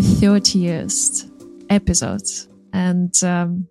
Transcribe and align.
the 0.00 0.26
30th 0.26 1.30
episode, 1.68 2.22
and 2.72 3.12
um, 3.22 3.68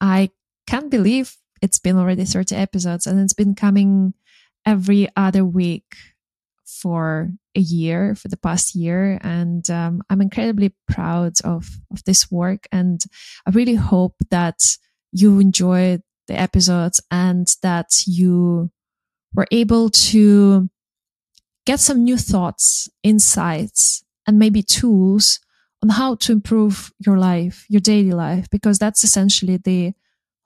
I 0.00 0.30
can't 0.66 0.90
believe 0.90 1.36
it's 1.62 1.78
been 1.78 1.96
already 1.96 2.24
30 2.24 2.56
episodes, 2.56 3.06
and 3.06 3.20
it's 3.20 3.32
been 3.32 3.54
coming 3.54 4.14
every 4.66 5.08
other 5.14 5.44
week 5.44 5.94
for 6.66 7.30
a 7.54 7.60
year, 7.60 8.16
for 8.16 8.26
the 8.26 8.36
past 8.36 8.74
year. 8.74 9.20
And 9.22 9.68
um, 9.70 10.02
I'm 10.10 10.20
incredibly 10.20 10.74
proud 10.88 11.34
of, 11.44 11.68
of 11.92 12.02
this 12.04 12.30
work. 12.30 12.66
And 12.72 13.00
I 13.46 13.50
really 13.50 13.76
hope 13.76 14.16
that 14.30 14.58
you 15.12 15.38
enjoyed 15.38 16.02
the 16.26 16.38
episodes 16.38 17.00
and 17.10 17.46
that 17.62 18.02
you 18.06 18.70
were 19.32 19.46
able 19.52 19.90
to 19.90 20.68
get 21.66 21.78
some 21.78 22.02
new 22.02 22.16
thoughts, 22.16 22.88
insights, 23.04 24.02
and 24.26 24.38
maybe 24.38 24.62
tools 24.62 25.38
on 25.82 25.90
how 25.90 26.16
to 26.16 26.32
improve 26.32 26.92
your 26.98 27.18
life, 27.18 27.64
your 27.68 27.80
daily 27.80 28.12
life, 28.12 28.48
because 28.50 28.78
that's 28.78 29.04
essentially 29.04 29.56
the 29.56 29.92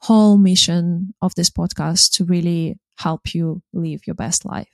whole 0.00 0.36
mission 0.36 1.14
of 1.22 1.34
this 1.34 1.50
podcast 1.50 2.12
to 2.16 2.24
really 2.24 2.78
help 2.98 3.34
you 3.34 3.62
live 3.72 4.06
your 4.06 4.14
best 4.14 4.45
life. 4.45 4.68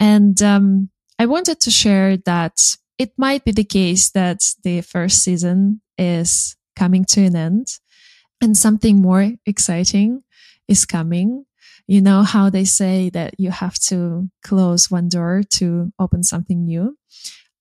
And 0.00 0.40
um, 0.42 0.90
I 1.18 1.26
wanted 1.26 1.60
to 1.60 1.70
share 1.70 2.16
that 2.18 2.58
it 2.98 3.12
might 3.16 3.44
be 3.44 3.52
the 3.52 3.64
case 3.64 4.10
that 4.10 4.40
the 4.62 4.80
first 4.80 5.22
season 5.22 5.80
is 5.98 6.56
coming 6.76 7.04
to 7.06 7.22
an 7.24 7.36
end 7.36 7.66
and 8.40 8.56
something 8.56 9.00
more 9.00 9.32
exciting 9.46 10.22
is 10.68 10.84
coming. 10.84 11.44
You 11.86 12.00
know 12.00 12.22
how 12.22 12.50
they 12.50 12.64
say 12.64 13.10
that 13.10 13.34
you 13.38 13.50
have 13.50 13.78
to 13.88 14.30
close 14.42 14.90
one 14.90 15.08
door 15.08 15.42
to 15.54 15.92
open 15.98 16.22
something 16.22 16.64
new. 16.64 16.96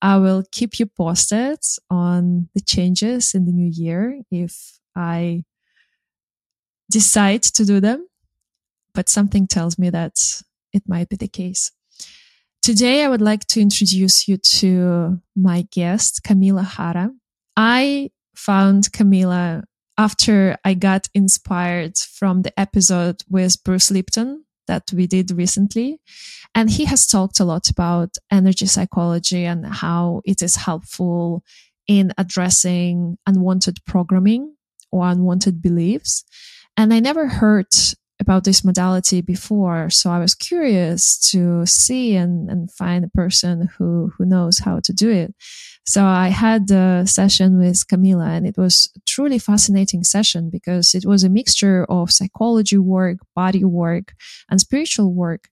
I 0.03 0.17
will 0.17 0.43
keep 0.51 0.79
you 0.79 0.85
posted 0.85 1.59
on 1.89 2.49
the 2.53 2.59
changes 2.59 3.33
in 3.33 3.45
the 3.45 3.53
new 3.53 3.71
year 3.73 4.19
if 4.29 4.79
I 4.97 5.45
decide 6.91 7.43
to 7.43 7.63
do 7.63 7.79
them. 7.79 8.05
But 8.93 9.07
something 9.07 9.47
tells 9.47 9.79
me 9.79 9.89
that 9.91 10.19
it 10.73 10.83
might 10.87 11.07
be 11.07 11.15
the 11.15 11.29
case. 11.29 11.71
Today, 12.61 13.05
I 13.05 13.07
would 13.07 13.21
like 13.21 13.45
to 13.47 13.61
introduce 13.61 14.27
you 14.27 14.35
to 14.37 15.21
my 15.37 15.67
guest, 15.71 16.21
Kamilla 16.23 16.65
Harra. 16.65 17.11
I 17.55 18.11
found 18.35 18.91
Kamilla 18.91 19.63
after 19.97 20.57
I 20.65 20.73
got 20.73 21.07
inspired 21.13 21.97
from 21.97 22.41
the 22.41 22.57
episode 22.59 23.23
with 23.29 23.63
Bruce 23.63 23.89
Lipton 23.89 24.43
that 24.67 24.92
we 24.94 25.08
did 25.08 25.31
recently. 25.31 26.00
And 26.56 26.69
he 26.69 26.86
has 26.86 27.08
talked 27.08 27.39
a 27.39 27.45
lot 27.45 27.69
about 27.69 28.16
energy 28.31 28.66
psychology 28.66 29.45
and 29.45 29.66
how 29.66 30.22
it 30.25 30.42
is 30.42 30.56
helpful 30.56 31.44
in 31.88 32.14
addressing 32.17 33.17
unwanted 33.25 33.78
programming 33.86 34.56
or 34.91 35.08
unwanted 35.08 35.61
beliefs. 35.61 36.23
And 36.78 36.94
I 36.94 37.00
never 37.00 37.28
heard 37.28 37.67
about 38.23 38.43
this 38.43 38.63
modality 38.63 39.21
before. 39.21 39.89
So 39.89 40.09
I 40.09 40.19
was 40.19 40.33
curious 40.33 41.02
to 41.31 41.66
see 41.66 42.16
and, 42.16 42.49
and 42.49 42.71
find 42.71 43.05
a 43.05 43.09
person 43.09 43.69
who, 43.77 44.11
who 44.17 44.25
knows 44.25 44.59
how 44.59 44.79
to 44.85 44.93
do 44.93 45.09
it. 45.11 45.35
So 45.85 46.05
I 46.05 46.29
had 46.29 46.71
a 46.71 47.05
session 47.05 47.59
with 47.59 47.88
Kamilla 47.88 48.29
and 48.38 48.47
it 48.47 48.57
was 48.57 48.89
a 48.95 48.99
truly 49.05 49.38
fascinating 49.38 50.03
session 50.03 50.49
because 50.49 50.95
it 50.95 51.05
was 51.05 51.23
a 51.23 51.29
mixture 51.29 51.85
of 51.89 52.11
psychology 52.11 52.78
work, 52.78 53.17
body 53.35 53.66
work 53.66 54.13
and 54.50 54.59
spiritual 54.59 55.13
work. 55.13 55.50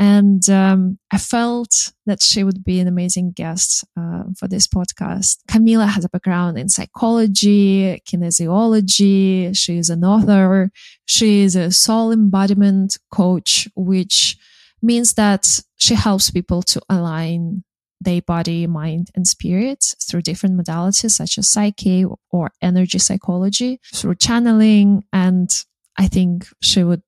And 0.00 0.48
um, 0.48 0.98
I 1.12 1.18
felt 1.18 1.92
that 2.06 2.22
she 2.22 2.42
would 2.42 2.64
be 2.64 2.80
an 2.80 2.88
amazing 2.88 3.32
guest 3.32 3.84
uh, 4.00 4.22
for 4.38 4.48
this 4.48 4.66
podcast. 4.66 5.36
Kamilla 5.46 5.86
has 5.86 6.06
a 6.06 6.08
background 6.08 6.58
in 6.58 6.70
psychology, 6.70 8.00
kinesiology. 8.08 9.54
She 9.54 9.76
is 9.76 9.90
an 9.90 10.02
author. 10.02 10.70
She 11.04 11.42
is 11.42 11.54
a 11.54 11.70
soul 11.70 12.12
embodiment 12.12 12.98
coach, 13.12 13.68
which 13.76 14.38
means 14.80 15.12
that 15.14 15.60
she 15.76 15.94
helps 15.94 16.30
people 16.30 16.62
to 16.62 16.80
align 16.88 17.62
their 18.00 18.22
body, 18.22 18.66
mind, 18.66 19.10
and 19.14 19.26
spirit 19.26 19.84
through 20.08 20.22
different 20.22 20.58
modalities 20.58 21.10
such 21.10 21.36
as 21.36 21.50
Psych-K 21.50 22.06
or 22.30 22.50
energy 22.62 22.98
psychology, 22.98 23.78
through 23.94 24.14
channeling. 24.14 25.04
And 25.12 25.50
I 25.98 26.08
think 26.08 26.46
she 26.62 26.82
would 26.82 27.02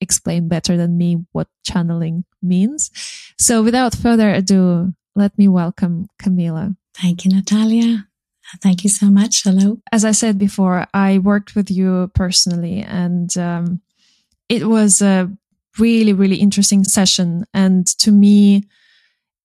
explain 0.00 0.48
better 0.48 0.76
than 0.76 0.96
me 0.96 1.24
what 1.32 1.48
channeling 1.62 2.24
means. 2.42 2.90
So 3.38 3.62
without 3.62 3.94
further 3.94 4.30
ado, 4.30 4.94
let 5.14 5.36
me 5.38 5.48
welcome 5.48 6.08
Kamilla. 6.20 6.76
Thank 6.94 7.24
you, 7.24 7.30
Natalia. 7.30 8.06
Thank 8.62 8.82
you 8.82 8.90
so 8.90 9.06
much. 9.06 9.42
Hello. 9.44 9.78
As 9.92 10.04
I 10.04 10.10
said 10.12 10.38
before, 10.38 10.86
I 10.92 11.18
worked 11.18 11.54
with 11.54 11.70
you 11.70 12.10
personally 12.14 12.80
and 12.82 13.36
um, 13.38 13.80
it 14.48 14.66
was 14.66 15.00
a 15.00 15.30
really, 15.78 16.12
really 16.12 16.36
interesting 16.36 16.84
session. 16.84 17.44
And 17.54 17.86
to 17.98 18.10
me, 18.10 18.64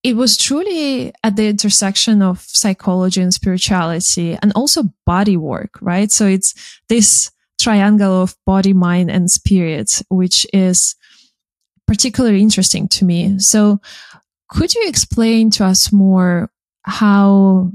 it 0.02 0.16
was 0.16 0.36
truly 0.36 1.12
at 1.22 1.36
the 1.36 1.48
intersection 1.48 2.22
of 2.22 2.40
psychology 2.40 3.20
and 3.20 3.32
spirituality 3.32 4.38
and 4.40 4.52
also 4.54 4.84
body 5.04 5.36
work, 5.36 5.78
right? 5.80 6.10
So 6.10 6.26
it's 6.26 6.54
this 6.88 7.30
triangle 7.60 8.22
of 8.22 8.36
body, 8.46 8.72
mind, 8.72 9.10
and 9.10 9.30
spirit, 9.30 10.02
which 10.08 10.46
is 10.52 10.94
particularly 11.86 12.42
interesting 12.42 12.88
to 12.88 13.04
me. 13.04 13.38
So 13.38 13.80
could 14.48 14.74
you 14.74 14.84
explain 14.86 15.50
to 15.52 15.64
us 15.64 15.92
more 15.92 16.50
how 16.82 17.72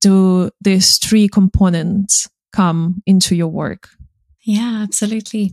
do 0.00 0.50
these 0.60 0.98
three 0.98 1.28
components 1.28 2.28
come 2.52 3.02
into 3.06 3.34
your 3.34 3.48
work? 3.48 3.90
Yeah, 4.42 4.80
absolutely. 4.82 5.52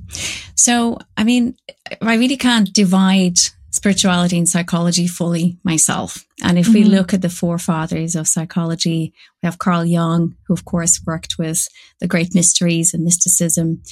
So, 0.55 0.97
I 1.17 1.23
mean, 1.23 1.55
I 2.01 2.15
really 2.15 2.37
can't 2.37 2.71
divide 2.71 3.39
spirituality 3.77 4.39
and 4.39 4.49
psychology 4.49 5.07
fully 5.07 5.59
myself. 5.63 6.25
And 6.43 6.57
if 6.57 6.65
mm-hmm. 6.65 6.73
we 6.73 6.83
look 6.83 7.13
at 7.13 7.21
the 7.21 7.29
forefathers 7.29 8.15
of 8.15 8.27
psychology, 8.27 9.13
we 9.41 9.45
have 9.45 9.59
Carl 9.59 9.85
Jung, 9.85 10.35
who 10.47 10.53
of 10.55 10.65
course 10.65 10.99
worked 11.05 11.35
with 11.37 11.67
the 11.99 12.07
great 12.07 12.33
mysteries 12.33 12.91
and 12.91 13.03
mysticism. 13.03 13.83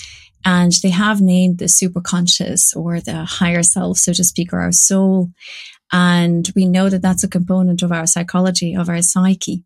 And 0.44 0.72
they 0.82 0.90
have 0.90 1.22
named 1.22 1.60
the 1.60 1.66
superconscious 1.66 2.76
or 2.76 3.00
the 3.00 3.26
higher 3.26 3.62
self, 3.62 3.98
so 3.98 4.12
to 4.14 4.24
speak, 4.24 4.54
or 4.54 4.60
our 4.60 4.72
soul. 4.72 5.30
And 5.92 6.50
we 6.56 6.66
know 6.66 6.90
that 6.90 7.04
that's 7.04 7.24
a 7.24 7.30
component 7.30 7.84
of 7.84 7.92
our 7.92 8.08
psychology, 8.08 8.76
of 8.76 8.90
our 8.90 9.04
psyche. 9.04 9.66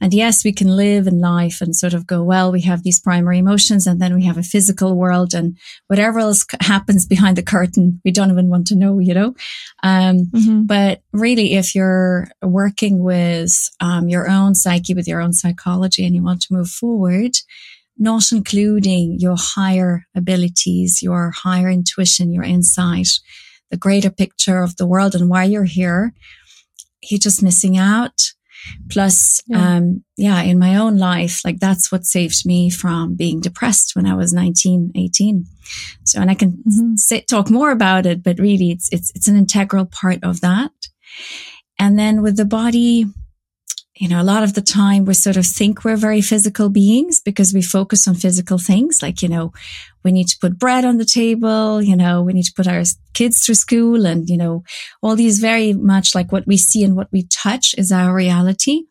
And 0.00 0.14
yes, 0.14 0.44
we 0.44 0.52
can 0.52 0.68
live 0.68 1.06
in 1.06 1.20
life 1.20 1.60
and 1.60 1.74
sort 1.74 1.94
of 1.94 2.06
go, 2.06 2.22
well, 2.22 2.52
we 2.52 2.62
have 2.62 2.82
these 2.82 3.00
primary 3.00 3.38
emotions 3.38 3.86
and 3.86 4.00
then 4.00 4.14
we 4.14 4.24
have 4.24 4.38
a 4.38 4.42
physical 4.42 4.96
world 4.96 5.34
and 5.34 5.58
whatever 5.86 6.18
else 6.18 6.46
happens 6.60 7.06
behind 7.06 7.36
the 7.36 7.42
curtain, 7.42 8.00
we 8.04 8.10
don't 8.10 8.30
even 8.30 8.48
want 8.48 8.66
to 8.68 8.76
know, 8.76 8.98
you 8.98 9.14
know? 9.14 9.34
Um, 9.82 10.30
mm-hmm. 10.34 10.62
but 10.64 11.02
really, 11.12 11.54
if 11.54 11.74
you're 11.74 12.28
working 12.42 13.02
with, 13.02 13.70
um, 13.80 14.08
your 14.08 14.28
own 14.28 14.54
psyche, 14.54 14.94
with 14.94 15.08
your 15.08 15.20
own 15.20 15.32
psychology 15.32 16.04
and 16.04 16.14
you 16.14 16.22
want 16.22 16.42
to 16.42 16.54
move 16.54 16.68
forward, 16.68 17.32
not 17.98 18.30
including 18.30 19.18
your 19.18 19.36
higher 19.36 20.06
abilities, 20.14 21.02
your 21.02 21.32
higher 21.32 21.68
intuition, 21.68 22.32
your 22.32 22.44
insight, 22.44 23.08
the 23.70 23.76
greater 23.76 24.10
picture 24.10 24.62
of 24.62 24.76
the 24.76 24.86
world 24.86 25.14
and 25.14 25.28
why 25.28 25.44
you're 25.44 25.64
here, 25.64 26.12
you're 27.02 27.18
just 27.18 27.42
missing 27.42 27.76
out. 27.76 28.27
Plus, 28.90 29.40
yeah. 29.46 29.76
um, 29.76 30.04
yeah, 30.16 30.42
in 30.42 30.58
my 30.58 30.76
own 30.76 30.96
life, 30.96 31.44
like 31.44 31.60
that's 31.60 31.92
what 31.92 32.04
saved 32.04 32.46
me 32.46 32.70
from 32.70 33.14
being 33.14 33.40
depressed 33.40 33.94
when 33.94 34.06
I 34.06 34.14
was 34.14 34.32
19, 34.32 34.92
18. 34.94 35.44
So, 36.04 36.20
and 36.20 36.30
I 36.30 36.34
can 36.34 36.52
mm-hmm. 36.52 36.96
say, 36.96 37.20
talk 37.22 37.50
more 37.50 37.70
about 37.70 38.06
it, 38.06 38.22
but 38.22 38.38
really 38.38 38.70
it's, 38.70 38.88
it's, 38.92 39.12
it's 39.14 39.28
an 39.28 39.36
integral 39.36 39.86
part 39.86 40.18
of 40.22 40.40
that. 40.40 40.72
And 41.78 41.98
then 41.98 42.22
with 42.22 42.36
the 42.36 42.44
body, 42.44 43.06
you 43.98 44.08
know, 44.08 44.22
a 44.22 44.22
lot 44.22 44.44
of 44.44 44.54
the 44.54 44.62
time 44.62 45.04
we 45.04 45.14
sort 45.14 45.36
of 45.36 45.44
think 45.44 45.84
we're 45.84 45.96
very 45.96 46.20
physical 46.20 46.68
beings 46.68 47.20
because 47.20 47.52
we 47.52 47.62
focus 47.62 48.06
on 48.06 48.14
physical 48.14 48.56
things 48.56 49.02
like, 49.02 49.22
you 49.22 49.28
know, 49.28 49.52
we 50.04 50.12
need 50.12 50.28
to 50.28 50.38
put 50.40 50.58
bread 50.58 50.84
on 50.84 50.98
the 50.98 51.04
table, 51.04 51.82
you 51.82 51.96
know, 51.96 52.22
we 52.22 52.32
need 52.32 52.44
to 52.44 52.52
put 52.54 52.68
our 52.68 52.82
kids 53.14 53.44
through 53.44 53.56
school 53.56 54.06
and, 54.06 54.30
you 54.30 54.36
know, 54.36 54.62
all 55.02 55.16
these 55.16 55.40
very 55.40 55.72
much 55.72 56.14
like 56.14 56.30
what 56.30 56.46
we 56.46 56.56
see 56.56 56.84
and 56.84 56.94
what 56.94 57.08
we 57.10 57.24
touch 57.24 57.74
is 57.76 57.90
our 57.90 58.14
reality. 58.14 58.84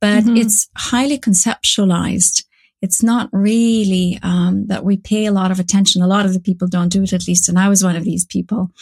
But 0.00 0.24
mm-hmm. 0.24 0.36
it's 0.36 0.68
highly 0.76 1.18
conceptualized. 1.18 2.44
It's 2.80 3.00
not 3.00 3.28
really 3.32 4.18
um, 4.24 4.66
that 4.66 4.84
we 4.84 4.96
pay 4.96 5.26
a 5.26 5.32
lot 5.32 5.52
of 5.52 5.60
attention. 5.60 6.02
A 6.02 6.08
lot 6.08 6.26
of 6.26 6.34
the 6.34 6.40
people 6.40 6.66
don't 6.66 6.88
do 6.88 7.04
it, 7.04 7.12
at 7.12 7.28
least. 7.28 7.48
And 7.48 7.56
I 7.56 7.68
was 7.68 7.84
one 7.84 7.94
of 7.94 8.02
these 8.02 8.24
people 8.24 8.72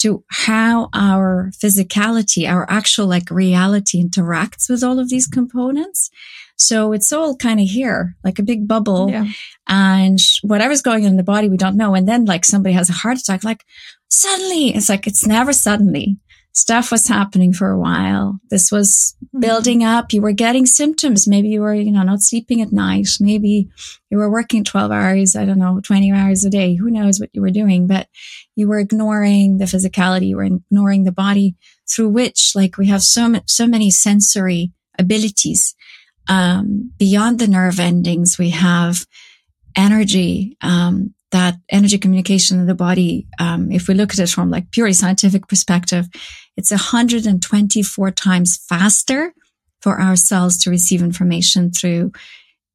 to 0.00 0.24
how 0.28 0.88
our 0.94 1.50
physicality, 1.54 2.48
our 2.48 2.68
actual 2.70 3.06
like 3.06 3.30
reality 3.30 4.02
interacts 4.02 4.68
with 4.68 4.82
all 4.82 4.98
of 4.98 5.08
these 5.08 5.26
components. 5.26 6.10
So 6.56 6.92
it's 6.92 7.12
all 7.12 7.36
kind 7.36 7.60
of 7.60 7.66
here, 7.66 8.16
like 8.22 8.38
a 8.38 8.42
big 8.42 8.68
bubble. 8.68 9.10
Yeah. 9.10 9.26
And 9.66 10.18
whatever's 10.42 10.82
going 10.82 11.04
on 11.04 11.12
in 11.12 11.16
the 11.16 11.22
body, 11.22 11.48
we 11.48 11.56
don't 11.56 11.76
know. 11.76 11.94
And 11.94 12.06
then 12.06 12.26
like 12.26 12.44
somebody 12.44 12.74
has 12.74 12.90
a 12.90 12.94
heart 12.94 13.18
attack, 13.18 13.44
like 13.44 13.64
suddenly 14.08 14.74
it's 14.74 14.88
like, 14.88 15.06
it's 15.06 15.26
never 15.26 15.52
suddenly. 15.52 16.18
Stuff 16.60 16.90
was 16.92 17.08
happening 17.08 17.52
for 17.52 17.70
a 17.70 17.78
while. 17.78 18.38
This 18.50 18.70
was 18.70 19.16
Mm-hmm. 19.30 19.40
building 19.46 19.84
up. 19.84 20.12
You 20.12 20.22
were 20.22 20.32
getting 20.32 20.66
symptoms. 20.66 21.28
Maybe 21.28 21.50
you 21.50 21.60
were, 21.60 21.72
you 21.72 21.92
know, 21.92 22.02
not 22.02 22.20
sleeping 22.20 22.60
at 22.60 22.72
night. 22.72 23.06
Maybe 23.20 23.68
you 24.10 24.18
were 24.18 24.28
working 24.28 24.64
12 24.64 24.90
hours, 24.90 25.36
I 25.36 25.44
don't 25.44 25.60
know, 25.60 25.80
20 25.80 26.10
hours 26.10 26.44
a 26.44 26.50
day. 26.50 26.74
Who 26.74 26.90
knows 26.90 27.20
what 27.20 27.30
you 27.32 27.40
were 27.40 27.50
doing, 27.52 27.86
but 27.86 28.08
you 28.56 28.66
were 28.66 28.80
ignoring 28.80 29.58
the 29.58 29.66
physicality. 29.66 30.26
You 30.30 30.36
were 30.38 30.44
ignoring 30.44 31.04
the 31.04 31.12
body 31.12 31.54
through 31.88 32.08
which, 32.08 32.52
like, 32.56 32.76
we 32.76 32.88
have 32.88 33.02
so, 33.04 33.40
so 33.46 33.68
many 33.68 33.88
sensory 33.92 34.72
abilities. 34.98 35.76
Um, 36.28 36.90
beyond 36.98 37.38
the 37.38 37.46
nerve 37.46 37.78
endings, 37.78 38.36
we 38.36 38.50
have 38.50 39.06
energy, 39.76 40.56
um, 40.60 41.14
that 41.32 41.56
energy 41.70 41.98
communication 41.98 42.58
in 42.58 42.66
the 42.66 42.74
body, 42.74 43.26
um, 43.38 43.70
if 43.70 43.88
we 43.88 43.94
look 43.94 44.12
at 44.12 44.18
it 44.18 44.28
from 44.30 44.50
like 44.50 44.70
purely 44.70 44.92
scientific 44.92 45.46
perspective, 45.48 46.08
it's 46.56 46.70
124 46.70 48.10
times 48.10 48.56
faster 48.68 49.32
for 49.80 50.00
our 50.00 50.16
cells 50.16 50.58
to 50.58 50.70
receive 50.70 51.02
information 51.02 51.70
through 51.70 52.12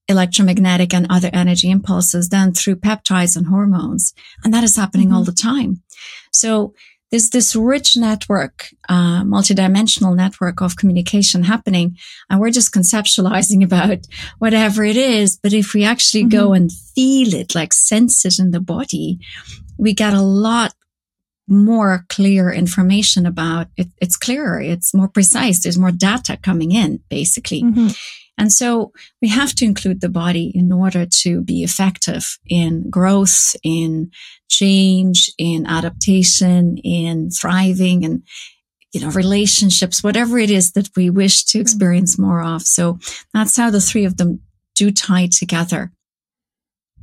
electromagnetic 0.08 0.94
and 0.94 1.08
other 1.10 1.30
energy 1.34 1.70
impulses 1.70 2.30
than 2.30 2.54
through 2.54 2.76
peptides 2.76 3.36
and 3.36 3.48
hormones. 3.48 4.14
And 4.44 4.54
that 4.54 4.64
is 4.64 4.76
happening 4.76 5.08
mm-hmm. 5.08 5.18
all 5.18 5.24
the 5.24 5.32
time. 5.32 5.82
So 6.32 6.74
there's 7.12 7.30
this 7.30 7.56
rich 7.56 7.96
network, 7.96 8.70
uh, 8.90 9.24
multidimensional 9.24 10.16
network 10.16 10.62
of 10.62 10.76
communication 10.76 11.44
happening. 11.44 11.98
And 12.30 12.40
we're 12.40 12.52
just 12.52 12.74
conceptualizing 12.74 13.64
about 13.70 14.00
whatever 14.40 14.84
it 14.84 14.98
is. 14.98 15.38
But 15.38 15.54
if 15.54 15.74
we 15.74 15.84
actually 15.84 16.24
mm-hmm. 16.24 16.38
go 16.38 16.54
and 16.54 16.72
feel 16.72 17.34
it, 17.34 17.56
like 17.56 17.74
sense 17.74 18.26
it 18.26 18.40
in 18.40 18.52
the 18.52 18.60
body, 18.60 19.20
we 19.78 19.94
get 19.94 20.14
a 20.14 20.22
lot 20.22 20.74
more 21.48 22.06
clear 22.10 22.52
information 22.52 23.26
about 23.26 23.68
it. 23.78 23.88
It's 24.02 24.18
clearer. 24.18 24.60
It's 24.60 24.94
more 24.94 25.08
precise. 25.08 25.62
There's 25.62 25.78
more 25.78 25.92
data 25.92 26.38
coming 26.42 26.72
in, 26.72 27.02
basically. 27.10 27.62
Mm-hmm. 27.62 27.90
And 28.38 28.52
so 28.52 28.92
we 29.22 29.30
have 29.30 29.54
to 29.56 29.66
include 29.66 30.02
the 30.02 30.10
body 30.10 30.52
in 30.54 30.72
order 30.72 31.06
to 31.22 31.42
be 31.42 31.64
effective 31.64 32.38
in 32.46 32.90
growth, 32.90 33.56
in 33.64 34.12
change, 34.50 35.32
in 35.38 35.66
adaptation, 35.66 36.78
in 36.78 37.30
thriving 37.30 38.06
and, 38.06 38.24
you 38.94 39.02
know, 39.02 39.10
relationships, 39.10 40.04
whatever 40.04 40.38
it 40.38 40.50
is 40.50 40.72
that 40.74 40.90
we 40.96 41.10
wish 41.10 41.44
to 41.46 41.58
mm-hmm. 41.58 41.62
experience 41.62 42.18
more 42.18 42.42
of. 42.42 42.62
So 42.62 43.00
that's 43.34 43.58
how 43.58 43.70
the 43.70 43.82
three 43.82 44.06
of 44.06 44.18
them 44.18 44.42
do 44.76 44.92
tie 44.92 45.28
together. 45.28 45.92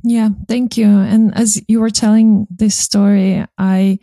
Yeah, 0.03 0.29
thank 0.47 0.77
you. 0.77 0.87
And 0.87 1.33
as 1.35 1.61
you 1.67 1.79
were 1.79 1.89
telling 1.89 2.45
this 2.49 2.75
story, 2.75 3.45
I 3.57 3.99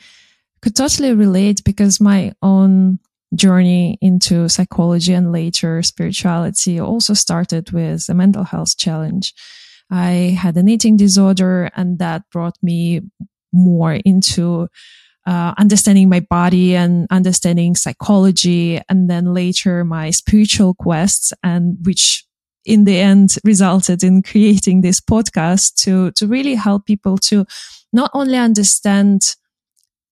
could 0.63 0.75
totally 0.75 1.13
relate 1.13 1.63
because 1.65 2.01
my 2.01 2.33
own 2.43 2.99
journey 3.35 3.99
into 4.01 4.49
psychology 4.49 5.13
and 5.13 5.31
later 5.31 5.83
spirituality 5.83 6.81
also 6.81 7.15
started 7.15 7.71
with 7.71 8.09
a 8.09 8.15
mental 8.15 8.45
health 8.45 8.77
challenge. 8.77 9.35
I 9.91 10.37
had 10.39 10.57
an 10.57 10.69
eating 10.69 10.97
disorder 10.97 11.71
and 11.75 11.99
that 11.99 12.23
brought 12.31 12.57
me 12.63 13.03
more 13.53 13.95
into 13.95 14.69
uh, 15.27 15.55
understanding 15.59 16.09
my 16.09 16.21
body 16.21 16.77
and 16.77 17.07
understanding 17.11 17.75
psychology 17.75 18.81
and 18.89 19.11
then 19.11 19.35
later 19.35 19.85
my 19.85 20.11
spiritual 20.11 20.75
quests 20.75 21.33
and 21.43 21.77
which 21.83 22.25
in 22.65 22.85
the 22.85 22.99
end 22.99 23.37
resulted 23.45 24.03
in 24.05 24.23
creating 24.23 24.81
this 24.81 25.01
podcast 25.01 25.75
to 25.75 26.11
to 26.13 26.27
really 26.27 26.55
help 26.55 26.87
people 26.87 27.17
to 27.19 27.45
not 27.93 28.11
only 28.15 28.37
understand 28.37 29.23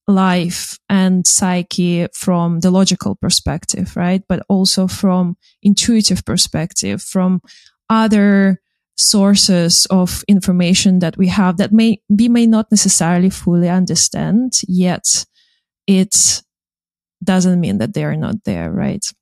life 0.08 0.78
and 0.88 1.26
psyche 1.26 2.06
from 2.14 2.60
the 2.60 2.70
logical 2.70 3.14
perspective, 3.14 3.94
right? 3.94 4.22
But 4.26 4.42
also 4.48 4.88
from 4.88 5.36
intuitive 5.62 6.24
perspective, 6.24 7.02
from 7.02 7.42
other 7.90 8.60
sources 8.98 9.86
of 9.90 10.24
information 10.26 10.98
that 10.98 11.16
we 11.16 11.28
have 11.28 11.56
that 11.56 11.72
may 11.72 12.00
we 12.08 12.28
may 12.28 12.46
not 12.46 12.70
necessarily 12.70 13.30
fully 13.30 13.68
understand 13.68 14.52
yet 14.66 15.24
it 15.86 16.42
doesn't 17.22 17.60
mean 17.60 17.78
that 17.78 17.94
they 17.94 18.04
are 18.04 18.16
not 18.16 18.34
there 18.44 18.70
right? 18.72 19.12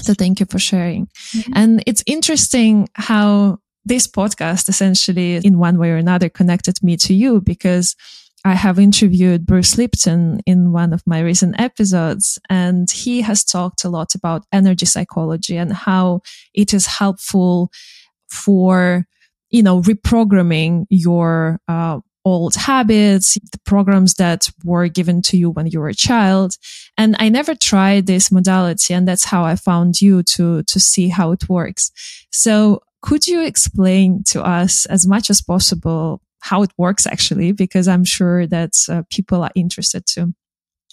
So 0.00 0.14
thank 0.14 0.40
you 0.40 0.46
for 0.46 0.58
sharing. 0.58 1.06
Mm-hmm. 1.06 1.52
and 1.54 1.82
it's 1.86 2.02
interesting 2.06 2.88
how 2.94 3.58
this 3.84 4.06
podcast 4.06 4.68
essentially 4.68 5.36
in 5.36 5.58
one 5.58 5.76
way 5.76 5.90
or 5.90 5.96
another 5.96 6.28
connected 6.28 6.82
me 6.82 6.96
to 6.98 7.12
you 7.12 7.40
because 7.40 7.96
I 8.44 8.54
have 8.54 8.78
interviewed 8.78 9.46
Bruce 9.46 9.78
Lipton 9.78 10.40
in 10.46 10.72
one 10.72 10.92
of 10.92 11.02
my 11.06 11.20
recent 11.20 11.60
episodes, 11.60 12.40
and 12.50 12.90
he 12.90 13.20
has 13.20 13.44
talked 13.44 13.84
a 13.84 13.88
lot 13.88 14.16
about 14.16 14.44
energy 14.50 14.84
psychology 14.84 15.56
and 15.56 15.72
how 15.72 16.22
it 16.52 16.74
is 16.74 16.86
helpful 16.86 17.70
for, 18.32 19.06
you 19.50 19.62
know, 19.62 19.80
reprogramming 19.82 20.86
your 20.88 21.60
uh, 21.68 22.00
old 22.24 22.54
habits, 22.54 23.34
the 23.34 23.58
programs 23.64 24.14
that 24.14 24.48
were 24.64 24.88
given 24.88 25.22
to 25.22 25.36
you 25.36 25.50
when 25.50 25.66
you 25.66 25.80
were 25.80 25.88
a 25.88 25.94
child. 25.94 26.56
And 26.96 27.16
I 27.18 27.28
never 27.28 27.54
tried 27.54 28.06
this 28.06 28.30
modality, 28.30 28.94
and 28.94 29.06
that's 29.06 29.24
how 29.24 29.44
I 29.44 29.56
found 29.56 30.00
you 30.00 30.22
to 30.22 30.62
to 30.62 30.80
see 30.80 31.08
how 31.08 31.32
it 31.32 31.48
works. 31.48 31.90
So 32.30 32.82
could 33.00 33.26
you 33.26 33.42
explain 33.44 34.22
to 34.28 34.42
us 34.42 34.86
as 34.86 35.06
much 35.06 35.30
as 35.30 35.42
possible 35.42 36.20
how 36.40 36.62
it 36.62 36.72
works 36.76 37.06
actually, 37.06 37.52
because 37.52 37.88
I'm 37.88 38.04
sure 38.04 38.46
that 38.46 38.72
uh, 38.88 39.02
people 39.10 39.42
are 39.42 39.52
interested 39.54 40.04
too. 40.06 40.34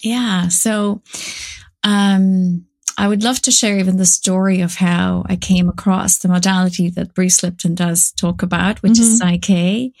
Yeah. 0.02 0.48
So, 0.48 1.02
um, 1.84 2.66
I 3.00 3.08
would 3.08 3.22
love 3.22 3.40
to 3.42 3.50
share 3.50 3.78
even 3.78 3.96
the 3.96 4.04
story 4.04 4.60
of 4.60 4.74
how 4.74 5.24
I 5.24 5.36
came 5.36 5.70
across 5.70 6.18
the 6.18 6.28
modality 6.28 6.90
that 6.90 7.14
Bruce 7.14 7.42
Lipton 7.42 7.74
does 7.74 8.12
talk 8.12 8.42
about, 8.42 8.82
which 8.82 8.92
mm-hmm. 8.92 9.02
is 9.02 9.18
Psych-K. 9.18 9.92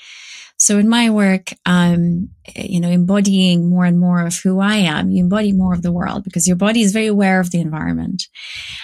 So 0.58 0.78
in 0.78 0.86
my 0.86 1.08
work, 1.08 1.54
um, 1.64 2.28
you 2.54 2.78
know, 2.78 2.90
embodying 2.90 3.70
more 3.70 3.86
and 3.86 3.98
more 3.98 4.20
of 4.26 4.36
who 4.36 4.60
I 4.60 4.76
am, 4.76 5.10
you 5.10 5.24
embody 5.24 5.52
more 5.52 5.72
of 5.72 5.80
the 5.80 5.90
world 5.90 6.24
because 6.24 6.46
your 6.46 6.58
body 6.58 6.82
is 6.82 6.92
very 6.92 7.06
aware 7.06 7.40
of 7.40 7.50
the 7.50 7.60
environment. 7.60 8.24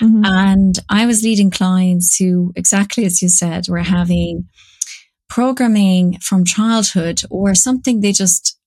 Mm-hmm. 0.00 0.24
And 0.24 0.78
I 0.88 1.04
was 1.04 1.22
leading 1.22 1.50
clients 1.50 2.16
who, 2.16 2.54
exactly 2.56 3.04
as 3.04 3.20
you 3.20 3.28
said, 3.28 3.68
were 3.68 3.80
having 3.80 4.48
programming 5.28 6.18
from 6.22 6.46
childhood 6.46 7.20
or 7.28 7.54
something 7.54 8.00
they 8.00 8.12
just 8.12 8.58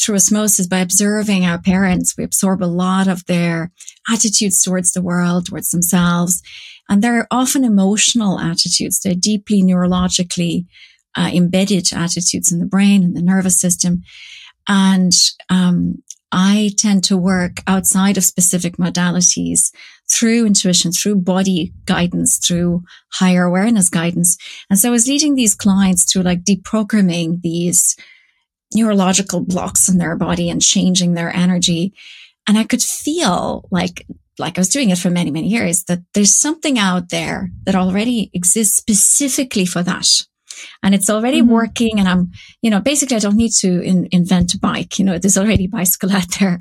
through 0.00 0.16
osmosis 0.16 0.66
by 0.66 0.78
observing 0.78 1.44
our 1.44 1.58
parents, 1.60 2.14
we 2.16 2.24
absorb 2.24 2.62
a 2.62 2.66
lot 2.66 3.08
of 3.08 3.24
their 3.26 3.70
attitudes 4.08 4.62
towards 4.62 4.92
the 4.92 5.02
world, 5.02 5.46
towards 5.46 5.70
themselves. 5.70 6.42
And 6.88 7.02
they're 7.02 7.26
often 7.30 7.64
emotional 7.64 8.38
attitudes. 8.38 9.00
They're 9.00 9.14
deeply 9.14 9.62
neurologically 9.62 10.66
uh, 11.16 11.30
embedded 11.34 11.92
attitudes 11.92 12.52
in 12.52 12.60
the 12.60 12.66
brain 12.66 13.02
and 13.02 13.16
the 13.16 13.22
nervous 13.22 13.60
system. 13.60 14.02
And 14.66 15.12
um, 15.48 16.02
I 16.30 16.70
tend 16.76 17.04
to 17.04 17.16
work 17.16 17.58
outside 17.66 18.16
of 18.16 18.24
specific 18.24 18.76
modalities 18.76 19.72
through 20.10 20.46
intuition, 20.46 20.92
through 20.92 21.16
body 21.16 21.72
guidance, 21.86 22.38
through 22.38 22.82
higher 23.14 23.44
awareness 23.44 23.88
guidance. 23.88 24.36
And 24.70 24.78
so 24.78 24.88
I 24.88 24.92
was 24.92 25.08
leading 25.08 25.34
these 25.34 25.54
clients 25.54 26.10
through 26.10 26.22
like 26.22 26.44
deprogramming 26.44 27.42
these 27.42 27.96
neurological 28.74 29.40
blocks 29.40 29.88
in 29.88 29.98
their 29.98 30.16
body 30.16 30.50
and 30.50 30.62
changing 30.62 31.14
their 31.14 31.34
energy. 31.34 31.94
And 32.46 32.58
I 32.58 32.64
could 32.64 32.82
feel 32.82 33.66
like, 33.70 34.06
like 34.38 34.58
I 34.58 34.60
was 34.60 34.68
doing 34.68 34.90
it 34.90 34.98
for 34.98 35.10
many, 35.10 35.30
many 35.30 35.48
years, 35.48 35.84
that 35.84 36.00
there's 36.14 36.34
something 36.34 36.78
out 36.78 37.10
there 37.10 37.50
that 37.64 37.74
already 37.74 38.30
exists 38.32 38.76
specifically 38.76 39.66
for 39.66 39.82
that 39.82 40.08
and 40.82 40.94
it's 40.94 41.10
already 41.10 41.40
mm-hmm. 41.40 41.50
working. 41.50 41.98
And 41.98 42.08
I'm, 42.08 42.32
you 42.62 42.70
know, 42.70 42.80
basically 42.80 43.16
I 43.16 43.20
don't 43.20 43.36
need 43.36 43.52
to 43.60 43.80
in, 43.80 44.08
invent 44.12 44.54
a 44.54 44.58
bike. 44.58 44.98
You 44.98 45.04
know, 45.04 45.18
there's 45.18 45.38
already 45.38 45.66
a 45.66 45.68
bicycle 45.68 46.12
out 46.12 46.38
there. 46.38 46.58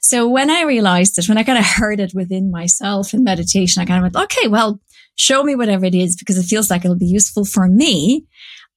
So 0.00 0.28
when 0.28 0.50
I 0.50 0.62
realized 0.62 1.18
it, 1.18 1.28
when 1.28 1.38
I 1.38 1.44
kind 1.44 1.58
of 1.58 1.64
heard 1.64 2.00
it 2.00 2.12
within 2.14 2.50
myself 2.50 3.14
in 3.14 3.24
meditation, 3.24 3.82
I 3.82 3.86
kind 3.86 4.04
of 4.04 4.12
went, 4.12 4.24
okay, 4.24 4.48
well, 4.48 4.80
show 5.16 5.42
me 5.42 5.56
whatever 5.56 5.84
it 5.84 5.94
is 5.94 6.16
because 6.16 6.38
it 6.38 6.48
feels 6.48 6.70
like 6.70 6.84
it'll 6.84 6.96
be 6.96 7.06
useful 7.06 7.44
for 7.44 7.66
me 7.68 8.24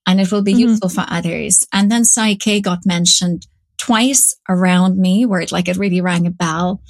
and 0.06 0.20
it 0.20 0.30
will 0.30 0.42
be 0.42 0.52
mm-hmm. 0.52 0.68
useful 0.70 0.88
for 0.88 1.04
others. 1.08 1.66
And 1.72 1.90
then 1.90 2.04
Psych-K 2.04 2.60
got 2.60 2.86
mentioned 2.86 3.46
twice 3.78 4.36
around 4.48 4.98
me 4.98 5.26
where 5.26 5.40
it 5.40 5.52
like 5.52 5.68
it 5.68 5.76
really 5.76 6.00
rang 6.00 6.26
a 6.26 6.30
bell. 6.30 6.82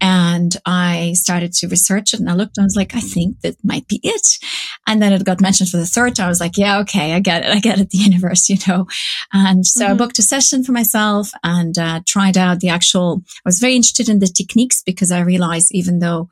And 0.00 0.56
I 0.64 1.14
started 1.14 1.52
to 1.54 1.66
research 1.66 2.14
it 2.14 2.20
and 2.20 2.30
I 2.30 2.34
looked 2.34 2.56
and 2.56 2.62
I 2.62 2.66
was 2.66 2.76
like, 2.76 2.94
I 2.94 3.00
think 3.00 3.40
that 3.40 3.56
might 3.64 3.88
be 3.88 3.98
it. 4.04 4.38
And 4.86 5.02
then 5.02 5.12
it 5.12 5.24
got 5.24 5.40
mentioned 5.40 5.70
for 5.70 5.76
the 5.76 5.86
third 5.86 6.14
time. 6.14 6.26
I 6.26 6.28
was 6.28 6.40
like, 6.40 6.56
yeah, 6.56 6.78
okay, 6.78 7.14
I 7.14 7.18
get 7.18 7.44
it. 7.44 7.50
I 7.50 7.58
get 7.58 7.80
it. 7.80 7.90
The 7.90 7.98
universe, 7.98 8.48
you 8.48 8.58
know. 8.68 8.86
And 9.32 9.66
so 9.66 9.84
mm-hmm. 9.84 9.94
I 9.94 9.96
booked 9.96 10.20
a 10.20 10.22
session 10.22 10.62
for 10.62 10.70
myself 10.70 11.30
and 11.42 11.76
uh, 11.76 12.00
tried 12.06 12.38
out 12.38 12.60
the 12.60 12.68
actual, 12.68 13.22
I 13.26 13.48
was 13.48 13.58
very 13.58 13.74
interested 13.74 14.08
in 14.08 14.20
the 14.20 14.28
techniques 14.28 14.82
because 14.86 15.10
I 15.10 15.20
realized 15.20 15.70
even 15.72 15.98
though 15.98 16.28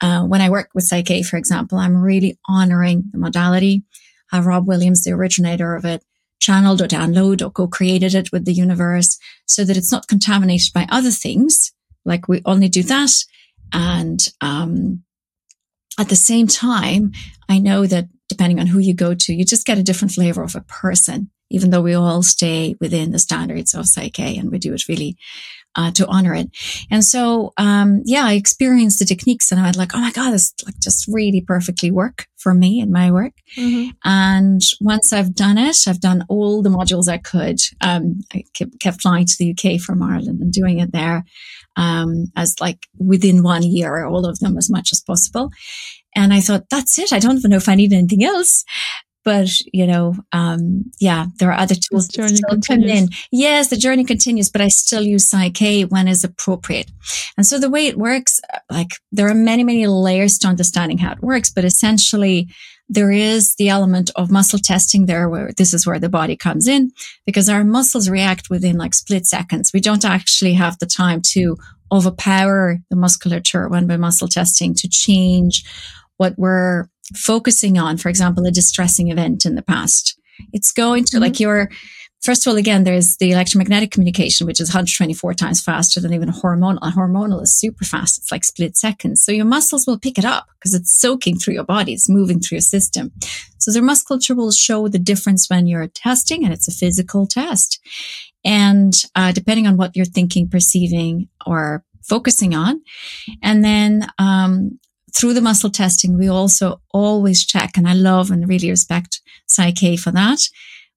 uh, 0.00 0.22
when 0.22 0.40
I 0.40 0.50
work 0.50 0.70
with 0.72 0.84
Psych-K, 0.84 1.24
for 1.24 1.38
example, 1.38 1.78
I'm 1.78 1.96
really 1.96 2.38
honoring 2.48 3.10
the 3.10 3.18
modality. 3.18 3.82
Uh, 4.32 4.42
Rob 4.42 4.66
Williams, 4.66 5.04
the 5.04 5.12
originator 5.12 5.74
of 5.74 5.84
it, 5.84 6.04
channeled 6.40 6.80
or 6.80 6.86
download 6.86 7.44
or 7.44 7.50
co-created 7.50 8.14
it 8.14 8.30
with 8.32 8.44
the 8.44 8.52
universe 8.52 9.18
so 9.46 9.64
that 9.64 9.76
it's 9.76 9.92
not 9.92 10.08
contaminated 10.08 10.72
by 10.72 10.86
other 10.88 11.10
things 11.10 11.72
like 12.04 12.28
we 12.28 12.42
only 12.44 12.68
do 12.68 12.82
that. 12.84 13.10
And 13.72 14.20
um, 14.40 15.02
at 15.98 16.08
the 16.08 16.16
same 16.16 16.46
time, 16.46 17.12
I 17.48 17.58
know 17.58 17.86
that 17.86 18.08
depending 18.28 18.60
on 18.60 18.66
who 18.66 18.78
you 18.78 18.94
go 18.94 19.14
to, 19.14 19.34
you 19.34 19.44
just 19.44 19.66
get 19.66 19.78
a 19.78 19.82
different 19.82 20.12
flavor 20.12 20.42
of 20.42 20.54
a 20.54 20.60
person, 20.60 21.30
even 21.50 21.70
though 21.70 21.82
we 21.82 21.94
all 21.94 22.22
stay 22.22 22.76
within 22.80 23.10
the 23.10 23.18
standards 23.18 23.74
of 23.74 23.88
Psych-K 23.88 24.36
and 24.36 24.50
we 24.50 24.58
do 24.58 24.72
it 24.74 24.88
really 24.88 25.16
uh, 25.78 25.92
to 25.92 26.06
honor 26.08 26.34
it. 26.34 26.50
And 26.90 27.04
so, 27.04 27.52
um, 27.56 28.02
yeah, 28.04 28.24
I 28.24 28.32
experienced 28.32 28.98
the 28.98 29.04
techniques 29.04 29.52
and 29.52 29.60
I 29.60 29.68
was 29.68 29.76
like, 29.76 29.94
oh 29.94 30.00
my 30.00 30.10
God, 30.10 30.32
this 30.32 30.52
like 30.66 30.78
just 30.80 31.06
really 31.06 31.40
perfectly 31.40 31.92
work 31.92 32.26
for 32.36 32.52
me 32.52 32.80
and 32.80 32.90
my 32.90 33.12
work. 33.12 33.32
Mm-hmm. 33.56 33.90
And 34.04 34.60
once 34.80 35.12
I've 35.12 35.36
done 35.36 35.56
it, 35.56 35.76
I've 35.86 36.00
done 36.00 36.24
all 36.28 36.62
the 36.62 36.68
modules 36.68 37.08
I 37.08 37.18
could. 37.18 37.60
Um, 37.80 38.20
I 38.34 38.42
kept, 38.54 38.80
kept 38.80 39.02
flying 39.02 39.26
to 39.26 39.36
the 39.38 39.52
UK 39.52 39.80
from 39.80 40.02
Ireland 40.02 40.40
and 40.40 40.52
doing 40.52 40.80
it 40.80 40.90
there. 40.90 41.24
Um, 41.76 42.32
as 42.34 42.56
like 42.60 42.88
within 42.98 43.44
one 43.44 43.62
year, 43.62 44.04
all 44.04 44.26
of 44.26 44.40
them 44.40 44.58
as 44.58 44.68
much 44.68 44.90
as 44.90 45.00
possible. 45.00 45.50
And 46.16 46.34
I 46.34 46.40
thought, 46.40 46.64
that's 46.70 46.98
it. 46.98 47.12
I 47.12 47.20
don't 47.20 47.38
even 47.38 47.52
know 47.52 47.56
if 47.56 47.68
I 47.68 47.76
need 47.76 47.92
anything 47.92 48.24
else. 48.24 48.64
But, 49.24 49.48
you 49.72 49.86
know, 49.86 50.14
um, 50.32 50.84
yeah, 51.00 51.26
there 51.38 51.50
are 51.50 51.58
other 51.58 51.74
tools 51.74 52.08
that 52.08 52.28
still 52.28 52.48
continues. 52.48 52.66
come 52.66 52.82
in. 52.82 53.08
Yes, 53.30 53.68
the 53.68 53.76
journey 53.76 54.04
continues, 54.04 54.48
but 54.48 54.60
I 54.60 54.68
still 54.68 55.02
use 55.02 55.28
Psych-K 55.28 55.84
when 55.84 56.08
is 56.08 56.24
appropriate. 56.24 56.90
And 57.36 57.44
so 57.44 57.58
the 57.58 57.68
way 57.68 57.86
it 57.86 57.98
works, 57.98 58.40
like 58.70 58.92
there 59.12 59.28
are 59.28 59.34
many, 59.34 59.64
many 59.64 59.86
layers 59.86 60.38
to 60.38 60.48
understanding 60.48 60.98
how 60.98 61.12
it 61.12 61.22
works, 61.22 61.50
but 61.50 61.64
essentially 61.64 62.48
there 62.88 63.10
is 63.10 63.54
the 63.56 63.68
element 63.68 64.10
of 64.16 64.30
muscle 64.30 64.58
testing 64.58 65.06
there 65.06 65.28
where 65.28 65.52
this 65.56 65.74
is 65.74 65.86
where 65.86 65.98
the 65.98 66.08
body 66.08 66.36
comes 66.36 66.66
in 66.66 66.90
because 67.26 67.48
our 67.48 67.64
muscles 67.64 68.08
react 68.08 68.48
within 68.48 68.78
like 68.78 68.94
split 68.94 69.26
seconds. 69.26 69.72
We 69.74 69.80
don't 69.80 70.06
actually 70.06 70.54
have 70.54 70.78
the 70.78 70.86
time 70.86 71.20
to 71.32 71.56
overpower 71.92 72.78
the 72.88 72.96
musculature 72.96 73.68
when 73.68 73.88
we're 73.88 73.98
muscle 73.98 74.28
testing 74.28 74.74
to 74.74 74.88
change 74.88 75.64
what 76.16 76.34
we're 76.38 76.88
focusing 77.14 77.78
on, 77.78 77.96
for 77.96 78.08
example, 78.08 78.46
a 78.46 78.50
distressing 78.50 79.10
event 79.10 79.44
in 79.44 79.54
the 79.54 79.62
past. 79.62 80.18
It's 80.52 80.72
going 80.72 81.04
to 81.04 81.16
mm-hmm. 81.16 81.22
like 81.22 81.40
your, 81.40 81.68
first 82.22 82.46
of 82.46 82.50
all, 82.50 82.56
again, 82.56 82.84
there's 82.84 83.16
the 83.16 83.32
electromagnetic 83.32 83.90
communication, 83.90 84.46
which 84.46 84.60
is 84.60 84.68
124 84.68 85.34
times 85.34 85.60
faster 85.60 86.00
than 86.00 86.12
even 86.12 86.28
hormonal. 86.28 86.78
Hormonal 86.80 87.42
is 87.42 87.58
super 87.58 87.84
fast. 87.84 88.18
It's 88.18 88.32
like 88.32 88.44
split 88.44 88.76
seconds. 88.76 89.24
So 89.24 89.32
your 89.32 89.44
muscles 89.44 89.86
will 89.86 89.98
pick 89.98 90.18
it 90.18 90.24
up 90.24 90.46
because 90.58 90.74
it's 90.74 90.98
soaking 90.98 91.38
through 91.38 91.54
your 91.54 91.64
body. 91.64 91.92
It's 91.92 92.08
moving 92.08 92.40
through 92.40 92.56
your 92.56 92.62
system. 92.62 93.12
So 93.58 93.72
their 93.72 93.82
musculature 93.82 94.34
will 94.34 94.52
show 94.52 94.88
the 94.88 94.98
difference 94.98 95.50
when 95.50 95.66
you're 95.66 95.88
testing 95.88 96.44
and 96.44 96.52
it's 96.52 96.68
a 96.68 96.72
physical 96.72 97.26
test. 97.26 97.80
And 98.44 98.94
uh, 99.16 99.32
depending 99.32 99.66
on 99.66 99.76
what 99.76 99.96
you're 99.96 100.06
thinking, 100.06 100.48
perceiving, 100.48 101.28
or 101.44 101.84
focusing 102.08 102.54
on. 102.54 102.80
And 103.42 103.64
then 103.64 104.08
um, 104.18 104.78
through 105.14 105.34
the 105.34 105.40
muscle 105.40 105.70
testing, 105.70 106.18
we 106.18 106.28
also 106.28 106.80
always 106.92 107.44
check, 107.44 107.76
and 107.76 107.88
I 107.88 107.94
love 107.94 108.30
and 108.30 108.48
really 108.48 108.70
respect 108.70 109.20
Psych-K 109.46 109.96
for 109.96 110.10
that. 110.12 110.38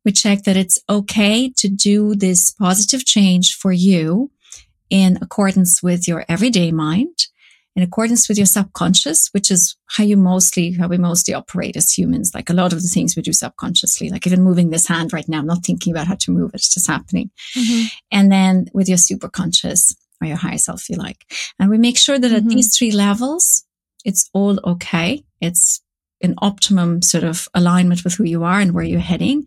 We 0.04 0.12
check 0.12 0.44
that 0.44 0.58
it's 0.58 0.80
okay 0.90 1.52
to 1.58 1.68
do 1.68 2.16
this 2.16 2.52
positive 2.52 3.06
change 3.06 3.56
for 3.56 3.72
you 3.72 4.32
in 4.90 5.18
accordance 5.22 5.82
with 5.84 6.08
your 6.08 6.26
everyday 6.28 6.72
mind, 6.72 7.28
in 7.76 7.84
accordance 7.84 8.28
with 8.28 8.38
your 8.38 8.48
subconscious, 8.48 9.30
which 9.32 9.50
is 9.50 9.78
how 9.86 10.04
you 10.04 10.18
mostly, 10.18 10.74
how 10.74 10.88
we 10.88 10.98
mostly 10.98 11.34
operate 11.34 11.78
as 11.78 11.98
humans. 11.98 12.32
Like 12.34 12.50
a 12.50 12.54
lot 12.54 12.74
of 12.74 12.82
the 12.82 12.90
things 12.90 13.16
we 13.16 13.22
do 13.22 13.32
subconsciously, 13.32 14.10
like 14.10 14.28
even 14.28 14.42
moving 14.42 14.70
this 14.70 14.88
hand 14.88 15.14
right 15.14 15.28
now, 15.30 15.40
I'm 15.40 15.46
not 15.46 15.64
thinking 15.64 15.94
about 15.94 16.08
how 16.08 16.16
to 16.16 16.32
move 16.32 16.50
it. 16.54 16.58
It's 16.58 16.74
just 16.74 16.88
happening. 16.88 17.30
Mm-hmm. 17.56 17.86
And 18.12 18.32
then 18.32 18.66
with 18.74 18.90
your 18.90 18.98
superconscious 18.98 19.96
or 20.20 20.28
your 20.28 20.38
higher 20.38 20.58
self, 20.58 20.82
if 20.82 20.90
you 20.90 20.98
like. 20.98 21.26
And 21.60 21.70
we 21.70 21.78
make 21.78 21.98
sure 21.98 22.20
that 22.20 22.28
mm-hmm. 22.28 22.38
at 22.38 22.48
these 22.48 22.76
three 22.76 22.92
levels, 22.92 23.64
it's 24.06 24.30
all 24.34 24.60
okay. 24.66 25.24
It's 25.40 25.82
an 26.22 26.36
optimum 26.40 27.02
sort 27.02 27.24
of 27.24 27.48
alignment 27.54 28.04
with 28.04 28.14
who 28.14 28.24
you 28.24 28.44
are 28.44 28.60
and 28.60 28.74
where 28.74 28.84
you're 28.84 29.00
heading. 29.00 29.46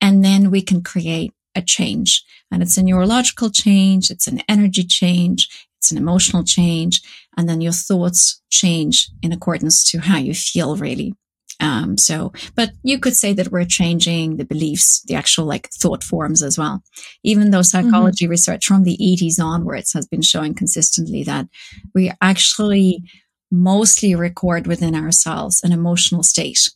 And 0.00 0.24
then 0.24 0.50
we 0.50 0.62
can 0.62 0.82
create 0.82 1.32
a 1.54 1.62
change. 1.62 2.24
And 2.50 2.62
it's 2.62 2.76
a 2.76 2.82
neurological 2.82 3.50
change. 3.50 4.10
It's 4.10 4.26
an 4.26 4.42
energy 4.48 4.84
change. 4.84 5.48
It's 5.78 5.90
an 5.90 5.98
emotional 5.98 6.44
change. 6.44 7.00
And 7.36 7.48
then 7.48 7.60
your 7.60 7.72
thoughts 7.72 8.42
change 8.50 9.08
in 9.22 9.32
accordance 9.32 9.82
to 9.90 9.98
how 10.00 10.18
you 10.18 10.34
feel 10.34 10.76
really. 10.76 11.14
Um, 11.60 11.98
so, 11.98 12.32
but 12.56 12.70
you 12.82 12.98
could 12.98 13.14
say 13.14 13.34
that 13.34 13.52
we're 13.52 13.66
changing 13.66 14.36
the 14.36 14.46
beliefs, 14.46 15.02
the 15.06 15.14
actual 15.14 15.44
like 15.44 15.68
thought 15.68 16.02
forms 16.02 16.42
as 16.42 16.56
well. 16.56 16.82
Even 17.22 17.50
though 17.50 17.58
mm-hmm. 17.58 17.88
psychology 17.88 18.24
mm-hmm. 18.24 18.30
research 18.30 18.66
from 18.66 18.84
the 18.84 18.96
80s 18.96 19.42
onwards 19.42 19.92
has 19.92 20.06
been 20.06 20.22
showing 20.22 20.54
consistently 20.54 21.22
that 21.24 21.48
we 21.94 22.10
actually 22.22 23.04
mostly 23.50 24.14
record 24.14 24.66
within 24.66 24.94
ourselves 24.94 25.62
an 25.62 25.72
emotional 25.72 26.22
state. 26.22 26.70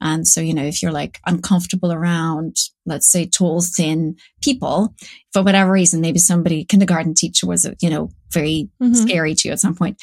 And 0.00 0.26
so, 0.26 0.40
you 0.40 0.54
know, 0.54 0.64
if 0.64 0.82
you're 0.82 0.92
like 0.92 1.20
uncomfortable 1.26 1.92
around, 1.92 2.56
let's 2.86 3.06
say 3.06 3.26
tall, 3.26 3.60
thin 3.60 4.16
people 4.42 4.94
for 5.32 5.42
whatever 5.42 5.70
reason, 5.70 6.00
maybe 6.00 6.18
somebody, 6.18 6.64
kindergarten 6.64 7.12
teacher 7.14 7.46
was, 7.46 7.68
you 7.80 7.90
know, 7.90 8.10
very 8.30 8.70
mm-hmm. 8.82 8.94
scary 8.94 9.34
to 9.34 9.48
you 9.48 9.52
at 9.52 9.60
some 9.60 9.74
point 9.74 10.00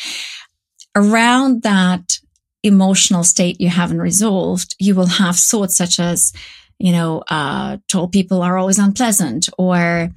around 0.96 1.64
that 1.64 2.18
emotional 2.64 3.24
state 3.24 3.62
you 3.62 3.70
haven't 3.70 4.02
resolved, 4.02 4.76
you 4.80 4.96
will 4.96 5.06
have 5.06 5.36
thoughts 5.36 5.78
such 5.78 6.00
as, 6.00 6.34
you 6.80 6.92
know, 6.92 7.24
uh, 7.30 7.78
tall 7.88 8.08
people 8.08 8.42
are 8.42 8.58
always 8.58 8.80
unpleasant 8.80 9.48
or 9.58 10.10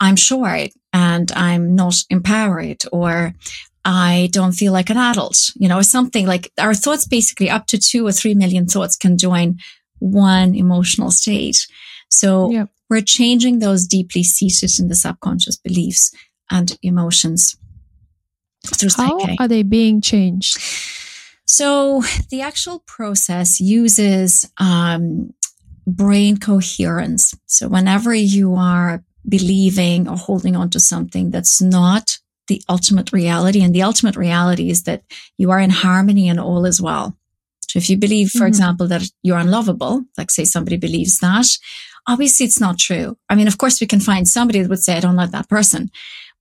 I'm 0.00 0.16
short 0.16 0.70
and 0.92 1.32
I'm 1.32 1.74
not 1.74 1.94
empowered 2.10 2.82
or 2.92 3.34
I 3.84 4.28
don't 4.32 4.52
feel 4.52 4.72
like 4.72 4.90
an 4.90 4.96
adult, 4.96 5.50
you 5.56 5.68
know, 5.68 5.78
or 5.78 5.82
something 5.82 6.26
like 6.26 6.50
our 6.58 6.74
thoughts 6.74 7.06
basically 7.06 7.50
up 7.50 7.66
to 7.66 7.78
two 7.78 8.06
or 8.06 8.12
three 8.12 8.34
million 8.34 8.66
thoughts 8.66 8.96
can 8.96 9.18
join 9.18 9.58
one 9.98 10.54
emotional 10.54 11.10
state. 11.10 11.66
So 12.08 12.48
we're 12.88 13.02
changing 13.02 13.58
those 13.58 13.86
deeply 13.86 14.22
seated 14.22 14.70
in 14.78 14.88
the 14.88 14.94
subconscious 14.94 15.56
beliefs 15.56 16.12
and 16.50 16.78
emotions 16.82 17.56
through 18.66 18.90
How 18.96 19.18
are 19.38 19.48
they 19.48 19.62
being 19.62 20.00
changed? 20.00 20.58
So 21.46 22.02
the 22.30 22.40
actual 22.40 22.80
process 22.86 23.60
uses 23.60 24.48
um, 24.58 25.34
brain 25.86 26.38
coherence. 26.38 27.34
So 27.46 27.68
whenever 27.68 28.14
you 28.14 28.54
are 28.54 29.04
believing 29.28 30.08
or 30.08 30.16
holding 30.16 30.56
on 30.56 30.70
to 30.70 30.80
something 30.80 31.30
that's 31.30 31.60
not 31.60 32.18
the 32.48 32.62
ultimate 32.68 33.12
reality. 33.12 33.62
And 33.62 33.74
the 33.74 33.82
ultimate 33.82 34.16
reality 34.16 34.70
is 34.70 34.84
that 34.84 35.02
you 35.38 35.50
are 35.50 35.60
in 35.60 35.70
harmony 35.70 36.28
and 36.28 36.38
all 36.38 36.64
is 36.66 36.80
well. 36.80 37.16
So 37.68 37.78
if 37.78 37.90
you 37.90 37.96
believe, 37.96 38.30
for 38.30 38.38
mm-hmm. 38.38 38.46
example, 38.46 38.86
that 38.88 39.02
you're 39.22 39.38
unlovable, 39.38 40.04
like 40.16 40.30
say 40.30 40.44
somebody 40.44 40.76
believes 40.76 41.18
that, 41.18 41.46
obviously 42.06 42.46
it's 42.46 42.60
not 42.60 42.78
true. 42.78 43.16
I 43.28 43.34
mean, 43.34 43.48
of 43.48 43.58
course 43.58 43.80
we 43.80 43.86
can 43.86 44.00
find 44.00 44.28
somebody 44.28 44.62
that 44.62 44.68
would 44.68 44.82
say, 44.82 44.96
I 44.96 45.00
don't 45.00 45.16
like 45.16 45.30
that 45.30 45.48
person. 45.48 45.90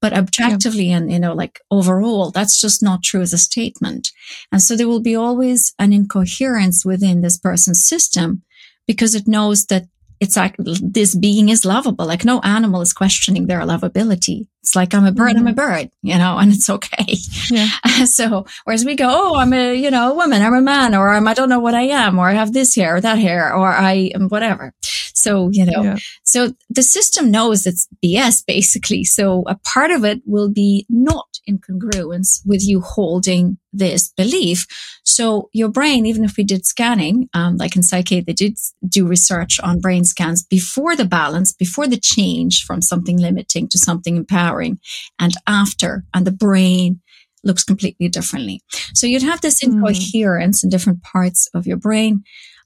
But 0.01 0.13
objectively 0.13 0.87
yeah. 0.87 0.97
and, 0.97 1.11
you 1.11 1.19
know, 1.19 1.33
like 1.33 1.61
overall, 1.71 2.29
that's 2.29 2.59
just 2.59 2.83
not 2.83 3.03
true 3.03 3.21
as 3.21 3.31
a 3.31 3.37
statement. 3.37 4.11
And 4.51 4.61
so 4.61 4.75
there 4.75 4.87
will 4.87 4.99
be 4.99 5.15
always 5.15 5.73
an 5.79 5.93
incoherence 5.93 6.83
within 6.83 7.21
this 7.21 7.37
person's 7.37 7.87
system 7.87 8.43
because 8.85 9.15
it 9.15 9.27
knows 9.27 9.67
that 9.67 9.85
it's 10.19 10.35
like 10.35 10.55
this 10.57 11.15
being 11.15 11.49
is 11.49 11.65
lovable. 11.65 12.05
Like 12.05 12.25
no 12.25 12.41
animal 12.41 12.81
is 12.81 12.93
questioning 12.93 13.47
their 13.47 13.61
lovability. 13.61 14.47
It's 14.63 14.77
like 14.77 14.93
I'm 14.93 15.05
a 15.05 15.11
bird. 15.11 15.35
I'm 15.35 15.45
a 15.45 15.49
mm-hmm. 15.49 15.55
bird, 15.55 15.91
you 16.01 16.17
know, 16.17 16.37
and 16.39 16.53
it's 16.53 16.69
okay. 16.69 17.17
Yeah. 17.49 17.67
so 18.05 18.45
whereas 18.63 18.85
we 18.85 18.95
go, 18.95 19.09
oh, 19.09 19.35
I'm 19.35 19.51
a, 19.53 19.75
you 19.75 19.91
know, 19.91 20.11
a 20.11 20.15
woman, 20.15 20.41
I'm 20.41 20.53
a 20.53 20.61
man, 20.61 20.95
or 20.95 21.09
I'm, 21.09 21.27
I 21.27 21.33
don't 21.33 21.49
know 21.49 21.59
what 21.59 21.75
I 21.75 21.81
am, 21.81 22.17
or 22.17 22.29
I 22.29 22.33
have 22.33 22.53
this 22.53 22.73
hair 22.75 22.95
or 22.95 23.01
that 23.01 23.19
hair, 23.19 23.53
or 23.53 23.67
I 23.67 24.11
am 24.15 24.29
whatever. 24.29 24.73
So, 25.13 25.49
you 25.51 25.65
know, 25.65 25.83
yeah. 25.83 25.97
so 26.23 26.53
the 26.69 26.83
system 26.83 27.29
knows 27.29 27.65
it's 27.65 27.87
BS 28.03 28.45
basically. 28.45 29.03
So 29.03 29.43
a 29.47 29.55
part 29.55 29.91
of 29.91 30.03
it 30.03 30.21
will 30.25 30.49
be 30.49 30.85
not 30.89 31.27
in 31.45 31.59
congruence 31.59 32.41
with 32.45 32.61
you 32.65 32.81
holding 32.81 33.57
this 33.73 34.09
belief. 34.15 34.65
So 35.03 35.49
your 35.51 35.69
brain, 35.69 36.05
even 36.05 36.23
if 36.23 36.37
we 36.37 36.43
did 36.43 36.65
scanning, 36.65 37.29
um, 37.33 37.57
like 37.57 37.75
in 37.75 37.83
Psych-K, 37.83 38.21
they 38.21 38.33
did 38.33 38.57
do 38.87 39.07
research 39.07 39.59
on 39.61 39.79
brain 39.79 40.05
scans 40.05 40.43
before 40.43 40.95
the 40.95 41.05
balance, 41.05 41.51
before 41.51 41.87
the 41.87 41.99
change 41.99 42.63
from 42.63 42.81
something 42.81 43.17
limiting 43.17 43.67
to 43.69 43.79
something 43.79 44.15
empowering 44.17 44.52
and 44.61 45.33
after, 45.47 46.03
and 46.13 46.25
the 46.25 46.31
brain 46.31 47.01
looks 47.43 47.63
completely 47.63 48.07
differently. 48.07 48.61
So 48.93 49.05
you'd 49.05 49.23
have 49.23 49.41
this 49.41 49.61
hmm. 49.61 49.85
incoherence 49.85 50.61
mm. 50.61 50.63
in 50.65 50.69
different 50.69 51.03
parts 51.03 51.49
of 51.53 51.67
your 51.67 51.75
brain 51.75 52.23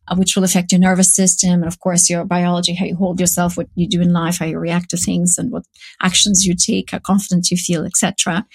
uh, 0.10 0.16
which 0.16 0.36
will 0.36 0.44
affect 0.44 0.72
your 0.72 0.80
nervous 0.80 1.14
system 1.14 1.62
and 1.62 1.68
of 1.68 1.80
course 1.80 2.10
your 2.10 2.24
biology, 2.24 2.74
how 2.74 2.86
you 2.86 2.96
hold 2.96 3.20
yourself, 3.20 3.58
what 3.58 3.68
you 3.76 3.88
do 3.88 4.02
in 4.02 4.14
life, 4.14 4.40
how 4.40 4.46
you 4.46 4.58
react 4.58 4.90
to 4.90 4.98
things 4.98 5.38
and 5.38 5.52
what 5.52 5.64
actions 6.02 6.46
you 6.46 6.56
take, 6.56 6.92
how 6.92 7.00
confident 7.00 7.52
you 7.52 7.58
feel, 7.58 7.86
etc. 7.86 8.46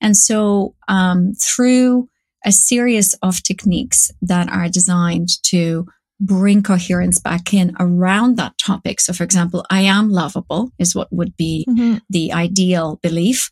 And 0.00 0.16
so 0.16 0.74
um, 0.88 1.32
through 1.34 2.08
a 2.44 2.52
series 2.52 3.14
of 3.22 3.42
techniques 3.42 4.10
that 4.22 4.50
are 4.50 4.68
designed 4.68 5.28
to 5.44 5.86
bring 6.24 6.62
coherence 6.62 7.18
back 7.18 7.52
in 7.52 7.74
around 7.80 8.36
that 8.36 8.56
topic. 8.56 9.00
So, 9.00 9.12
for 9.12 9.24
example, 9.24 9.66
I 9.70 9.80
am 9.80 10.08
lovable 10.08 10.70
is 10.78 10.94
what 10.94 11.12
would 11.12 11.36
be 11.36 11.66
mm-hmm. 11.68 11.98
the 12.08 12.32
ideal 12.32 13.00
belief. 13.02 13.50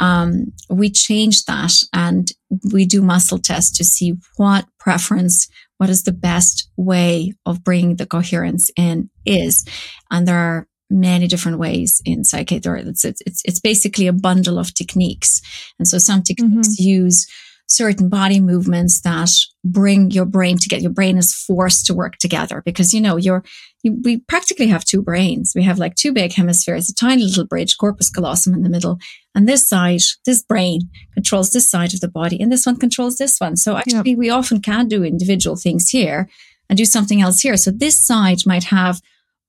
um, 0.00 0.52
we 0.68 0.90
change 0.90 1.44
that 1.44 1.72
and 1.92 2.30
we 2.72 2.84
do 2.84 3.02
muscle 3.02 3.38
tests 3.38 3.76
to 3.78 3.84
see 3.84 4.14
what 4.36 4.66
preference, 4.78 5.48
what 5.78 5.90
is 5.90 6.02
the 6.02 6.12
best 6.12 6.68
way 6.76 7.32
of 7.46 7.62
bringing 7.62 7.96
the 7.96 8.06
coherence 8.06 8.70
in 8.76 9.10
is. 9.24 9.64
And 10.10 10.26
there 10.26 10.38
are 10.38 10.68
many 10.90 11.26
different 11.26 11.58
ways 11.58 12.02
in 12.04 12.24
Psych-K. 12.24 12.60
It's, 12.64 13.04
it's, 13.04 13.42
it's 13.44 13.60
basically 13.60 14.06
a 14.06 14.12
bundle 14.12 14.58
of 14.58 14.74
techniques. 14.74 15.40
And 15.78 15.86
so 15.86 15.98
some 15.98 16.22
techniques 16.22 16.68
mm-hmm. 16.68 16.88
use 16.88 17.26
certain 17.66 18.08
body 18.08 18.40
movements 18.40 19.00
that 19.00 19.30
bring 19.64 20.10
your 20.10 20.26
brain 20.26 20.58
to 20.58 20.68
get 20.68 20.82
Your 20.82 20.92
brain 20.92 21.16
is 21.16 21.34
forced 21.34 21.86
to 21.86 21.94
work 21.94 22.16
together 22.18 22.62
because, 22.64 22.92
you 22.92 23.00
know, 23.00 23.16
you're, 23.16 23.42
you, 23.82 23.98
we 24.04 24.18
practically 24.18 24.66
have 24.68 24.84
two 24.84 25.02
brains. 25.02 25.52
We 25.54 25.62
have 25.62 25.78
like 25.78 25.94
two 25.94 26.12
big 26.12 26.32
hemispheres, 26.32 26.88
a 26.88 26.94
tiny 26.94 27.24
little 27.24 27.46
bridge, 27.46 27.76
corpus 27.78 28.10
callosum 28.10 28.54
in 28.54 28.62
the 28.62 28.68
middle. 28.68 28.98
And 29.34 29.48
this 29.48 29.68
side, 29.68 30.00
this 30.26 30.42
brain 30.42 30.82
controls 31.14 31.50
this 31.50 31.68
side 31.68 31.94
of 31.94 32.00
the 32.00 32.08
body 32.08 32.40
and 32.40 32.52
this 32.52 32.66
one 32.66 32.76
controls 32.76 33.16
this 33.16 33.38
one. 33.38 33.56
So 33.56 33.76
actually 33.76 34.14
we 34.14 34.30
often 34.30 34.60
can 34.60 34.86
do 34.88 35.02
individual 35.02 35.56
things 35.56 35.88
here 35.88 36.28
and 36.68 36.76
do 36.76 36.84
something 36.84 37.20
else 37.20 37.40
here. 37.40 37.56
So 37.56 37.70
this 37.70 38.04
side 38.04 38.38
might 38.46 38.64
have 38.64 39.00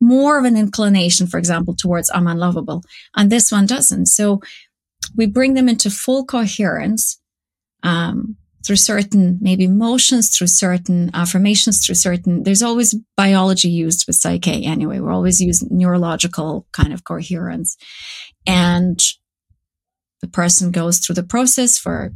more 0.02 0.38
of 0.38 0.46
an 0.46 0.58
inclination, 0.58 1.28
for 1.28 1.38
example, 1.38 1.76
towards 1.76 2.10
I'm 2.12 2.28
unlovable 2.28 2.84
and 3.16 3.32
this 3.32 3.52
one 3.52 3.66
doesn't. 3.66 4.08
So 4.08 4.42
we 5.16 5.26
bring 5.26 5.54
them 5.54 5.70
into 5.70 5.90
full 5.90 6.26
coherence 6.26 7.20
um, 7.86 8.36
through 8.66 8.76
certain 8.76 9.38
maybe 9.42 9.68
motions, 9.68 10.36
through 10.36 10.48
certain 10.48 11.12
affirmations, 11.14 11.86
through 11.86 11.96
certain, 11.96 12.44
there's 12.44 12.64
always 12.64 12.96
biology 13.16 13.70
used 13.70 14.06
with 14.08 14.16
Psych-K 14.16 14.64
anyway. 14.64 15.00
We're 15.00 15.12
always 15.12 15.40
using 15.40 15.70
neurological 15.72 16.66
kind 16.74 16.92
of 16.92 17.04
coherence. 17.04 17.78
And 18.48 19.00
the 20.22 20.28
person 20.28 20.72
goes 20.72 20.98
through 20.98 21.16
the 21.16 21.24
process 21.24 21.78
for 21.78 22.12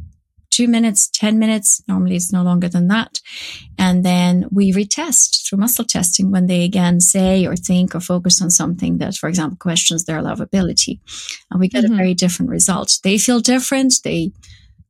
two 0.50 0.68
minutes, 0.68 1.10
10 1.14 1.38
minutes. 1.38 1.84
Normally 1.88 2.16
it's 2.16 2.34
no 2.34 2.42
longer 2.42 2.68
than 2.68 2.88
that. 2.88 3.20
And 3.78 4.04
then 4.04 4.46
we 4.52 4.74
retest 4.74 5.48
through 5.48 5.60
muscle 5.60 5.86
testing 5.86 6.32
when 6.32 6.48
they 6.48 6.64
again 6.64 7.00
say 7.00 7.46
or 7.46 7.56
think 7.56 7.94
or 7.94 8.00
focus 8.00 8.42
on 8.42 8.50
something 8.50 8.98
that, 8.98 9.16
for 9.16 9.30
example, 9.30 9.58
questions 9.60 10.06
their 10.06 10.22
lovability. 10.22 11.00
And 11.52 11.60
we 11.60 11.68
get 11.68 11.84
mm-hmm. 11.84 11.94
a 11.94 11.98
very 11.98 12.14
different 12.16 12.50
result. 12.50 13.00
They 13.04 13.20
feel 13.20 13.40
different. 13.40 13.94
They 14.04 14.32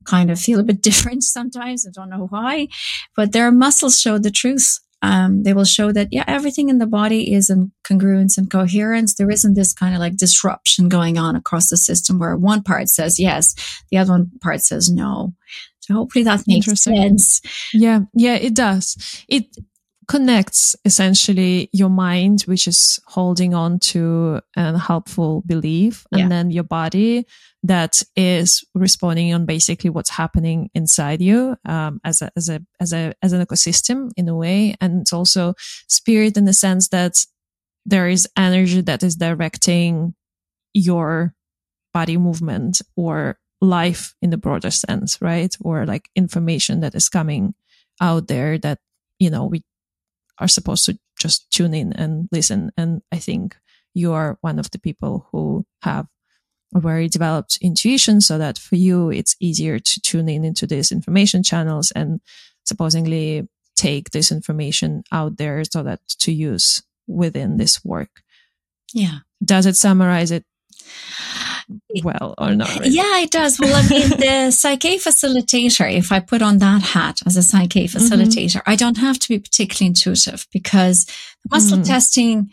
kind 0.09 0.31
of 0.31 0.39
feel 0.39 0.59
a 0.59 0.63
bit 0.63 0.81
different 0.89 1.23
sometimes. 1.23 1.85
I 1.85 1.91
don't 1.93 2.09
know 2.09 2.27
why, 2.29 2.67
but 3.15 3.31
their 3.31 3.51
muscles 3.51 3.99
show 3.99 4.17
the 4.17 4.31
truth. 4.31 4.79
Um, 5.01 5.43
they 5.43 5.53
will 5.53 5.65
show 5.65 5.93
that, 5.93 6.09
yeah, 6.11 6.25
everything 6.27 6.67
in 6.67 6.79
the 6.79 6.85
body 6.85 7.33
is 7.33 7.49
in 7.49 7.71
congruence 7.85 8.37
and 8.37 8.51
coherence. 8.51 9.15
There 9.15 9.31
isn't 9.31 9.53
this 9.53 9.73
kind 9.73 9.93
of 9.95 10.01
like 10.01 10.17
disruption 10.17 10.89
going 10.89 11.17
on 11.17 11.37
across 11.37 11.69
the 11.69 11.77
system 11.77 12.19
where 12.19 12.35
one 12.35 12.63
part 12.63 12.89
says 12.89 13.17
yes, 13.17 13.55
the 13.91 13.97
other 13.97 14.11
one 14.11 14.29
part 14.41 14.61
says 14.61 14.89
no. 14.91 15.33
So 15.79 15.93
hopefully 15.93 16.23
that 16.25 16.43
makes 16.47 16.67
sense. 16.81 17.41
Yeah. 17.73 18.01
Yeah, 18.13 18.35
it 18.35 18.53
does. 18.53 19.23
It, 19.27 19.45
connects 20.09 20.75
essentially 20.85 21.69
your 21.71 21.89
mind, 21.89 22.41
which 22.41 22.67
is 22.67 22.99
holding 23.05 23.53
on 23.53 23.77
to 23.77 24.41
a 24.57 24.77
helpful 24.77 25.43
belief, 25.45 26.05
and 26.11 26.31
then 26.31 26.49
your 26.49 26.63
body 26.63 27.25
that 27.61 28.01
is 28.15 28.65
responding 28.73 29.33
on 29.33 29.45
basically 29.45 29.89
what's 29.91 30.09
happening 30.09 30.69
inside 30.73 31.21
you 31.21 31.55
um, 31.65 32.01
as 32.03 32.23
a 32.23 32.31
as 32.35 32.49
a 32.49 32.59
as 32.79 32.91
a 32.91 33.13
as 33.21 33.33
an 33.33 33.45
ecosystem 33.45 34.09
in 34.17 34.27
a 34.27 34.35
way, 34.35 34.75
and 34.81 35.01
it's 35.01 35.13
also 35.13 35.53
spirit 35.87 36.35
in 36.35 36.45
the 36.45 36.53
sense 36.53 36.89
that 36.89 37.23
there 37.85 38.09
is 38.09 38.27
energy 38.35 38.81
that 38.81 39.03
is 39.03 39.15
directing 39.15 40.15
your 40.73 41.35
body 41.93 42.17
movement 42.17 42.81
or 42.95 43.37
life 43.61 44.15
in 44.23 44.31
the 44.31 44.37
broader 44.37 44.71
sense, 44.71 45.21
right? 45.21 45.55
Or 45.61 45.85
like 45.85 46.09
information 46.15 46.79
that 46.79 46.95
is 46.95 47.09
coming 47.09 47.53
out 48.01 48.27
there 48.27 48.57
that 48.57 48.79
you 49.19 49.29
know 49.29 49.45
we 49.45 49.61
are 50.39 50.47
supposed 50.47 50.85
to 50.85 50.97
just 51.19 51.49
tune 51.51 51.73
in 51.73 51.93
and 51.93 52.27
listen. 52.31 52.71
And 52.77 53.01
I 53.11 53.17
think 53.17 53.57
you 53.93 54.13
are 54.13 54.37
one 54.41 54.59
of 54.59 54.71
the 54.71 54.79
people 54.79 55.27
who 55.31 55.65
have 55.81 56.07
a 56.73 56.79
very 56.79 57.09
developed 57.09 57.57
intuition 57.61 58.21
so 58.21 58.37
that 58.37 58.57
for 58.57 58.75
you, 58.75 59.09
it's 59.09 59.35
easier 59.39 59.79
to 59.79 60.01
tune 60.01 60.29
in 60.29 60.45
into 60.45 60.67
these 60.67 60.91
information 60.91 61.43
channels 61.43 61.91
and 61.91 62.21
supposedly 62.65 63.47
take 63.75 64.11
this 64.11 64.31
information 64.31 65.03
out 65.11 65.37
there 65.37 65.63
so 65.63 65.83
that 65.83 65.99
to 66.07 66.31
use 66.31 66.83
within 67.07 67.57
this 67.57 67.83
work. 67.83 68.21
Yeah. 68.93 69.19
Does 69.43 69.65
it 69.65 69.77
summarize 69.77 70.31
it 70.31 70.45
well 72.03 72.35
or 72.37 72.55
not? 72.55 72.79
Really? 72.79 72.91
Yeah, 72.91 73.19
it 73.19 73.31
does. 73.31 73.59
Well, 73.59 73.75
I 73.75 73.87
mean, 73.87 74.09
the 74.09 74.51
Psych-K 74.59 74.97
facilitator, 74.97 75.91
if 75.91 76.11
I 76.11 76.19
put 76.19 76.41
on 76.41 76.57
that 76.59 76.81
hat 76.81 77.21
as 77.25 77.37
a 77.37 77.43
Psych-K 77.43 77.85
mm-hmm. 77.85 77.97
facilitator, 77.97 78.57
mm-hmm. 78.57 78.69
I 78.69 78.75
don't 78.75 78.97
have 78.97 79.19
to 79.19 79.29
be 79.29 79.39
particularly 79.39 79.87
intuitive 79.87 80.47
because 80.51 81.05
muscle 81.49 81.79
mm. 81.79 81.85
testing, 81.85 82.49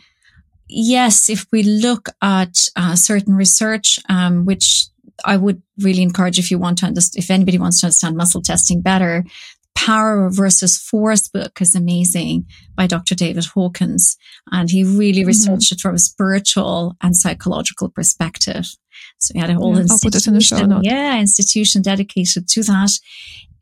yes, 0.69 1.29
if 1.31 1.47
we 1.53 1.63
look 1.63 2.09
at 2.23 2.57
uh, 2.77 2.95
certain 2.95 3.35
research, 3.35 3.99
um, 4.09 4.45
which 4.45 4.87
I 5.25 5.37
would 5.37 5.63
really 5.79 6.03
encourage 6.03 6.39
if 6.39 6.51
you 6.51 6.59
want 6.59 6.79
to 6.79 6.87
understand, 6.87 7.25
if 7.25 7.31
anybody 7.31 7.59
wants 7.59 7.81
to 7.81 7.87
understand 7.87 8.17
muscle 8.17 8.43
testing 8.43 8.83
better, 8.83 9.25
Power 9.77 10.31
versus 10.31 10.79
Force 10.79 11.29
book 11.29 11.61
is 11.61 11.77
amazing 11.77 12.47
by 12.75 12.87
Dr. 12.87 13.15
David 13.15 13.45
Hawkins. 13.45 14.17
And 14.51 14.71
he 14.71 14.83
really 14.83 15.21
mm-hmm. 15.21 15.29
researched 15.29 15.71
it 15.71 15.81
from 15.81 15.95
a 15.95 15.99
spiritual 15.99 16.97
and 17.03 17.17
psychological 17.17 17.91
perspective. 17.91 18.67
So 19.19 19.33
he 19.35 19.39
had 19.39 19.51
a 19.51 19.55
whole 19.55 19.75
yeah, 19.75 19.83
institution, 19.83 20.73
in 20.73 20.83
yeah, 20.83 21.21
institution 21.21 21.83
dedicated 21.83 22.49
to 22.49 22.63
that. 22.65 22.91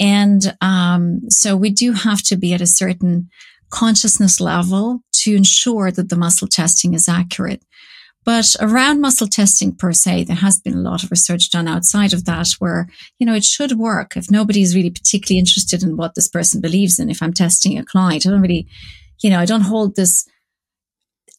And 0.00 0.56
um, 0.60 1.20
so 1.28 1.56
we 1.56 1.70
do 1.70 1.92
have 1.92 2.22
to 2.22 2.36
be 2.36 2.54
at 2.54 2.60
a 2.60 2.66
certain 2.66 3.28
consciousness 3.70 4.40
level 4.40 5.00
to 5.12 5.34
ensure 5.34 5.90
that 5.90 6.08
the 6.08 6.16
muscle 6.16 6.48
testing 6.48 6.94
is 6.94 7.08
accurate. 7.08 7.62
But 8.24 8.56
around 8.60 9.00
muscle 9.00 9.26
testing 9.26 9.74
per 9.74 9.92
se, 9.92 10.24
there 10.24 10.36
has 10.36 10.58
been 10.58 10.74
a 10.74 10.80
lot 10.80 11.02
of 11.02 11.10
research 11.10 11.50
done 11.50 11.68
outside 11.68 12.12
of 12.12 12.24
that 12.24 12.48
where, 12.58 12.88
you 13.18 13.26
know, 13.26 13.34
it 13.34 13.44
should 13.44 13.72
work. 13.72 14.16
If 14.16 14.30
nobody 14.30 14.62
is 14.62 14.74
really 14.74 14.90
particularly 14.90 15.38
interested 15.38 15.82
in 15.82 15.96
what 15.96 16.14
this 16.14 16.28
person 16.28 16.60
believes 16.60 16.98
in, 16.98 17.10
if 17.10 17.22
I'm 17.22 17.34
testing 17.34 17.78
a 17.78 17.84
client, 17.84 18.26
I 18.26 18.30
don't 18.30 18.40
really, 18.40 18.66
you 19.22 19.30
know, 19.30 19.40
I 19.40 19.44
don't 19.44 19.60
hold 19.62 19.94
this 19.94 20.26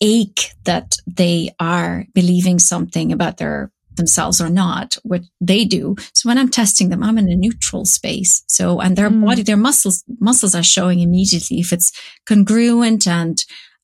ache 0.02 0.52
that 0.66 0.98
they 1.08 1.50
are 1.60 2.06
believing 2.14 2.60
something 2.60 3.12
about 3.12 3.38
their 3.38 3.72
themselves 3.96 4.42
or 4.42 4.50
not, 4.50 4.98
what 5.04 5.22
they 5.42 5.66
do. 5.66 5.96
So 6.14 6.28
when 6.28 6.38
I'm 6.38 6.50
testing 6.50 6.90
them, 6.90 7.02
I'm 7.02 7.18
in 7.18 7.32
a 7.32 7.36
neutral 7.36 7.86
space. 7.86 8.44
So, 8.48 8.82
and 8.82 8.98
their 8.98 9.10
mm. 9.10 9.26
body, 9.26 9.42
their 9.42 9.58
muscles, 9.58 10.04
muscles 10.20 10.54
are 10.54 10.64
showing 10.64 11.00
immediately 11.00 11.60
if 11.60 11.72
it's 11.72 11.92
congruent 12.28 13.08
and 13.08 13.38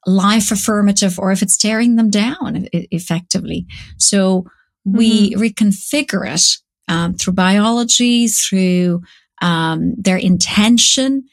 life 0.05 0.51
affirmative 0.51 1.19
or 1.19 1.31
if 1.31 1.41
it's 1.41 1.57
tearing 1.57 1.95
them 1.95 2.09
down 2.09 2.67
effectively. 2.71 3.65
So 3.97 4.41
mm-hmm. 4.87 4.97
we 4.97 5.35
reconfigure 5.35 6.27
it 6.27 6.43
um, 6.87 7.13
through 7.13 7.33
biology, 7.33 8.27
through 8.27 9.01
um, 9.41 9.93
their 9.97 10.17
intention, 10.17 11.23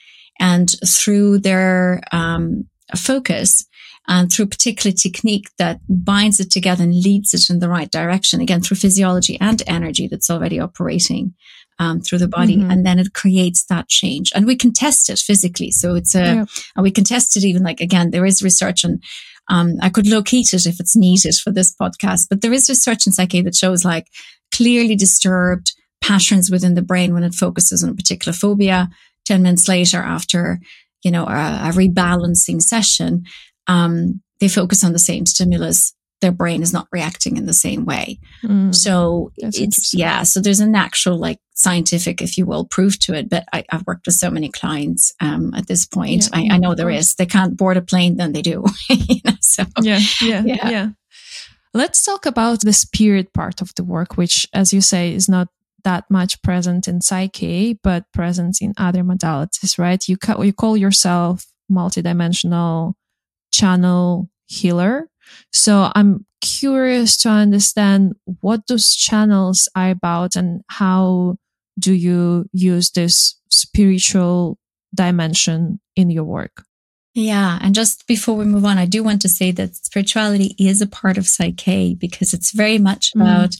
and 0.41 0.69
through 0.87 1.41
their 1.41 2.01
um, 2.13 2.69
focus, 2.97 3.67
and 4.07 4.33
through 4.33 4.47
a 4.47 4.49
particular 4.49 4.95
technique 4.95 5.49
that 5.59 5.81
binds 5.89 6.41
it 6.41 6.51
together 6.51 6.85
and 6.85 6.95
leads 6.95 7.35
it 7.35 7.51
in 7.51 7.59
the 7.59 7.69
right 7.69 7.91
direction. 7.91 8.41
Again, 8.41 8.63
through 8.63 8.79
physiology 8.79 9.39
and 9.41 9.63
energy 9.67 10.09
that's 10.09 10.31
already 10.31 10.59
operating 10.59 11.35
um, 11.79 12.01
through 12.01 12.19
the 12.19 12.29
body, 12.29 12.57
mm-hmm. 12.57 12.71
and 12.71 12.85
then 12.85 12.99
it 12.99 13.15
creates 13.15 13.65
that 13.67 13.89
change. 13.89 14.33
And 14.35 14.47
we 14.47 14.57
can 14.57 14.73
test 14.73 15.11
it 15.11 15.19
physically. 15.19 15.71
So 15.71 15.95
it's 15.95 16.15
a, 16.15 16.23
yeah. 16.23 16.45
and 16.77 16.83
we 16.83 16.91
can 16.91 17.05
test 17.05 17.37
it 17.37 17.45
even 17.45 17.63
like 17.63 17.81
again, 17.81 18.11
there 18.11 18.27
is 18.27 18.43
research 18.43 18.85
and 18.85 19.03
um, 19.49 19.77
I 19.81 19.89
could 19.89 20.07
locate 20.07 20.53
it 20.53 20.67
if 20.67 20.79
it's 20.79 20.97
needed 20.97 21.35
for 21.37 21.51
this 21.51 21.75
podcast, 21.75 22.27
but 22.29 22.43
there 22.43 22.53
is 22.53 22.69
research 22.69 23.07
in 23.07 23.13
Psych-K 23.13 23.43
that 23.43 23.55
shows 23.55 23.85
like 23.85 24.09
clearly 24.53 24.95
disturbed 24.95 25.75
patterns 26.01 26.51
within 26.51 26.75
the 26.75 26.83
brain 26.83 27.15
when 27.15 27.25
it 27.25 27.35
focuses 27.35 27.83
on 27.83 27.91
a 27.91 27.95
particular 27.95 28.33
phobia. 28.33 28.89
10 29.25 29.43
minutes 29.43 29.69
later, 29.69 29.99
after, 29.99 30.61
you 31.03 31.11
know, 31.11 31.25
a, 31.25 31.69
a 31.69 31.73
rebalancing 31.73 32.63
session, 32.63 33.25
um, 33.67 34.21
they 34.41 34.49
focus 34.49 34.85
on 34.85 34.93
the 34.93 34.99
same 34.99 35.27
stimulus 35.27 35.95
their 36.21 36.33
brain 36.33 36.63
is 36.63 36.73
not 36.73 36.89
reacting 36.91 37.37
in 37.37 37.47
the 37.47 37.55
same 37.55 37.85
way. 37.85 38.19
Mm, 38.45 38.75
so 38.75 39.33
it's, 39.37 39.95
yeah, 39.95 40.23
so 40.23 40.41
there's 40.41 40.61
an 40.61 40.75
actual 40.75 41.19
like 41.19 41.39
scientific, 41.55 42.21
if 42.23 42.37
you 42.37 42.47
will, 42.47 42.65
proof 42.65 42.99
to 43.01 43.15
it. 43.15 43.29
But 43.29 43.45
I, 43.53 43.65
have 43.71 43.87
worked 43.87 44.07
with 44.07 44.17
so 44.17 44.31
many 44.31 44.49
clients 44.49 45.13
um, 45.21 45.55
at 45.55 45.67
this 45.67 45.87
point. 45.87 46.29
Yeah, 46.33 46.39
I, 46.39 46.55
I, 46.55 46.59
know 46.59 46.75
there 46.75 46.91
is. 46.91 47.15
They 47.15 47.27
can't 47.27 47.57
board 47.57 47.77
a 47.77 47.83
plane, 47.83 48.17
then 48.17 48.33
they 48.33 48.43
do. 48.43 48.65
you 48.91 49.21
know, 49.25 49.33
so, 49.41 49.65
yeah, 49.81 50.01
yeah, 50.21 50.43
yeah, 50.45 50.71
yeah. 50.71 50.89
Let's 51.75 52.05
talk 52.05 52.27
about 52.27 52.63
the 52.63 52.73
spirit 52.73 53.33
part 53.33 53.61
of 53.61 53.75
the 53.77 53.85
work, 53.85 54.17
which, 54.17 54.49
as 54.53 54.73
you 54.73 54.81
say, 54.81 55.13
is 55.13 55.29
not 55.29 55.49
that 55.85 56.05
much 56.11 56.43
present 56.43 56.89
in 56.89 57.01
Psych-K, 57.01 57.79
but 57.83 58.11
present 58.13 58.61
in 58.61 58.75
other 58.77 59.05
modalities, 59.05 59.79
right? 59.79 60.07
You, 60.09 60.17
ca- 60.17 60.41
you 60.43 60.53
call 60.53 60.77
yourself 60.77 61.47
multidimensional 61.71 62.95
channel 63.53 64.29
healer 64.47 65.09
So 65.53 65.91
I'm 65.95 66.27
curious 66.41 67.17
to 67.19 67.29
understand 67.29 68.15
what 68.41 68.67
those 68.67 68.95
channels 68.95 69.69
are 69.75 69.91
about 69.91 70.37
and 70.37 70.63
how 70.69 71.37
do 71.79 71.93
you 71.93 72.47
use 72.53 72.91
this 72.91 73.37
spiritual 73.51 74.59
dimension 74.95 75.81
in 75.97 76.11
your 76.11 76.25
work? 76.25 76.65
Yeah. 77.15 77.59
And 77.61 77.75
just 77.75 78.07
before 78.07 78.37
we 78.37 78.45
move 78.45 78.65
on, 78.65 78.79
I 78.79 78.87
do 78.87 79.03
want 79.03 79.23
to 79.23 79.29
say 79.29 79.51
that 79.53 79.75
spirituality 79.75 80.55
is 80.59 80.81
a 80.81 80.87
part 80.87 81.19
of 81.19 81.27
Psych-K 81.27 81.95
because 81.95 82.33
it's 82.33 82.53
very 82.53 82.79
much 82.79 83.11
mm. 83.17 83.23
about 83.23 83.55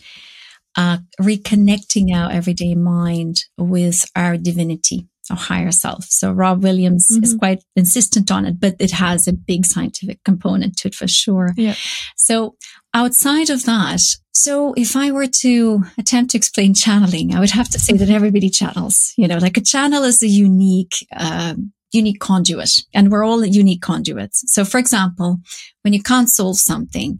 uh, 0.77 0.99
reconnecting 1.21 2.15
our 2.15 2.31
everyday 2.31 2.75
mind 2.77 3.41
with 3.57 4.09
our 4.15 4.37
divinity, 4.37 5.09
our 5.31 5.37
higher 5.37 5.71
self. 5.71 6.05
So 6.05 6.33
Rob 6.33 6.63
Williams 6.63 7.07
mm-hmm. 7.11 7.25
is 7.25 7.35
quite 7.35 7.63
insistent 7.77 8.31
on 8.31 8.45
it, 8.45 8.61
but 8.61 8.77
it 8.79 8.93
has 8.93 9.27
a 9.27 9.33
big 9.33 9.67
scientific 9.67 10.23
component 10.25 10.77
to 10.79 10.89
it 10.89 10.95
for 10.95 11.09
sure. 11.09 11.51
Yeah. 11.57 11.75
So 12.17 12.57
outside 12.95 13.51
of 13.51 13.65
that, 13.65 14.01
so 14.33 14.73
if 14.75 14.95
I 14.95 15.11
were 15.11 15.27
to 15.27 15.83
attempt 15.99 16.31
to 16.33 16.39
explain 16.39 16.75
channeling, 16.75 17.35
I 17.35 17.41
would 17.41 17.51
have 17.51 17.69
to 17.71 17.79
say 17.79 17.97
that 17.97 18.11
everybody 18.11 18.51
channels, 18.51 19.13
you 19.17 19.27
know, 19.27 19.39
like 19.39 19.57
a 19.57 19.63
channel 19.63 20.05
is 20.05 20.23
a 20.23 20.29
unique, 20.29 21.07
um, 21.17 21.73
unique 21.93 22.21
conduit 22.21 22.71
and 22.95 23.11
we're 23.11 23.25
all 23.25 23.45
unique 23.45 23.83
conduits. 23.83 24.45
So 24.47 24.65
for 24.65 24.79
example, 24.79 25.39
when 25.83 25.93
you 25.93 26.03
can't 26.03 26.29
solve 26.29 26.59
something 26.59 27.19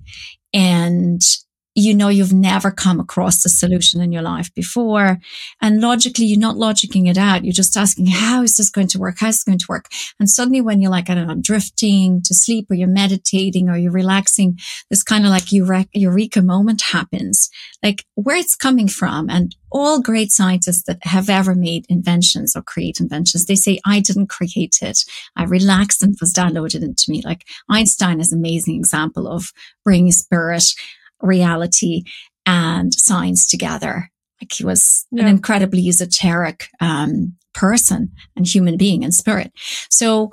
and 0.53 1.21
you 1.79 1.95
know 1.95 2.09
you've 2.09 2.33
never 2.33 2.71
come 2.71 2.99
across 3.01 3.45
a 3.45 3.49
solution 3.49 4.01
in 4.01 4.13
your 4.13 4.23
life 4.23 4.53
before. 4.55 5.19
And 5.61 5.81
logically, 5.81 6.27
you're 6.27 6.39
not 6.39 6.57
logicking 6.57 7.09
it 7.09 7.17
out. 7.17 7.45
You're 7.45 7.53
just 7.53 7.77
asking, 7.77 8.07
how 8.07 8.43
is 8.43 8.57
this 8.57 8.71
going 8.71 8.89
to 8.89 8.99
work? 8.99 9.17
How's 9.19 9.43
it 9.43 9.47
going 9.47 9.59
to 9.59 9.67
work? 9.69 9.87
And 10.19 10.29
suddenly 10.29 10.61
when 10.61 10.81
you're 10.81 10.91
like, 10.91 11.09
I 11.09 11.15
don't 11.15 11.29
know, 11.29 11.37
drifting 11.41 12.23
to 12.23 12.35
sleep 12.35 12.71
or 12.71 12.75
you're 12.75 12.89
meditating 12.89 13.69
or 13.69 13.77
you're 13.77 13.93
relaxing, 13.93 14.59
this 14.91 15.03
kind 15.03 15.25
of 15.25 15.31
like 15.31 15.53
eureka 15.53 16.43
moment 16.43 16.83
happens, 16.83 17.49
like 17.83 18.05
where 18.15 18.37
it's 18.37 18.57
coming 18.57 18.89
from. 18.89 19.31
And 19.31 19.55
all 19.71 20.01
great 20.01 20.33
scientists 20.33 20.85
that 20.85 20.99
have 21.03 21.29
ever 21.29 21.55
made 21.55 21.85
inventions 21.89 22.57
or 22.57 22.63
create 22.63 23.01
inventions, 23.01 23.45
they 23.45 23.55
say, 23.55 23.79
I 23.85 24.01
didn't 24.01 24.29
create 24.29 24.79
it. 24.83 24.99
I 25.37 25.45
relaxed 25.45 26.03
and 26.03 26.17
was 26.21 26.33
downloaded 26.33 26.83
into 26.83 27.05
me. 27.09 27.23
Like 27.25 27.45
Einstein 27.69 28.21
is 28.21 28.33
an 28.33 28.39
amazing 28.39 28.77
example 28.77 29.29
of 29.29 29.53
bringing 29.85 30.13
spirit 30.13 30.65
reality 31.23 32.05
and 32.47 32.93
science 32.95 33.47
together. 33.47 34.11
Like 34.41 34.53
he 34.53 34.65
was 34.65 35.07
yeah. 35.11 35.23
an 35.23 35.29
incredibly 35.29 35.89
esoteric 35.89 36.69
um, 36.81 37.37
person 37.55 38.13
and 38.37 38.47
human 38.47 38.77
being 38.77 39.05
and 39.05 39.13
spirit. 39.13 39.53
So 39.91 40.31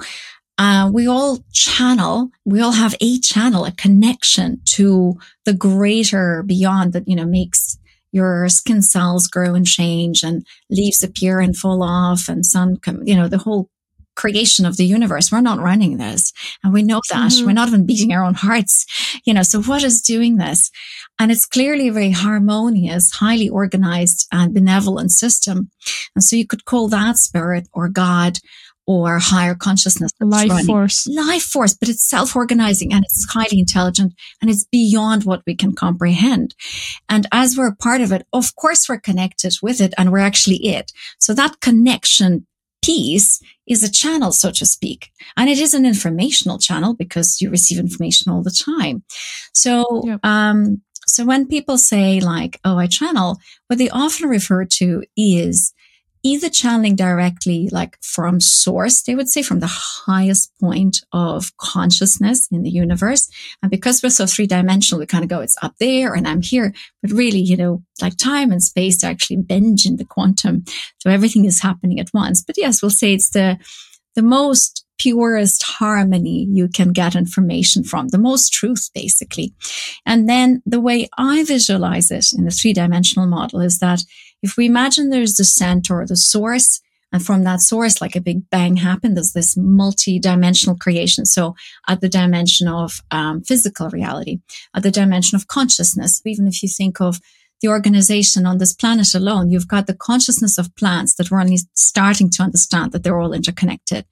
uh, 0.58 0.89
we 0.93 1.08
all 1.08 1.43
channel, 1.52 2.30
we 2.45 2.62
all 2.62 2.71
have 2.71 2.95
a 3.02 3.19
channel, 3.19 3.65
a 3.65 3.71
connection 3.71 4.62
to 4.65 5.15
the 5.43 5.54
greater 5.54 6.43
beyond 6.43 6.93
that, 6.93 7.08
you 7.08 7.15
know, 7.15 7.26
makes 7.26 7.78
your 8.12 8.48
skin 8.48 8.82
cells 8.82 9.28
grow 9.28 9.56
and 9.56 9.65
change 9.65 10.24
and 10.24 10.45
leaves 10.69 11.04
appear 11.04 11.41
and 11.41 11.58
fall 11.58 11.84
off 11.84 12.30
and 12.30 12.45
sun 12.45 12.78
come, 12.78 13.06
you 13.06 13.15
know, 13.15 13.28
the 13.28 13.38
whole 13.38 13.69
creation 14.15 14.65
of 14.65 14.78
the 14.78 14.86
universe. 14.86 15.32
We're 15.32 15.41
not 15.41 15.60
running 15.60 15.97
this. 15.97 16.32
And 16.63 16.73
we 16.73 16.84
know 16.84 17.01
that. 17.10 17.32
Mm-hmm. 17.32 17.45
We're 17.45 17.54
not 17.54 17.67
even 17.67 17.86
beating 17.86 18.13
our 18.13 18.23
own 18.23 18.34
hearts. 18.34 18.86
You 19.25 19.34
know, 19.34 19.43
so 19.43 19.62
what 19.62 19.84
is 19.84 20.01
doing 20.01 20.38
this? 20.38 20.71
And 21.19 21.32
it's 21.32 21.45
clearly 21.45 21.88
a 21.88 21.93
very 21.93 22.12
harmonious, 22.12 23.12
highly 23.12 23.49
organized 23.49 24.28
and 24.32 24.54
benevolent 24.54 25.12
system. 25.12 25.69
And 26.15 26.23
so 26.23 26.36
you 26.36 26.47
could 26.47 26.65
call 26.65 26.88
that 26.89 27.17
spirit 27.17 27.67
or 27.73 27.89
God 27.89 28.39
or 28.88 29.17
higher 29.17 29.56
consciousness. 29.56 30.12
Life 30.19 30.49
running. 30.49 30.65
force. 30.67 31.08
Life 31.08 31.43
force, 31.43 31.73
but 31.73 31.89
it's 31.89 32.08
self-organizing 32.08 32.93
and 32.93 33.04
it's 33.04 33.25
highly 33.28 33.60
intelligent 33.60 34.13
and 34.41 34.51
it's 34.51 34.65
beyond 34.65 35.23
what 35.23 35.41
we 35.47 35.56
can 35.56 35.73
comprehend. 35.73 36.54
And 37.10 37.25
as 37.32 37.58
we're 37.58 37.69
a 37.69 37.75
part 37.75 38.01
of 38.01 38.12
it, 38.12 38.28
of 38.32 38.56
course 38.56 38.88
we're 38.88 38.99
connected 38.99 39.56
with 39.63 39.82
it 39.82 39.93
and 39.97 40.12
we're 40.12 40.19
actually 40.19 40.58
it. 40.67 40.91
So 41.17 41.34
that 41.34 41.62
connection 41.62 42.45
piece 42.86 43.41
is 43.67 43.84
a 43.84 43.91
channel, 43.91 44.32
so 44.32 44.52
to 44.52 44.65
speak. 44.65 45.10
And 45.38 45.50
it 45.50 45.60
is 45.60 45.74
an 45.74 45.86
informational 45.86 46.60
channel 46.60 46.93
because 46.93 47.41
you 47.41 47.50
receive 47.50 47.80
information 47.80 48.32
all 48.32 48.43
the 48.43 48.52
time. 48.52 49.04
So, 49.54 50.19
um, 50.24 50.82
so 51.08 51.26
when 51.26 51.48
people 51.48 51.78
say 51.78 52.19
like, 52.19 52.60
oh, 52.63 52.78
I 52.78 52.88
channel, 52.88 53.38
what 53.67 53.80
they 53.80 53.89
often 53.89 54.30
refer 54.30 54.65
to 54.65 55.04
is 55.17 55.74
either 56.26 56.50
channeling 56.50 56.96
directly, 56.96 57.70
like 57.72 58.00
from 58.02 58.40
source, 58.40 59.04
they 59.04 59.14
would 59.14 59.30
say 59.30 59.44
from 59.44 59.60
the 59.60 59.70
highest 59.70 60.52
point 60.60 61.02
of 61.12 61.56
consciousness 61.58 62.48
in 62.52 62.64
the 62.64 62.70
universe. 62.72 63.30
And 63.62 63.70
because 63.70 64.02
we're 64.02 64.10
so 64.10 64.26
three 64.26 64.48
dimensional, 64.48 65.00
we 65.00 65.06
kind 65.06 65.24
of 65.24 65.30
go, 65.30 65.42
it's 65.42 65.56
up 65.62 65.76
there 65.80 66.16
and 66.16 66.28
I'm 66.28 66.42
here. 66.42 66.74
But 67.04 67.12
really, 67.12 67.42
you 67.42 67.56
know, 67.56 67.84
like 68.02 68.18
time 68.18 68.52
and 68.52 68.64
space 68.64 69.04
actually 69.04 69.38
bend 69.38 69.86
in 69.86 69.98
the 69.98 70.04
quantum. 70.06 70.66
So 70.98 71.12
everything 71.12 71.46
is 71.46 71.62
happening 71.62 72.00
at 72.00 72.10
once. 72.12 72.44
But 72.44 72.58
yes, 72.58 72.82
we'll 72.82 72.90
say 72.90 73.14
it's 73.14 73.30
the, 73.30 73.60
the 74.16 74.24
most 74.24 74.84
purest 74.98 75.62
harmony 75.62 76.48
you 76.50 76.68
can 76.68 76.92
get 76.92 77.16
information 77.16 77.84
from, 77.84 78.08
the 78.08 78.18
most 78.18 78.52
truth, 78.52 78.90
basically. 78.96 79.54
And 80.08 80.28
then 80.28 80.64
the 80.66 80.80
way 80.80 81.08
I 81.20 81.44
visualize 81.44 82.10
it 82.10 82.28
in 82.36 82.46
the 82.46 82.52
three 82.52 82.74
dimensional 82.74 83.28
model 83.28 83.60
is 83.60 83.78
that 83.80 84.02
if 84.46 84.58
we 84.58 84.68
imagine 84.68 85.10
there's 85.10 85.36
the 85.36 85.44
center 85.44 86.00
or 86.00 86.06
the 86.06 86.16
source, 86.16 86.80
and 87.12 87.26
from 87.26 87.44
that 87.44 87.62
source, 87.62 88.00
like 88.00 88.16
a 88.16 88.22
big 88.30 88.50
bang 88.50 88.76
happened, 88.78 89.16
there's 89.16 89.34
this 89.34 89.56
multi-dimensional 89.58 90.78
creation. 90.78 91.26
So 91.26 91.56
at 91.88 92.02
the 92.02 92.10
dimension 92.10 92.68
of 92.68 93.02
um, 93.10 93.42
physical 93.42 93.90
reality, 93.90 94.40
at 94.76 94.84
the 94.84 94.92
dimension 94.92 95.36
of 95.36 95.48
consciousness, 95.48 96.22
even 96.26 96.48
if 96.48 96.62
you 96.62 96.70
think 96.70 97.02
of 97.02 97.20
the 97.62 97.70
organization 97.70 98.46
on 98.46 98.58
this 98.58 98.74
planet 98.74 99.16
alone, 99.16 99.50
you've 99.50 99.68
got 99.76 99.88
the 99.88 99.96
consciousness 99.96 100.58
of 100.58 100.76
plants 100.76 101.16
that 101.16 101.32
we're 101.32 101.42
only 101.42 101.60
starting 101.74 102.30
to 102.32 102.44
understand 102.44 102.92
that 102.92 103.04
they're 103.04 103.20
all 103.20 103.34
interconnected. 103.34 104.06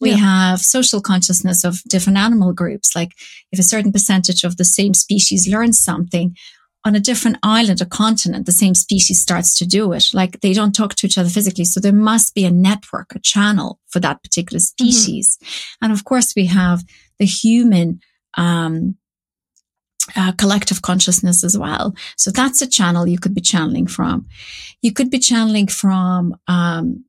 We 0.00 0.10
yeah. 0.10 0.16
have 0.16 0.60
social 0.60 1.00
consciousness 1.00 1.64
of 1.64 1.82
different 1.88 2.18
animal 2.18 2.52
groups. 2.52 2.94
Like 2.94 3.12
if 3.52 3.58
a 3.58 3.64
certain 3.64 3.92
percentage 3.92 4.44
of 4.44 4.56
the 4.56 4.64
same 4.64 4.94
species 4.94 5.48
learns 5.48 5.78
something 5.78 6.36
on 6.88 6.96
a 6.96 7.00
different 7.00 7.36
island 7.42 7.82
or 7.82 7.84
continent, 7.84 8.46
the 8.46 8.52
same 8.52 8.74
species 8.74 9.20
starts 9.20 9.56
to 9.58 9.66
do 9.66 9.92
it. 9.92 10.06
Like 10.14 10.40
they 10.40 10.54
don't 10.54 10.74
talk 10.74 10.94
to 10.96 11.06
each 11.06 11.18
other 11.18 11.28
physically. 11.28 11.66
So 11.66 11.80
there 11.80 11.92
must 11.92 12.34
be 12.34 12.44
a 12.44 12.50
network, 12.50 13.14
a 13.14 13.18
channel 13.20 13.78
for 13.86 14.00
that 14.00 14.22
particular 14.22 14.58
mm-hmm. 14.58 14.86
species. 14.88 15.36
Mm-hmm. 15.36 15.84
And 15.84 15.92
of 15.92 16.04
course 16.04 16.34
we 16.34 16.46
have 16.46 16.82
the 17.18 17.26
human, 17.26 18.00
um, 18.38 18.96
uh, 20.16 20.32
collective 20.32 20.80
consciousness 20.80 21.44
as 21.44 21.58
well. 21.58 21.94
So 22.16 22.30
that's 22.30 22.62
a 22.62 22.66
channel 22.66 23.06
you 23.06 23.18
could 23.18 23.34
be 23.34 23.42
channeling 23.42 23.86
from. 23.86 24.26
You 24.80 24.92
could 24.92 25.10
be 25.10 25.18
channeling 25.18 25.66
from, 25.66 26.34
um, 26.46 27.04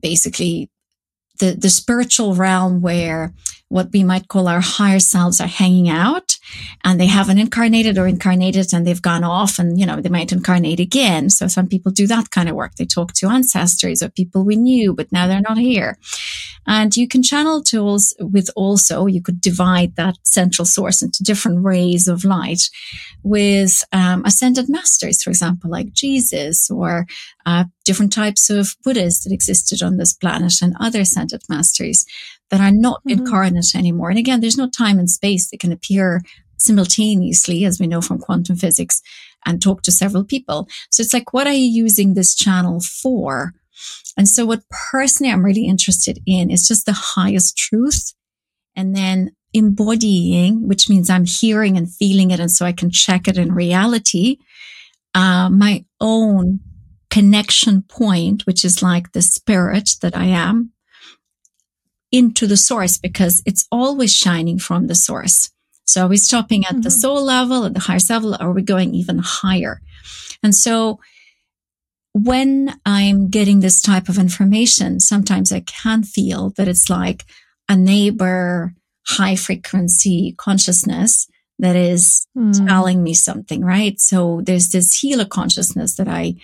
basically 0.00 0.70
the, 1.38 1.56
the 1.58 1.70
spiritual 1.70 2.34
realm 2.34 2.80
where 2.80 3.34
what 3.68 3.88
we 3.92 4.04
might 4.04 4.28
call 4.28 4.46
our 4.46 4.60
higher 4.60 5.00
selves 5.00 5.40
are 5.40 5.48
hanging 5.48 5.88
out 5.88 6.36
and 6.84 7.00
they 7.00 7.06
haven't 7.06 7.38
incarnated 7.38 7.98
or 7.98 8.06
incarnated 8.06 8.72
and 8.72 8.86
they've 8.86 9.02
gone 9.02 9.24
off 9.24 9.58
and, 9.58 9.78
you 9.78 9.84
know, 9.84 10.00
they 10.00 10.08
might 10.08 10.30
incarnate 10.30 10.78
again. 10.78 11.30
So 11.30 11.48
some 11.48 11.66
people 11.66 11.90
do 11.90 12.06
that 12.06 12.30
kind 12.30 12.48
of 12.48 12.54
work. 12.54 12.76
They 12.76 12.84
talk 12.84 13.12
to 13.14 13.28
ancestors 13.28 14.02
or 14.02 14.08
people 14.08 14.44
we 14.44 14.54
knew, 14.54 14.94
but 14.94 15.10
now 15.10 15.26
they're 15.26 15.40
not 15.40 15.58
here. 15.58 15.98
And 16.66 16.96
you 16.96 17.08
can 17.08 17.22
channel 17.22 17.62
tools 17.62 18.14
with 18.20 18.50
also, 18.54 19.06
you 19.06 19.22
could 19.22 19.40
divide 19.40 19.96
that 19.96 20.16
central 20.22 20.64
source 20.64 21.02
into 21.02 21.24
different 21.24 21.64
rays 21.64 22.06
of 22.06 22.24
light 22.24 22.70
with 23.24 23.82
um, 23.92 24.24
ascended 24.24 24.68
masters, 24.68 25.22
for 25.22 25.30
example, 25.30 25.70
like 25.70 25.92
Jesus 25.92 26.70
or 26.70 27.06
uh, 27.46 27.64
different 27.84 28.12
types 28.12 28.50
of 28.50 28.74
Buddhas 28.84 29.20
that 29.20 29.32
existed 29.32 29.82
on 29.82 29.96
this 29.96 30.12
planet 30.12 30.54
and 30.60 30.74
other 30.80 31.00
ascended 31.00 31.42
masters 31.48 32.04
that 32.50 32.60
are 32.60 32.72
not 32.72 33.00
mm-hmm. 33.00 33.20
incarnate 33.20 33.74
anymore. 33.74 34.10
And 34.10 34.18
again, 34.18 34.40
there's 34.40 34.58
no 34.58 34.68
time 34.68 34.98
and 34.98 35.08
space. 35.08 35.48
They 35.48 35.56
can 35.56 35.72
appear 35.72 36.22
simultaneously, 36.58 37.64
as 37.64 37.78
we 37.78 37.86
know 37.86 38.00
from 38.00 38.18
quantum 38.18 38.56
physics, 38.56 39.00
and 39.46 39.62
talk 39.62 39.82
to 39.82 39.92
several 39.92 40.24
people. 40.24 40.66
So 40.90 41.02
it's 41.02 41.14
like, 41.14 41.32
what 41.32 41.46
are 41.46 41.52
you 41.52 41.84
using 41.84 42.14
this 42.14 42.34
channel 42.34 42.80
for? 42.80 43.52
And 44.16 44.28
so 44.28 44.44
what 44.44 44.62
personally 44.90 45.32
I'm 45.32 45.44
really 45.44 45.66
interested 45.66 46.18
in 46.26 46.50
is 46.50 46.66
just 46.66 46.84
the 46.84 46.92
highest 46.94 47.56
truth 47.56 48.12
and 48.74 48.96
then 48.96 49.30
embodying, 49.52 50.66
which 50.66 50.88
means 50.88 51.08
I'm 51.08 51.26
hearing 51.26 51.76
and 51.76 51.92
feeling 51.92 52.30
it. 52.32 52.40
And 52.40 52.50
so 52.50 52.66
I 52.66 52.72
can 52.72 52.90
check 52.90 53.28
it 53.28 53.38
in 53.38 53.52
reality, 53.52 54.38
uh, 55.14 55.48
my 55.48 55.84
own 56.00 56.60
connection 57.16 57.80
point, 57.80 58.44
which 58.46 58.62
is 58.62 58.82
like 58.82 59.12
the 59.12 59.22
spirit 59.22 59.88
that 60.02 60.14
I 60.14 60.26
am 60.26 60.72
into 62.12 62.46
the 62.46 62.58
source 62.58 62.98
because 62.98 63.42
it's 63.46 63.66
always 63.72 64.14
shining 64.14 64.58
from 64.58 64.86
the 64.86 64.94
source. 64.94 65.50
So 65.86 66.04
are 66.04 66.08
we 66.08 66.18
stopping 66.18 66.66
at 66.66 66.72
mm-hmm. 66.72 66.80
the 66.82 66.90
soul 66.90 67.22
level, 67.24 67.64
at 67.64 67.72
the 67.72 67.80
higher 67.80 67.98
level, 68.10 68.34
or 68.34 68.48
are 68.48 68.52
we 68.52 68.60
going 68.60 68.94
even 68.94 69.18
higher? 69.18 69.80
And 70.42 70.54
so 70.54 71.00
when 72.12 72.78
I'm 72.84 73.30
getting 73.30 73.60
this 73.60 73.80
type 73.80 74.10
of 74.10 74.18
information, 74.18 75.00
sometimes 75.00 75.52
I 75.52 75.60
can 75.60 76.02
feel 76.02 76.50
that 76.58 76.68
it's 76.68 76.90
like 76.90 77.24
a 77.66 77.76
neighbor 77.76 78.74
high 79.06 79.36
frequency 79.36 80.34
consciousness 80.36 81.28
that 81.60 81.76
is 81.76 82.26
mm. 82.36 82.66
telling 82.66 83.02
me 83.02 83.14
something, 83.14 83.64
right? 83.64 83.98
So 83.98 84.42
there's 84.44 84.68
this 84.68 84.98
healer 84.98 85.24
consciousness 85.24 85.96
that 85.96 86.08
I, 86.08 86.34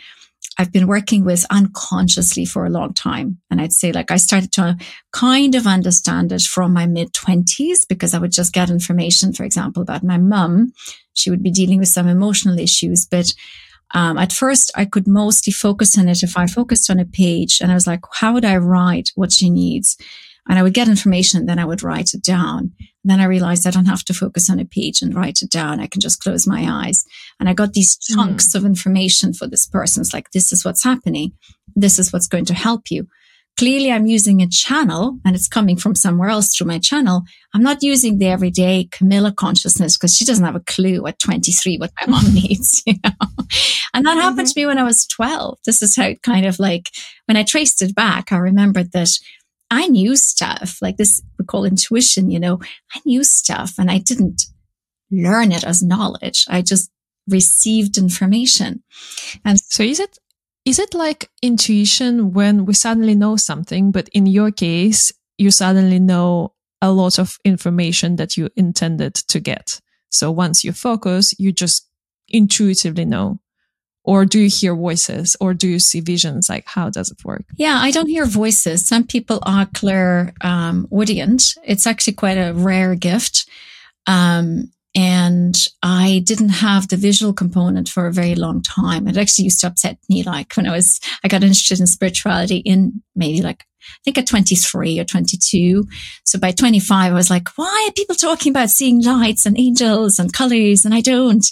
I've 0.63 0.71
been 0.71 0.87
working 0.87 1.25
with 1.25 1.45
unconsciously 1.51 2.45
for 2.45 2.65
a 2.65 2.71
long 2.71 2.95
time. 2.95 3.39
And 3.51 3.61
I'd 3.61 3.73
say 3.73 3.91
like 3.91 4.13
I 4.13 4.17
started 4.17 4.53
to 4.53 4.77
kind 5.13 5.57
of 5.57 5.67
understand 5.67 6.31
it 6.31 6.43
from 6.43 6.73
my 6.73 6.87
mid 6.87 7.13
twenties 7.13 7.85
because 7.85 8.15
I 8.15 8.21
would 8.21 8.31
just 8.31 8.53
get 8.53 8.71
information, 8.71 9.33
for 9.33 9.43
example, 9.43 9.83
about 9.83 10.05
my 10.05 10.19
mum. 10.19 10.73
She 11.15 11.31
would 11.31 11.43
be 11.43 11.51
dealing 11.51 11.81
with 11.81 11.89
some 11.89 12.07
emotional 12.07 12.61
issues, 12.61 13.07
but 13.11 13.35
um, 13.93 14.17
at 14.19 14.33
first 14.33 14.71
I 14.77 14.85
could 14.85 15.09
mostly 15.09 15.53
focus 15.53 15.99
on 15.99 16.09
it 16.09 16.23
if 16.23 16.37
I 16.39 16.47
focused 16.47 16.89
on 16.91 17.01
a 17.01 17.05
page 17.05 17.61
and 17.61 17.73
I 17.73 17.75
was 17.75 17.89
like, 17.89 18.03
how 18.13 18.33
would 18.33 18.45
I 18.45 18.57
write 18.57 19.11
what 19.17 19.33
she 19.33 19.51
needs? 19.51 19.97
And 20.49 20.61
I 20.61 20.63
would 20.63 20.75
get 20.75 20.87
information 20.87 21.47
then 21.47 21.59
I 21.59 21.65
would 21.65 21.83
write 21.83 22.15
it 22.15 22.23
down. 22.23 22.71
And 23.05 23.11
then 23.11 23.21
I 23.21 23.25
realized 23.25 23.67
I 23.67 23.71
don't 23.71 23.87
have 23.87 24.05
to 24.05 24.15
focus 24.15 24.49
on 24.49 24.61
a 24.61 24.65
page 24.65 25.03
and 25.03 25.15
write 25.15 25.43
it 25.43 25.51
down. 25.51 25.81
I 25.81 25.87
can 25.87 26.01
just 26.01 26.23
close 26.23 26.47
my 26.47 26.67
eyes. 26.69 27.05
And 27.41 27.49
I 27.49 27.55
got 27.55 27.73
these 27.73 27.99
hmm. 28.09 28.15
chunks 28.15 28.49
mm. 28.49 28.55
of 28.55 28.65
information 28.65 29.33
for 29.33 29.47
this 29.47 29.67
person. 29.67 30.03
It's 30.03 30.15
like, 30.15 30.31
this 30.31 30.53
is 30.53 30.65
what's 30.65 30.85
happening. 30.85 31.33
This 31.75 31.99
is 31.99 32.13
what's 32.13 32.29
going 32.29 32.45
to 32.47 32.55
help 32.55 32.91
you. 32.91 33.09
Clearly 33.59 33.93
I'm 33.93 34.07
using 34.07 34.41
a 34.41 34.49
channel 34.49 35.19
and 35.25 35.37
it's 35.37 35.49
coming 35.49 35.77
from 35.77 35.95
somewhere 35.95 36.31
else 36.31 36.57
through 36.57 36.69
my 36.69 36.79
channel. 36.79 37.23
I'm 37.53 37.63
not 37.63 37.83
using 37.83 38.17
the 38.17 38.29
everyday 38.29 38.89
Kamilla 38.91 39.35
consciousness 39.35 39.99
because 39.99 40.17
she 40.17 40.25
doesn't 40.25 40.45
have 40.45 40.57
a 40.57 40.61
clue 40.61 41.07
at 41.07 41.19
23 41.19 41.77
what 41.77 41.93
my 42.01 42.07
mom 42.07 42.33
needs, 42.35 42.83
you 42.87 42.95
know. 43.05 43.11
And 43.93 44.07
that 44.07 44.13
mm-hmm. 44.13 44.21
happened 44.21 44.49
to 44.49 44.55
me 44.57 44.65
when 44.65 44.79
I 44.79 44.85
was 44.85 45.07
12. 45.07 45.59
This 45.67 45.83
is 45.83 45.95
how 45.97 46.05
it 46.05 46.23
kind 46.23 46.47
of 46.47 46.59
like 46.59 46.89
when 47.27 47.37
I 47.37 47.43
traced 47.43 47.83
it 47.83 47.95
back, 47.95 48.33
I 48.33 48.39
remembered 48.39 48.93
that 48.93 49.11
I 49.73 49.87
knew 49.89 50.17
stuff 50.17 50.77
like 50.83 50.99
this, 50.99 51.23
we 51.39 51.47
call 51.47 51.65
intuition, 51.65 52.31
you 52.31 52.39
know, 52.39 52.61
I 52.95 53.01
knew 53.07 53.25
stuff 53.25 53.79
and 53.79 53.91
I 53.91 53.99
didn't 53.99 54.43
learn 55.11 55.51
it 55.51 55.65
as 55.65 55.83
knowledge. 55.83 56.45
I 56.47 56.61
just 56.61 56.91
received 57.27 57.97
information. 57.97 58.83
And 59.47 59.59
so 59.59 59.83
is 59.83 59.99
it, 59.99 60.19
is 60.67 60.79
it 60.79 60.93
like 60.93 61.31
intuition 61.41 62.35
when 62.35 62.67
we 62.67 62.75
suddenly 62.75 63.15
know 63.15 63.37
something, 63.37 63.93
but 63.93 64.11
in 64.11 64.27
your 64.27 64.51
case, 64.51 65.11
you 65.39 65.51
suddenly 65.51 65.99
know 65.99 66.53
a 66.83 66.93
lot 66.93 67.19
of 67.19 67.39
information 67.43 68.17
that 68.17 68.37
you 68.37 68.51
intended 68.57 69.15
to 69.15 69.41
get. 69.41 69.81
So 70.11 70.31
once 70.31 70.65
you 70.65 70.73
focus, 70.73 71.35
you 71.39 71.51
just 71.51 71.89
intuitively 72.29 73.07
know 73.07 73.41
or 74.05 74.25
do 74.25 74.41
you 74.41 74.49
hear 74.49 74.75
voices? 74.75 75.37
Or 75.41 75.55
do 75.55 75.69
you 75.69 75.79
see 75.79 76.01
visions? 76.01 76.49
Like 76.49 76.65
how 76.67 76.91
does 76.91 77.11
it 77.11 77.25
work? 77.25 77.45
Yeah 77.57 77.79
i 77.81 77.91
don't 77.91 78.09
hear 78.09 78.27
voices. 78.27 78.87
Some 78.87 79.05
people 79.07 79.39
are 79.43 79.67
clear 79.67 80.33
um, 80.41 80.89
audient 80.91 81.55
it's 81.65 81.87
actually 81.87 82.15
quite 82.15 82.39
a 82.39 82.53
rare 82.53 82.95
gift. 82.95 83.49
Um, 84.07 84.71
and 84.95 85.57
I 85.83 86.23
didn't 86.25 86.51
have 86.51 86.89
the 86.89 86.99
visual 86.99 87.33
component 87.33 87.89
for 87.89 88.07
a 88.07 88.13
very 88.13 88.35
long 88.35 88.63
time. 88.63 89.09
It 89.09 89.17
actually 89.17 89.45
used 89.45 89.61
to 89.61 89.69
upset 89.69 89.99
me, 90.09 90.23
like 90.23 90.55
when 90.55 90.67
I 90.67 90.73
was, 90.73 91.01
I 91.25 91.29
got 91.29 91.43
interested 91.43 91.81
in 91.81 91.87
spirituality 91.87 92.59
in 92.59 93.03
maybe 93.17 93.41
like 93.41 93.65
I 93.91 94.01
think 94.05 94.19
at 94.19 94.27
23 94.27 95.01
or 95.01 95.05
22. 95.05 95.85
So 96.25 96.39
by 96.39 96.53
25, 96.53 97.13
I 97.13 97.15
was 97.15 97.31
like, 97.31 97.49
why 97.57 97.87
are 97.89 97.93
people 97.93 98.15
talking 98.15 98.51
about 98.51 98.71
seeing 98.71 99.03
lights 99.03 99.47
and 99.47 99.59
angels 99.59 100.19
and 100.19 100.33
colors 100.33 100.85
and 100.85 100.95
I 100.95 101.01
don't? 101.01 101.45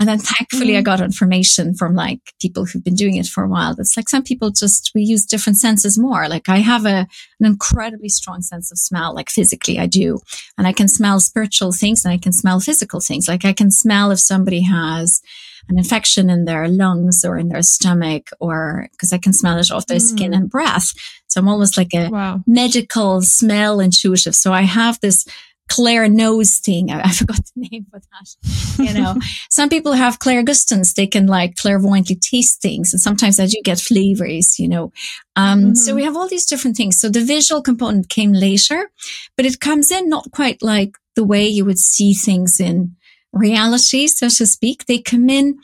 And 0.00 0.08
then 0.08 0.18
thankfully 0.18 0.72
mm-hmm. 0.72 0.78
I 0.78 0.82
got 0.82 1.00
information 1.00 1.74
from 1.74 1.94
like 1.94 2.20
people 2.40 2.64
who've 2.64 2.82
been 2.82 2.94
doing 2.94 3.16
it 3.16 3.26
for 3.26 3.44
a 3.44 3.48
while. 3.48 3.74
That's 3.74 3.96
like 3.96 4.08
some 4.08 4.22
people 4.22 4.50
just, 4.50 4.90
we 4.94 5.02
use 5.02 5.24
different 5.24 5.58
senses 5.58 5.98
more. 5.98 6.28
Like 6.28 6.48
I 6.48 6.58
have 6.58 6.84
a, 6.84 7.06
an 7.40 7.46
incredibly 7.46 8.08
strong 8.08 8.42
sense 8.42 8.72
of 8.72 8.78
smell, 8.78 9.14
like 9.14 9.30
physically 9.30 9.78
I 9.78 9.86
do. 9.86 10.20
And 10.58 10.66
I 10.66 10.72
can 10.72 10.88
smell 10.88 11.20
spiritual 11.20 11.72
things 11.72 12.04
and 12.04 12.12
I 12.12 12.18
can 12.18 12.32
smell 12.32 12.60
physical 12.60 13.00
things. 13.00 13.28
Like 13.28 13.44
I 13.44 13.52
can 13.52 13.70
smell 13.70 14.10
if 14.10 14.20
somebody 14.20 14.62
has, 14.62 15.20
an 15.68 15.78
infection 15.78 16.30
in 16.30 16.44
their 16.44 16.68
lungs 16.68 17.24
or 17.24 17.38
in 17.38 17.48
their 17.48 17.62
stomach 17.62 18.30
or 18.40 18.88
because 18.92 19.12
I 19.12 19.18
can 19.18 19.32
smell 19.32 19.58
it 19.58 19.70
off 19.70 19.86
their 19.86 19.98
mm. 19.98 20.02
skin 20.02 20.34
and 20.34 20.50
breath. 20.50 20.92
So 21.26 21.40
I'm 21.40 21.48
almost 21.48 21.76
like 21.76 21.94
a 21.94 22.10
wow. 22.10 22.40
medical 22.46 23.22
smell 23.22 23.80
intuitive. 23.80 24.34
So 24.34 24.52
I 24.52 24.62
have 24.62 25.00
this 25.00 25.24
Claire 25.68 26.08
nose 26.08 26.58
thing. 26.58 26.90
I, 26.90 27.00
I, 27.04 27.10
forgot 27.10 27.40
the 27.56 27.68
name 27.70 27.86
for 27.90 27.98
that. 27.98 28.78
You 28.78 28.94
know, 28.94 29.16
some 29.50 29.68
people 29.68 29.92
have 29.92 30.18
clairgustance. 30.18 30.94
They 30.94 31.06
can 31.06 31.26
like 31.26 31.56
clairvoyantly 31.56 32.16
taste 32.16 32.60
things. 32.60 32.92
And 32.92 33.00
sometimes 33.00 33.40
I 33.40 33.46
do 33.46 33.56
get 33.64 33.80
flavors, 33.80 34.58
you 34.58 34.68
know. 34.68 34.92
Um, 35.36 35.60
mm-hmm. 35.60 35.74
so 35.74 35.94
we 35.94 36.04
have 36.04 36.16
all 36.16 36.28
these 36.28 36.46
different 36.46 36.76
things. 36.76 37.00
So 37.00 37.08
the 37.08 37.24
visual 37.24 37.62
component 37.62 38.08
came 38.08 38.32
later, 38.32 38.90
but 39.36 39.46
it 39.46 39.60
comes 39.60 39.90
in 39.90 40.08
not 40.08 40.30
quite 40.32 40.62
like 40.62 40.92
the 41.16 41.24
way 41.24 41.46
you 41.46 41.64
would 41.64 41.78
see 41.78 42.12
things 42.12 42.60
in 42.60 42.96
reality, 43.34 44.06
so 44.06 44.28
to 44.28 44.46
speak. 44.46 44.86
They 44.86 44.98
come 44.98 45.28
in 45.28 45.58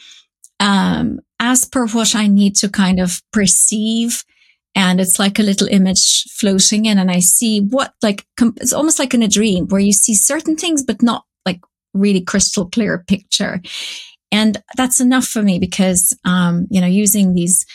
um, 0.59 1.21
as 1.39 1.65
per 1.65 1.87
what 1.87 2.15
I 2.15 2.27
need 2.27 2.57
to 2.57 2.69
kind 2.69 3.01
of 3.01 3.23
perceive. 3.33 4.25
And 4.75 5.01
it's 5.01 5.19
like 5.19 5.39
a 5.39 5.43
little 5.43 5.67
image 5.67 6.25
floating 6.31 6.85
in, 6.85 6.99
and 6.99 7.11
I 7.11 7.19
see 7.19 7.61
what, 7.61 7.93
like, 8.03 8.25
com- 8.37 8.55
it's 8.61 8.73
almost 8.73 9.01
like 9.01 9.15
in 9.15 9.23
a 9.23 9.29
dream 9.29 9.67
where 9.67 9.81
you 9.81 9.93
see 9.93 10.15
certain 10.15 10.57
things, 10.57 10.85
but 10.85 11.03
not 11.03 11.25
like 11.45 11.61
really 11.93 12.21
crystal 12.21 12.69
clear 12.69 13.05
picture. 13.09 13.61
And 14.31 14.63
that's 14.77 15.01
enough 15.01 15.27
for 15.27 15.43
me 15.43 15.59
because, 15.59 16.17
um, 16.25 16.69
you 16.71 16.81
know, 16.81 16.87
using 16.87 17.35
these 17.35 17.67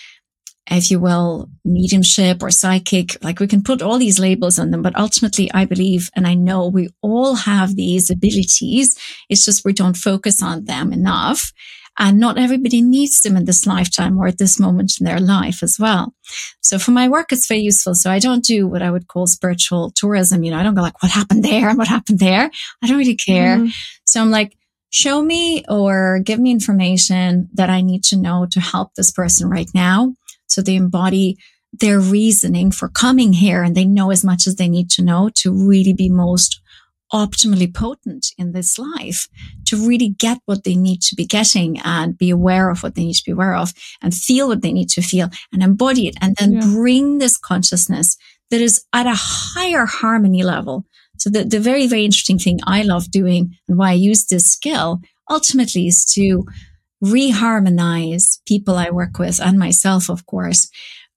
if 0.70 0.90
you 0.90 1.00
will, 1.00 1.50
mediumship 1.64 2.42
or 2.42 2.50
psychic. 2.50 3.24
Like 3.24 3.40
we 3.40 3.48
can 3.48 3.64
put 3.64 3.82
all 3.82 3.98
these 3.98 4.20
labels 4.20 4.58
on 4.58 4.72
them, 4.72 4.82
but 4.82 4.98
ultimately 4.98 5.52
I 5.54 5.66
believe 5.66 6.10
and 6.16 6.28
I 6.28 6.34
know 6.34 6.68
we 6.68 6.90
all 7.02 7.36
have 7.36 7.76
these 7.76 8.10
abilities. 8.10 8.98
It's 9.30 9.46
just 9.46 9.66
we 9.66 9.74
don't 9.74 9.98
focus 9.98 10.42
on 10.42 10.66
them 10.66 10.92
enough. 10.92 11.52
And 11.98 12.20
not 12.20 12.38
everybody 12.38 12.82
needs 12.82 13.22
them 13.22 13.38
in 13.38 13.46
this 13.46 13.66
lifetime 13.66 14.18
or 14.18 14.28
at 14.28 14.38
this 14.38 14.60
moment 14.60 15.00
in 15.00 15.06
their 15.06 15.20
life 15.20 15.64
as 15.64 15.78
well. 15.80 16.14
So 16.60 16.78
for 16.78 16.92
my 16.92 17.08
work, 17.08 17.32
it's 17.32 17.48
very 17.48 17.62
useful. 17.62 17.96
So 17.96 18.12
I 18.12 18.20
don't 18.20 18.44
do 18.44 18.68
what 18.68 18.82
I 18.82 18.92
would 18.92 19.08
call 19.08 19.28
spiritual 19.28 19.92
tourism. 19.96 20.44
You 20.44 20.52
know, 20.52 20.58
I 20.58 20.64
don't 20.64 20.76
go 20.76 20.82
like, 20.82 21.02
what 21.02 21.14
happened 21.14 21.46
there 21.46 21.70
and 21.70 21.78
what 21.78 21.88
happened 21.88 22.20
there? 22.20 22.52
I 22.84 22.88
don't 22.88 22.98
really 22.98 23.16
care. 23.16 23.60
Mm. 23.60 23.72
So 24.04 24.20
I'm 24.20 24.30
like, 24.30 24.58
show 24.90 25.22
me 25.22 25.64
or 25.70 26.20
give 26.20 26.40
me 26.40 26.52
information 26.52 27.48
that 27.54 27.70
I 27.70 27.80
need 27.80 28.04
to 28.06 28.18
know 28.18 28.46
to 28.52 28.60
help 28.60 28.96
this 28.96 29.12
person 29.12 29.50
right 29.50 29.70
now 29.74 30.16
so 30.56 30.62
they 30.62 30.76
embody 30.76 31.38
their 31.74 32.00
reasoning 32.00 32.72
for 32.72 32.88
coming 32.88 33.34
here 33.34 33.62
and 33.62 33.76
they 33.76 33.84
know 33.84 34.10
as 34.10 34.24
much 34.24 34.48
as 34.48 34.56
they 34.56 34.70
need 34.70 34.90
to 34.90 35.04
know 35.04 35.30
to 35.36 35.52
really 35.52 35.92
be 35.92 36.10
most 36.10 36.62
optimally 37.12 37.72
potent 37.72 38.28
in 38.38 38.54
this 38.54 38.80
life 38.80 39.28
to 39.66 39.76
really 39.86 40.16
get 40.18 40.40
what 40.46 40.64
they 40.64 40.76
need 40.76 41.02
to 41.02 41.14
be 41.14 41.26
getting 41.26 41.78
and 41.82 42.18
be 42.18 42.30
aware 42.30 42.70
of 42.70 42.82
what 42.82 42.96
they 42.96 43.04
need 43.04 43.16
to 43.16 43.26
be 43.26 43.34
aware 43.34 43.54
of 43.54 43.74
and 44.02 44.14
feel 44.14 44.48
what 44.48 44.62
they 44.62 44.72
need 44.72 44.88
to 44.88 45.02
feel 45.02 45.30
and 45.52 45.62
embody 45.62 46.08
it 46.08 46.16
and 46.22 46.38
then 46.38 46.54
yeah. 46.54 46.62
bring 46.62 47.18
this 47.18 47.38
consciousness 47.38 48.16
that 48.50 48.62
is 48.62 48.86
at 48.94 49.06
a 49.06 49.14
higher 49.14 49.86
harmony 49.86 50.42
level. 50.42 50.86
So 51.18 51.30
the, 51.30 51.44
the 51.44 51.60
very, 51.60 51.86
very 51.86 52.06
interesting 52.06 52.40
thing 52.40 52.60
I 52.66 52.84
love 52.84 53.12
doing 53.12 53.58
and 53.68 53.78
why 53.78 53.90
I 53.90 53.94
use 53.94 54.26
this 54.26 54.50
skill 54.50 55.02
ultimately 55.30 55.88
is 55.88 56.06
to 56.14 56.46
reharmonize 57.04 58.40
people 58.48 58.76
I 58.76 58.90
work 58.90 59.20
with 59.20 59.42
and 59.42 59.60
myself, 59.60 60.10
of 60.10 60.26
course, 60.26 60.70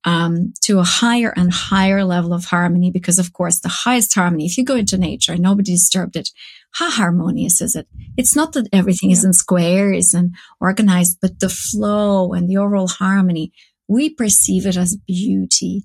um, 0.04 0.52
to 0.62 0.78
a 0.78 0.84
higher 0.84 1.32
and 1.36 1.52
higher 1.52 2.04
level 2.04 2.32
of 2.32 2.46
harmony. 2.46 2.90
Because, 2.90 3.18
of 3.18 3.32
course, 3.32 3.60
the 3.60 3.68
highest 3.68 4.14
harmony, 4.14 4.46
if 4.46 4.56
you 4.56 4.64
go 4.64 4.76
into 4.76 4.98
nature 4.98 5.32
and 5.32 5.42
nobody 5.42 5.72
disturbed 5.72 6.16
it, 6.16 6.30
how 6.72 6.90
harmonious 6.90 7.60
is 7.60 7.74
it? 7.74 7.88
It's 8.16 8.36
not 8.36 8.52
that 8.52 8.68
everything 8.72 9.10
yeah. 9.10 9.14
is 9.14 9.24
in 9.24 9.32
squares 9.32 10.14
and 10.14 10.34
organized, 10.60 11.18
but 11.20 11.40
the 11.40 11.48
flow 11.48 12.32
and 12.32 12.48
the 12.48 12.56
overall 12.56 12.88
harmony, 12.88 13.52
we 13.88 14.10
perceive 14.10 14.66
it 14.66 14.76
as 14.76 14.96
beauty. 14.96 15.84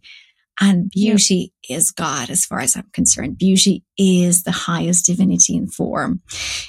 And 0.60 0.90
beauty 0.92 1.52
yeah. 1.68 1.78
is 1.78 1.92
God, 1.92 2.30
as 2.30 2.46
far 2.46 2.60
as 2.60 2.76
I'm 2.76 2.90
concerned. 2.94 3.38
Beauty 3.38 3.84
is 3.98 4.44
the 4.44 4.52
highest 4.52 5.08
divinity 5.08 5.56
in 5.56 5.68
form. 5.68 6.22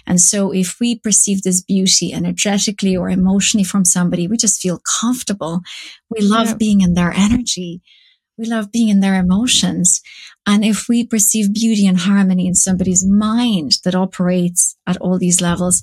And 0.06 0.20
so 0.20 0.52
if 0.52 0.80
we 0.80 0.98
perceive 0.98 1.42
this 1.42 1.62
beauty 1.62 2.12
energetically 2.12 2.96
or 2.96 3.10
emotionally 3.10 3.64
from 3.64 3.84
somebody, 3.84 4.26
we 4.26 4.36
just 4.36 4.60
feel 4.60 4.80
comfortable. 5.00 5.60
We 6.10 6.26
love 6.26 6.48
yeah. 6.48 6.54
being 6.54 6.80
in 6.80 6.94
their 6.94 7.12
energy. 7.12 7.82
We 8.36 8.46
love 8.46 8.72
being 8.72 8.88
in 8.88 9.00
their 9.00 9.14
emotions. 9.14 10.00
And 10.46 10.64
if 10.64 10.88
we 10.88 11.06
perceive 11.06 11.54
beauty 11.54 11.86
and 11.86 11.98
harmony 11.98 12.46
in 12.46 12.54
somebody's 12.54 13.06
mind 13.06 13.72
that 13.84 13.94
operates 13.94 14.76
at 14.86 14.96
all 14.96 15.18
these 15.18 15.40
levels, 15.40 15.82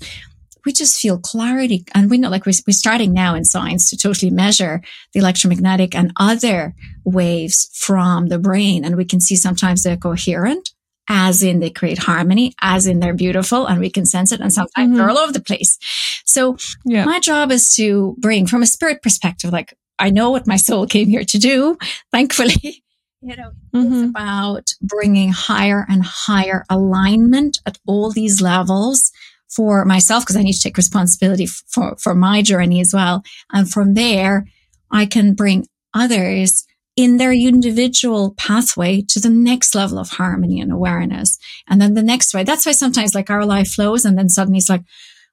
we 0.65 0.73
just 0.73 0.99
feel 0.99 1.19
clarity. 1.19 1.85
And 1.93 2.09
we 2.09 2.17
know, 2.17 2.29
like 2.29 2.45
we're, 2.45 2.53
we're 2.67 2.73
starting 2.73 3.13
now 3.13 3.35
in 3.35 3.45
science 3.45 3.89
to 3.89 3.97
totally 3.97 4.31
measure 4.31 4.81
the 5.13 5.19
electromagnetic 5.19 5.95
and 5.95 6.11
other 6.17 6.75
waves 7.03 7.69
from 7.73 8.27
the 8.27 8.39
brain. 8.39 8.85
And 8.85 8.95
we 8.95 9.05
can 9.05 9.19
see 9.19 9.35
sometimes 9.35 9.83
they're 9.83 9.97
coherent, 9.97 10.69
as 11.09 11.43
in 11.43 11.59
they 11.59 11.69
create 11.69 11.97
harmony, 11.97 12.53
as 12.61 12.87
in 12.87 12.99
they're 12.99 13.13
beautiful 13.13 13.65
and 13.65 13.79
we 13.79 13.89
can 13.89 14.05
sense 14.05 14.31
it. 14.31 14.39
And 14.39 14.53
sometimes 14.53 14.89
mm-hmm. 14.89 14.97
they're 14.97 15.09
all 15.09 15.17
over 15.17 15.33
the 15.33 15.41
place. 15.41 15.77
So 16.25 16.57
yeah. 16.85 17.05
my 17.05 17.19
job 17.19 17.51
is 17.51 17.75
to 17.75 18.15
bring 18.19 18.47
from 18.47 18.61
a 18.61 18.67
spirit 18.67 19.01
perspective, 19.01 19.51
like 19.51 19.73
I 19.99 20.09
know 20.09 20.31
what 20.31 20.47
my 20.47 20.55
soul 20.55 20.87
came 20.87 21.07
here 21.07 21.23
to 21.23 21.37
do. 21.37 21.77
Thankfully, 22.11 22.83
you 23.21 23.35
know, 23.35 23.51
mm-hmm. 23.73 23.93
it's 23.93 24.09
about 24.09 24.73
bringing 24.81 25.31
higher 25.31 25.85
and 25.87 26.03
higher 26.03 26.65
alignment 26.69 27.59
at 27.65 27.77
all 27.85 28.11
these 28.11 28.41
levels 28.41 29.11
for 29.55 29.85
myself 29.85 30.23
because 30.23 30.37
I 30.37 30.43
need 30.43 30.53
to 30.53 30.61
take 30.61 30.77
responsibility 30.77 31.45
for, 31.45 31.95
for 31.97 32.15
my 32.15 32.41
journey 32.41 32.81
as 32.81 32.93
well. 32.93 33.23
And 33.51 33.69
from 33.69 33.93
there, 33.93 34.47
I 34.89 35.05
can 35.05 35.33
bring 35.33 35.67
others 35.93 36.65
in 36.95 37.17
their 37.17 37.31
individual 37.31 38.33
pathway 38.35 39.01
to 39.09 39.19
the 39.19 39.29
next 39.29 39.73
level 39.73 39.97
of 39.97 40.09
harmony 40.09 40.59
and 40.59 40.71
awareness. 40.71 41.37
And 41.67 41.81
then 41.81 41.93
the 41.93 42.03
next 42.03 42.33
way. 42.33 42.43
That's 42.43 42.65
why 42.65 42.73
sometimes 42.73 43.15
like 43.15 43.29
our 43.29 43.45
life 43.45 43.69
flows 43.69 44.05
and 44.05 44.17
then 44.17 44.29
suddenly 44.29 44.57
it's 44.57 44.69
like, 44.69 44.83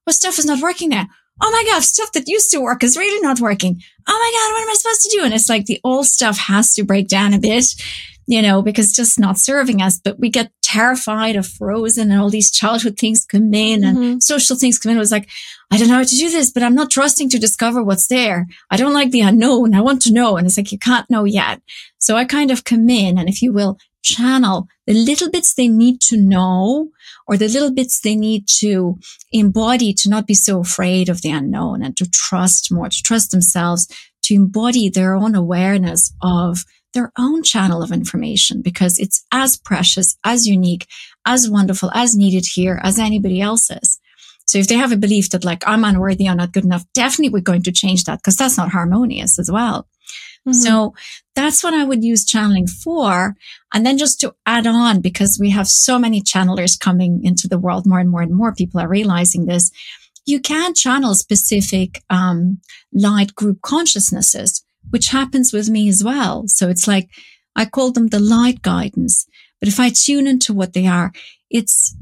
well, 0.07 0.15
stuff 0.15 0.39
is 0.39 0.47
not 0.47 0.63
working 0.63 0.91
now. 0.91 1.07
Oh 1.41 1.51
my 1.51 1.65
God, 1.71 1.83
stuff 1.83 2.13
that 2.13 2.29
used 2.29 2.51
to 2.51 2.61
work 2.61 2.83
is 2.83 2.97
really 2.97 3.21
not 3.21 3.41
working. 3.41 3.81
Oh 4.09 4.13
my 4.13 4.39
God, 4.39 4.55
what 4.55 4.63
am 4.63 4.71
I 4.71 4.75
supposed 4.75 5.03
to 5.03 5.17
do? 5.17 5.25
And 5.25 5.35
it's 5.35 5.49
like 5.49 5.67
the 5.67 5.81
old 5.85 6.07
stuff 6.07 6.39
has 6.39 6.75
to 6.75 6.85
break 6.85 7.09
down 7.09 7.35
a 7.35 7.39
bit 7.39 7.65
you 8.29 8.43
know, 8.43 8.61
because 8.61 8.93
just 8.93 9.19
not 9.19 9.39
serving 9.39 9.81
us. 9.81 9.99
But 9.99 10.21
we 10.21 10.29
get 10.29 10.53
terrified 10.63 11.35
of 11.35 11.47
frozen 11.47 12.11
and 12.11 12.21
all 12.21 12.29
these 12.29 12.51
childhood 12.51 12.99
things 12.99 13.25
come 13.25 13.55
in 13.55 13.83
and 13.83 13.99
mm-hmm. 13.99 14.19
social 14.19 14.55
things 14.55 14.79
come 14.79 14.91
in. 14.91 14.99
It 14.99 15.01
was 15.01 15.11
like, 15.11 15.31
I 15.71 15.79
don't 15.79 15.89
know 15.89 15.95
how 15.95 16.03
to 16.03 16.17
do 16.17 16.29
this, 16.29 16.53
but 16.53 16.63
I'm 16.63 16.75
not 16.75 16.91
trusting 16.91 17.31
to 17.31 17.39
discover 17.39 17.83
what's 17.83 18.07
there. 18.09 18.47
I 18.71 18.77
don't 18.77 18.93
like 18.93 19.13
the 19.13 19.23
unknown. 19.23 19.75
I 19.75 19.81
want 19.81 20.03
to 20.03 20.13
know. 20.13 20.37
And 20.37 20.47
it's 20.47 20.59
like, 20.59 20.71
you 20.71 20.79
can't 20.79 21.09
know 21.09 21.25
yet. 21.25 21.63
So 21.99 22.17
I 22.17 22.27
kind 22.27 22.51
of 22.51 22.65
come 22.65 22.91
in 22.91 23.17
and 23.17 23.31
if 23.31 23.41
you 23.41 23.51
will, 23.51 23.79
channel 24.03 24.69
the 24.87 24.95
little 24.95 25.31
bits 25.31 25.55
they 25.55 25.69
need 25.69 26.01
to 26.01 26.17
know 26.17 26.91
or 27.27 27.37
the 27.37 27.49
little 27.49 27.73
bits 27.73 28.01
they 28.01 28.15
need 28.15 28.47
to 28.47 28.99
embody 29.33 29.93
to 29.93 30.09
not 30.09 30.27
be 30.27 30.35
so 30.35 30.61
afraid 30.61 31.09
of 31.09 31.23
the 31.23 31.31
unknown 31.31 31.83
and 31.83 31.97
to 31.97 32.09
trust 32.11 32.71
more, 32.71 32.89
to 32.89 33.03
trust 33.03 33.31
themselves, 33.31 33.89
to 34.23 34.35
embody 34.35 34.89
their 34.89 35.15
own 35.15 35.35
awareness 35.35 36.13
of 36.23 36.65
their 36.95 37.13
own 37.19 37.43
channel 37.43 37.83
of 37.83 37.93
information 37.93 38.63
because 38.63 38.99
it's 38.99 39.25
as 39.33 39.57
precious, 39.57 40.17
as 40.25 40.47
unique, 40.47 40.87
as 41.27 41.49
wonderful, 41.49 41.91
as 41.95 42.17
needed 42.17 42.45
here 42.47 42.81
as 42.83 42.99
anybody 42.99 43.41
else's. 43.41 44.01
So 44.47 44.59
if 44.59 44.69
they 44.69 44.77
have 44.77 44.93
a 44.93 44.97
belief 44.97 45.31
that 45.31 45.45
like 45.45 45.63
I'm 45.67 45.85
unworthy, 45.85 46.27
I'm 46.27 46.39
not 46.39 46.53
good 46.53 46.65
enough, 46.65 46.85
definitely 46.95 47.31
we're 47.31 47.41
going 47.43 47.63
to 47.65 47.73
change 47.73 48.05
that 48.05 48.21
because 48.21 48.37
that's 48.37 48.57
not 48.57 48.71
harmonious 48.71 49.39
as 49.39 49.51
well. 49.51 49.87
Mm-hmm. 50.49 50.53
So 50.53 50.95
that's 51.35 51.63
what 51.63 51.75
I 51.75 51.85
would 51.85 52.03
use 52.03 52.25
channeling 52.25 52.67
for. 52.67 53.37
And 53.75 53.85
then 53.85 53.99
just 53.99 54.21
to 54.21 54.35
add 54.47 54.67
on, 54.67 55.03
because 55.03 55.39
we 55.39 55.51
have 55.51 55.69
so 55.69 55.99
many 55.99 56.23
channelers 56.23 56.79
coming 56.79 57.23
into 57.23 57.47
the 57.47 57.59
world, 57.59 57.87
more 57.87 57.99
and 57.99 58.09
more 58.09 58.23
and 58.23 58.35
more 58.35 58.55
people 58.55 58.81
are 58.81 58.89
realizing 58.89 59.45
this. 59.45 59.71
You 60.25 60.41
can 60.41 60.75
channel 60.75 61.15
specific 61.15 62.03
um, 62.09 62.61
light 62.93 63.35
group 63.35 63.61
consciousnesses 63.63 64.65
which 64.91 65.09
happens 65.09 65.53
with 65.53 65.69
me 65.69 65.89
as 65.89 66.03
well. 66.03 66.45
So 66.47 66.69
it's 66.69 66.87
like, 66.89 67.09
I 67.57 67.65
call 67.65 67.93
them 67.93 68.09
the 68.09 68.21
light 68.21 68.63
guidance. 68.63 69.27
But 69.61 69.69
if 69.69 69.81
I 69.81 69.91
tune 69.91 70.27
into 70.27 70.55
what 70.55 70.73
they 70.73 70.87
are, 70.87 71.13
it's, 71.51 71.97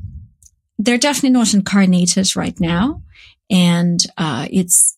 they're 0.79 0.99
definitely 0.99 1.31
not 1.31 1.55
incarnated 1.55 2.37
right 2.37 2.59
now. 2.61 3.03
And, 3.51 4.05
uh, 4.19 4.47
it's, 4.51 4.97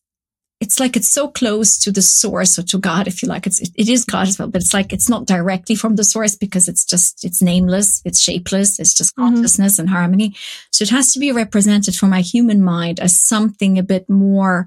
it's 0.60 0.80
like 0.80 0.96
it's 0.96 1.08
so 1.08 1.28
close 1.28 1.78
to 1.78 1.92
the 1.92 2.02
source 2.02 2.58
or 2.58 2.64
to 2.64 2.78
God, 2.78 3.06
if 3.06 3.22
you 3.22 3.28
like. 3.28 3.46
It's, 3.46 3.60
it 3.60 3.88
is 3.88 4.04
God 4.04 4.26
as 4.26 4.38
well, 4.40 4.48
but 4.48 4.60
it's 4.60 4.74
like 4.74 4.92
it's 4.92 5.08
not 5.08 5.26
directly 5.26 5.76
from 5.76 5.94
the 5.94 6.02
source 6.02 6.34
because 6.34 6.66
it's 6.66 6.84
just, 6.84 7.24
it's 7.24 7.40
nameless, 7.40 8.02
it's 8.04 8.20
shapeless, 8.20 8.80
it's 8.80 8.92
just 8.94 9.14
mm-hmm. 9.14 9.36
consciousness 9.36 9.74
mm-hmm. 9.74 9.82
and 9.82 9.90
harmony. 9.90 10.34
So 10.72 10.82
it 10.82 10.90
has 10.90 11.12
to 11.12 11.20
be 11.20 11.30
represented 11.30 11.94
for 11.94 12.06
my 12.06 12.22
human 12.22 12.60
mind 12.60 12.98
as 12.98 13.16
something 13.16 13.78
a 13.78 13.84
bit 13.84 14.10
more 14.10 14.66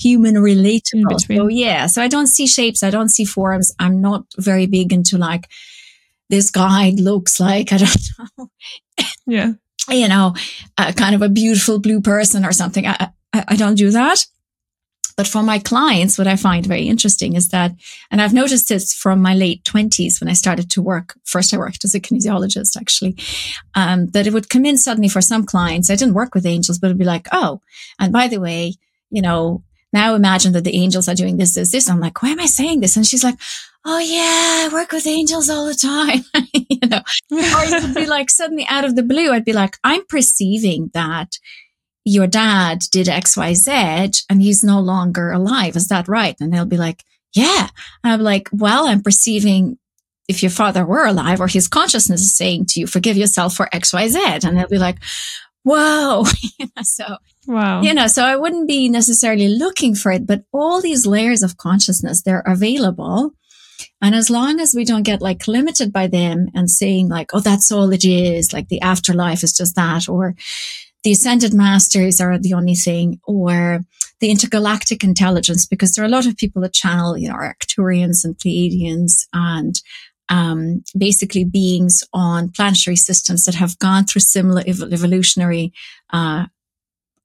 human 0.00 0.34
relatable. 0.34 1.20
So 1.20 1.48
yeah, 1.48 1.86
so 1.86 2.02
I 2.02 2.08
don't 2.08 2.26
see 2.26 2.46
shapes. 2.46 2.82
I 2.82 2.90
don't 2.90 3.08
see 3.10 3.24
forms. 3.24 3.74
I'm 3.78 4.00
not 4.00 4.24
very 4.38 4.66
big 4.66 4.92
into 4.92 5.18
like 5.18 5.48
this 6.30 6.50
guide 6.50 7.00
looks 7.00 7.38
like, 7.40 7.72
I 7.72 7.78
don't 7.78 8.08
know. 8.38 8.48
Yeah. 9.26 9.52
you 9.88 10.08
know, 10.08 10.34
a 10.78 10.92
kind 10.92 11.14
of 11.14 11.22
a 11.22 11.28
beautiful 11.28 11.78
blue 11.78 12.00
person 12.00 12.44
or 12.44 12.52
something. 12.52 12.86
I, 12.86 13.10
I, 13.32 13.44
I 13.48 13.56
don't 13.56 13.74
do 13.74 13.90
that. 13.90 14.26
But 15.16 15.28
for 15.28 15.44
my 15.44 15.60
clients, 15.60 16.18
what 16.18 16.26
I 16.26 16.34
find 16.34 16.66
very 16.66 16.88
interesting 16.88 17.36
is 17.36 17.50
that, 17.50 17.72
and 18.10 18.20
I've 18.20 18.34
noticed 18.34 18.68
this 18.68 18.92
from 18.92 19.22
my 19.22 19.34
late 19.34 19.64
twenties 19.64 20.20
when 20.20 20.28
I 20.28 20.32
started 20.32 20.70
to 20.70 20.82
work. 20.82 21.14
First, 21.24 21.54
I 21.54 21.58
worked 21.58 21.84
as 21.84 21.94
a 21.94 22.00
kinesiologist, 22.00 22.76
actually, 22.76 23.16
um, 23.76 24.06
that 24.08 24.26
it 24.26 24.32
would 24.32 24.50
come 24.50 24.64
in 24.64 24.76
suddenly 24.76 25.08
for 25.08 25.20
some 25.20 25.46
clients. 25.46 25.88
I 25.88 25.94
didn't 25.94 26.14
work 26.14 26.34
with 26.34 26.46
angels, 26.46 26.78
but 26.78 26.88
it'd 26.88 26.98
be 26.98 27.04
like, 27.04 27.28
oh, 27.30 27.60
and 28.00 28.12
by 28.12 28.26
the 28.26 28.40
way, 28.40 28.74
you 29.10 29.22
know, 29.22 29.62
now 29.94 30.14
imagine 30.14 30.52
that 30.52 30.64
the 30.64 30.76
angels 30.76 31.08
are 31.08 31.14
doing 31.14 31.38
this, 31.38 31.54
this, 31.54 31.70
this. 31.70 31.88
I'm 31.88 32.00
like, 32.00 32.22
why 32.22 32.30
am 32.30 32.40
I 32.40 32.46
saying 32.46 32.80
this? 32.80 32.96
And 32.96 33.06
she's 33.06 33.24
like, 33.24 33.36
oh 33.84 33.98
yeah, 33.98 34.66
I 34.66 34.70
work 34.72 34.92
with 34.92 35.06
angels 35.06 35.48
all 35.48 35.66
the 35.66 35.74
time. 35.74 36.24
you 36.52 36.88
know, 36.88 36.98
or 36.98 37.64
it 37.64 37.82
would 37.82 37.94
be 37.94 38.06
like 38.18 38.28
suddenly 38.28 38.66
out 38.68 38.84
of 38.84 38.96
the 38.96 39.02
blue, 39.02 39.30
I'd 39.30 39.44
be 39.44 39.52
like, 39.52 39.78
I'm 39.84 40.04
perceiving 40.06 40.90
that 40.94 41.38
your 42.04 42.26
dad 42.26 42.80
did 42.90 43.08
X, 43.08 43.36
Y, 43.36 43.54
Z 43.54 43.70
and 44.28 44.42
he's 44.42 44.62
no 44.62 44.80
longer 44.80 45.30
alive. 45.30 45.76
Is 45.76 45.88
that 45.88 46.08
right? 46.08 46.36
And 46.40 46.52
they'll 46.52 46.66
be 46.66 46.76
like, 46.76 47.02
yeah. 47.32 47.68
And 48.02 48.12
I'm 48.12 48.20
like, 48.20 48.48
well, 48.52 48.86
I'm 48.86 49.02
perceiving 49.02 49.78
if 50.28 50.42
your 50.42 50.50
father 50.50 50.84
were 50.84 51.06
alive 51.06 51.40
or 51.40 51.46
his 51.46 51.68
consciousness 51.68 52.20
is 52.22 52.36
saying 52.36 52.66
to 52.66 52.80
you, 52.80 52.86
forgive 52.86 53.16
yourself 53.16 53.54
for 53.54 53.68
X, 53.72 53.92
Y, 53.92 54.08
Z. 54.08 54.38
And 54.44 54.56
they'll 54.56 54.68
be 54.68 54.78
like, 54.78 54.98
whoa. 55.62 56.24
so, 56.82 57.16
wow. 57.46 57.82
You 57.82 57.94
know, 57.94 58.06
so 58.06 58.24
I 58.24 58.36
wouldn't 58.36 58.68
be 58.68 58.88
necessarily 58.88 59.48
looking 59.48 59.94
for 59.94 60.12
it, 60.12 60.26
but 60.26 60.44
all 60.52 60.80
these 60.80 61.06
layers 61.06 61.42
of 61.42 61.56
consciousness, 61.56 62.22
they're 62.22 62.44
available. 62.46 63.32
And 64.00 64.14
as 64.14 64.30
long 64.30 64.60
as 64.60 64.74
we 64.74 64.84
don't 64.84 65.02
get 65.02 65.22
like 65.22 65.48
limited 65.48 65.92
by 65.92 66.06
them 66.06 66.48
and 66.54 66.70
saying 66.70 67.08
like, 67.08 67.34
oh, 67.34 67.40
that's 67.40 67.72
all 67.72 67.92
it 67.92 68.04
is, 68.04 68.52
like 68.52 68.68
the 68.68 68.80
afterlife 68.80 69.42
is 69.42 69.52
just 69.52 69.74
that, 69.76 70.08
or 70.08 70.34
the 71.02 71.12
ascended 71.12 71.52
masters 71.52 72.20
are 72.20 72.38
the 72.38 72.54
only 72.54 72.74
thing, 72.74 73.20
or 73.24 73.80
the 74.20 74.30
intergalactic 74.30 75.04
intelligence, 75.04 75.66
because 75.66 75.94
there 75.94 76.04
are 76.04 76.08
a 76.08 76.10
lot 76.10 76.26
of 76.26 76.36
people 76.36 76.62
that 76.62 76.72
channel, 76.72 77.18
you 77.18 77.28
know, 77.28 77.34
Arcturians 77.34 78.24
and 78.24 78.36
Pleiadians 78.36 79.26
and 79.32 79.80
um, 80.30 80.82
basically 80.96 81.44
beings 81.44 82.02
on 82.12 82.50
planetary 82.50 82.96
systems 82.96 83.44
that 83.44 83.54
have 83.54 83.78
gone 83.78 84.04
through 84.04 84.20
similar 84.20 84.62
ev- 84.66 84.92
evolutionary 84.92 85.72
uh, 86.10 86.46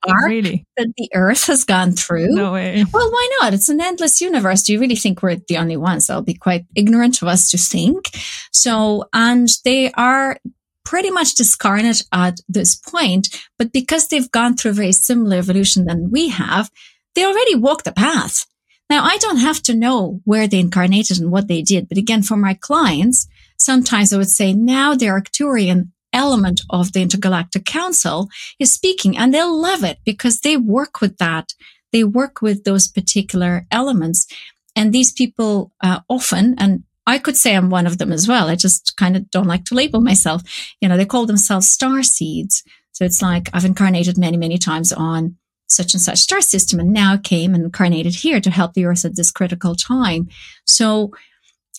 arc 0.08 0.26
really? 0.26 0.66
that 0.78 0.88
the 0.98 1.10
Earth 1.14 1.48
has 1.48 1.64
gone 1.64 1.92
through. 1.94 2.30
No 2.30 2.54
way. 2.54 2.86
Well, 2.92 3.12
why 3.12 3.30
not? 3.42 3.54
It's 3.54 3.70
an 3.70 3.82
endless 3.82 4.22
universe. 4.22 4.64
Do 4.64 4.74
you 4.74 4.80
really 4.80 4.96
think 4.96 5.22
we're 5.22 5.38
the 5.48 5.58
only 5.58 5.78
ones? 5.78 6.08
That'll 6.08 6.24
be 6.24 6.34
quite 6.34 6.66
ignorant 6.76 7.22
of 7.22 7.28
us 7.28 7.50
to 7.52 7.58
think. 7.58 8.10
So, 8.52 9.06
and 9.14 9.48
they 9.66 9.92
are 9.94 10.38
pretty 10.86 11.12
much 11.12 11.36
discarnate 11.36 12.04
at 12.12 12.40
this 12.48 12.76
point, 12.76 13.28
but 13.58 13.72
because 13.72 14.08
they've 14.08 14.32
gone 14.32 14.56
through 14.56 14.72
a 14.72 14.74
very 14.74 14.92
similar 14.92 15.38
evolution 15.38 15.86
than 15.86 16.10
we 16.10 16.30
have, 16.30 16.72
they 17.16 17.26
already 17.26 17.56
walk 17.56 17.84
the 17.84 17.92
path. 17.92 18.46
Now, 18.90 19.04
I 19.04 19.18
don't 19.18 19.38
have 19.38 19.62
to 19.64 19.76
know 19.76 20.20
where 20.26 20.48
they 20.48 20.60
incarnated 20.60 21.20
and 21.20 21.32
what 21.32 21.48
they 21.48 21.62
did. 21.62 21.88
But 21.88 22.00
again, 22.00 22.24
for 22.24 22.38
my 22.38 22.56
clients, 22.56 23.28
sometimes 23.58 24.12
I 24.12 24.18
would 24.18 24.30
say 24.30 24.52
now 24.54 24.96
the 24.96 25.08
Arcturian 25.08 25.90
element 26.14 26.62
of 26.70 26.94
the 26.94 27.02
Intergalactic 27.02 27.66
Council 27.66 28.30
is 28.60 28.74
speaking 28.74 29.18
and 29.18 29.34
they'll 29.34 29.60
love 29.60 29.84
it 29.84 30.00
because 30.06 30.40
they 30.40 30.58
work 30.58 31.02
with 31.02 31.18
that. 31.18 31.54
They 31.92 32.04
work 32.04 32.42
with 32.42 32.64
those 32.64 32.88
particular 32.88 33.66
elements. 33.72 34.28
And 34.76 34.94
these 34.94 35.12
people 35.12 35.72
uh, 35.82 36.02
often, 36.08 36.56
and 36.58 36.84
I 37.08 37.18
could 37.18 37.36
say 37.36 37.56
I'm 37.56 37.70
one 37.70 37.88
of 37.88 37.98
them 37.98 38.12
as 38.12 38.28
well. 38.28 38.50
I 38.50 38.56
just 38.56 38.96
kind 38.96 39.16
of 39.16 39.30
don't 39.32 39.48
like 39.48 39.66
to 39.66 39.76
label 39.76 40.02
myself. 40.02 40.44
You 40.80 40.88
know, 40.88 40.98
they 40.98 41.06
call 41.06 41.26
themselves 41.26 41.70
star 41.70 42.04
seeds. 42.04 42.64
So 42.92 43.06
it's 43.06 43.22
like 43.22 43.50
I've 43.54 43.66
incarnated 43.66 44.18
many, 44.18 44.38
many 44.38 44.58
times 44.58 44.94
on 44.94 45.38
such 45.68 45.94
and 45.94 46.02
such 46.02 46.20
star 46.20 46.42
system 46.42 46.80
and 46.80 46.92
now 46.92 47.18
came 47.18 47.54
and 47.54 47.64
incarnated 47.64 48.16
here 48.16 48.42
to 48.42 48.50
help 48.50 48.74
the 48.74 48.86
earth 48.86 49.06
at 49.06 49.16
this 49.16 49.32
critical 49.32 49.76
time. 49.76 50.28
So 50.66 51.12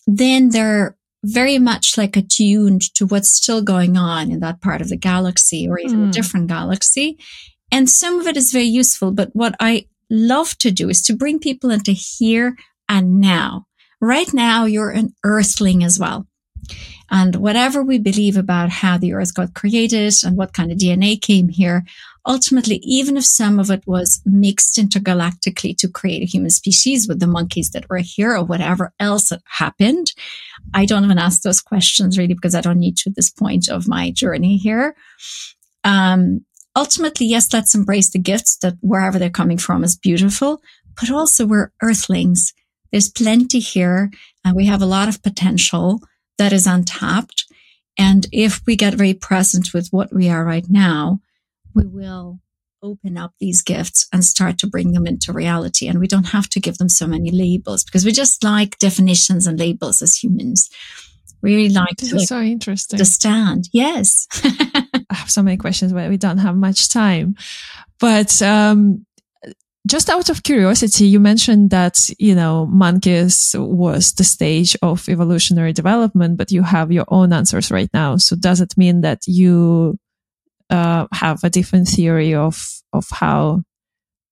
then 0.07 0.51
they're 0.51 0.97
very 1.25 1.59
much 1.59 1.99
like 1.99 2.17
attuned 2.17 2.83
to 2.95 3.07
what's 3.07 3.31
still 3.31 3.63
going 3.63 3.97
on 3.97 4.31
in 4.31 4.41
that 4.41 4.61
part 4.61 4.81
of 4.81 4.89
the 4.89 4.97
galaxy 4.97 5.69
or 5.69 5.79
even 5.79 5.99
mm. 5.99 6.03
a 6.03 6.05
hmm. 6.07 6.11
different 6.11 6.47
galaxy. 6.49 7.19
And 7.71 7.89
some 7.89 8.21
of 8.21 8.27
it 8.27 8.37
is 8.37 8.53
very 8.53 8.65
useful. 8.65 9.13
But 9.13 9.31
what 9.35 9.55
I 9.61 9.87
love 10.11 10.57
to 10.59 10.71
do 10.71 10.89
is 10.89 11.03
to 11.03 11.17
bring 11.17 11.39
people 11.39 11.71
into 11.71 11.93
here 11.93 12.57
and 12.89 13.21
now. 13.21 13.67
Right 14.01 14.33
now, 14.33 14.65
you're 14.65 14.91
an 14.91 15.15
earthling 15.25 15.85
as 15.85 15.99
well. 15.99 16.27
And 17.11 17.37
whatever 17.37 17.83
we 17.83 17.99
believe 17.99 18.37
about 18.37 18.71
how 18.71 18.97
the 18.97 19.13
earth 19.13 19.35
got 19.35 19.55
created 19.55 20.15
and 20.25 20.37
what 20.37 20.55
kind 20.55 20.71
of 20.71 20.79
DNA 20.79 21.21
came 21.21 21.49
here, 21.49 21.85
ultimately, 22.27 22.77
even 22.83 23.17
if 23.17 23.25
some 23.25 23.59
of 23.59 23.71
it 23.71 23.83
was 23.87 24.21
mixed 24.25 24.77
intergalactically 24.77 25.77
to 25.79 25.89
create 25.89 26.23
a 26.23 26.27
human 26.27 26.51
species 26.51 27.09
with 27.09 27.21
the 27.21 27.27
monkeys 27.27 27.71
that 27.71 27.89
were 27.89 27.99
here 27.99 28.37
or 28.37 28.45
whatever 28.45 28.93
else 29.01 29.33
happened, 29.47 30.13
I 30.75 30.85
don't 30.85 31.05
even 31.05 31.19
ask 31.19 31.43
those 31.43 31.61
questions 31.61 32.19
really 32.19 32.35
because 32.35 32.55
I 32.55 32.61
don't 32.61 32.79
need 32.79 32.97
to 32.99 33.11
at 33.11 33.17
this 33.17 33.31
point 33.31 33.69
of 33.69 33.89
my 33.89 34.11
journey 34.11 34.57
here. 34.57 34.95
Um, 35.85 36.45
ultimately, 36.77 37.27
yes, 37.27 37.53
let's 37.53 37.75
embrace 37.75 38.11
the 38.11 38.19
gifts 38.19 38.57
that 38.59 38.75
wherever 38.81 39.19
they're 39.19 39.31
coming 39.31 39.59
from 39.59 39.83
is 39.85 39.97
beautiful, 39.97 40.63
but 40.99 41.11
also 41.11 41.47
we're 41.47 41.73
earthlings. 41.83 42.53
There's 42.91 43.09
plenty 43.09 43.61
here 43.61 44.11
and 44.45 44.57
we 44.57 44.67
have 44.67 44.83
a 44.83 44.87
lot 44.87 45.09
of 45.09 45.23
potential 45.23 46.01
that 46.39 46.53
is 46.53 46.67
untapped. 46.67 47.47
And 47.99 48.27
if 48.33 48.61
we 48.67 48.77
get 48.77 48.95
very 48.95 49.15
present 49.15 49.73
with 49.75 49.89
what 49.91 50.13
we 50.13 50.29
are 50.29 50.45
right 50.45 50.69
now, 50.69 51.21
we 51.75 51.87
will 51.87 52.41
open 52.83 53.19
up 53.19 53.33
these 53.41 53.63
gifts 53.63 54.07
and 54.13 54.25
start 54.25 54.59
to 54.59 54.67
bring 54.67 54.93
them 54.93 55.07
into 55.07 55.33
reality. 55.33 55.87
And 55.87 55.99
we 55.99 56.07
don't 56.07 56.29
have 56.29 56.49
to 56.51 56.61
give 56.61 56.79
them 56.79 56.89
so 56.89 57.07
many 57.07 57.31
labels 57.31 57.85
because 57.85 58.05
we 58.05 58.13
just 58.13 58.43
like 58.43 58.79
definitions 58.79 59.47
and 59.47 59.59
labels 59.59 60.01
as 60.03 60.17
humans. 60.17 60.71
We 61.43 61.57
really 61.57 61.71
like 61.71 61.97
this 61.97 62.11
to 62.11 62.17
is 62.17 62.29
so 62.29 62.41
interesting. 62.41 62.97
understand. 62.97 63.69
Yes. 63.73 64.27
I 64.45 65.15
have 65.15 65.31
so 65.31 65.43
many 65.43 65.57
questions, 65.57 65.93
but 65.93 66.09
we 66.11 66.17
don't 66.17 66.39
have 66.39 66.57
much 66.57 66.91
time. 66.91 67.35
But 67.99 68.41
um, 68.43 69.07
just 69.87 70.11
out 70.11 70.29
of 70.29 70.43
curiosity, 70.43 71.07
you 71.07 71.19
mentioned 71.19 71.71
that, 71.71 71.99
you 72.19 72.35
know, 72.35 72.67
monkeys 72.67 73.55
was 73.59 74.13
the 74.15 74.25
stage 74.25 74.77
of 74.83 75.09
evolutionary 75.09 75.73
development, 75.73 76.37
but 76.37 76.53
you 76.53 76.63
have 76.63 76.93
your 76.93 77.07
own 77.09 77.33
answers 77.33 77.71
right 77.71 77.91
now. 77.95 78.17
So 78.17 78.37
does 78.37 78.61
it 78.61 78.77
mean 78.77 79.01
that 79.01 79.27
you 79.27 79.99
uh, 80.71 81.07
have 81.13 81.45
a 81.45 81.51
different 81.51 81.89
theory 81.89 82.35
of, 82.35 82.83
of 82.93 83.07
how 83.11 83.63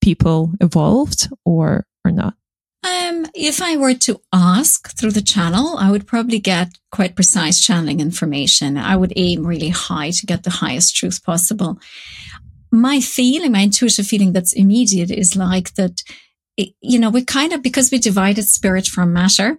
people 0.01 0.53
evolved 0.61 1.29
or, 1.45 1.87
or 2.05 2.11
not? 2.11 2.35
Um, 2.85 3.27
if 3.35 3.61
I 3.61 3.77
were 3.77 3.95
to 3.95 4.21
ask 4.33 4.97
through 4.97 5.11
the 5.11 5.21
channel, 5.21 5.77
I 5.79 5.91
would 5.91 6.07
probably 6.07 6.39
get 6.39 6.69
quite 6.93 7.17
precise 7.17 7.61
channeling 7.61 8.01
information. 8.01 8.79
I 8.79 8.97
would 8.97 9.13
aim 9.17 9.45
really 9.45 9.71
high 9.71 10.11
to 10.13 10.27
get 10.27 10.45
the 10.45 10.51
highest 10.51 10.95
truth 10.95 11.25
possible. 11.25 11.81
My 12.71 13.01
feeling, 13.01 13.53
my 13.53 13.61
intuitive 13.61 14.07
feeling 14.07 14.33
that's 14.33 14.53
immediate 14.53 15.11
is 15.11 15.35
like 15.35 15.75
that, 15.75 16.03
you 16.57 16.99
know, 16.99 17.11
we 17.11 17.25
kind 17.25 17.53
of, 17.53 17.63
because 17.63 17.91
we 17.91 17.99
divided 17.99 18.45
spirit 18.45 18.87
from 18.87 19.13
matter, 19.13 19.59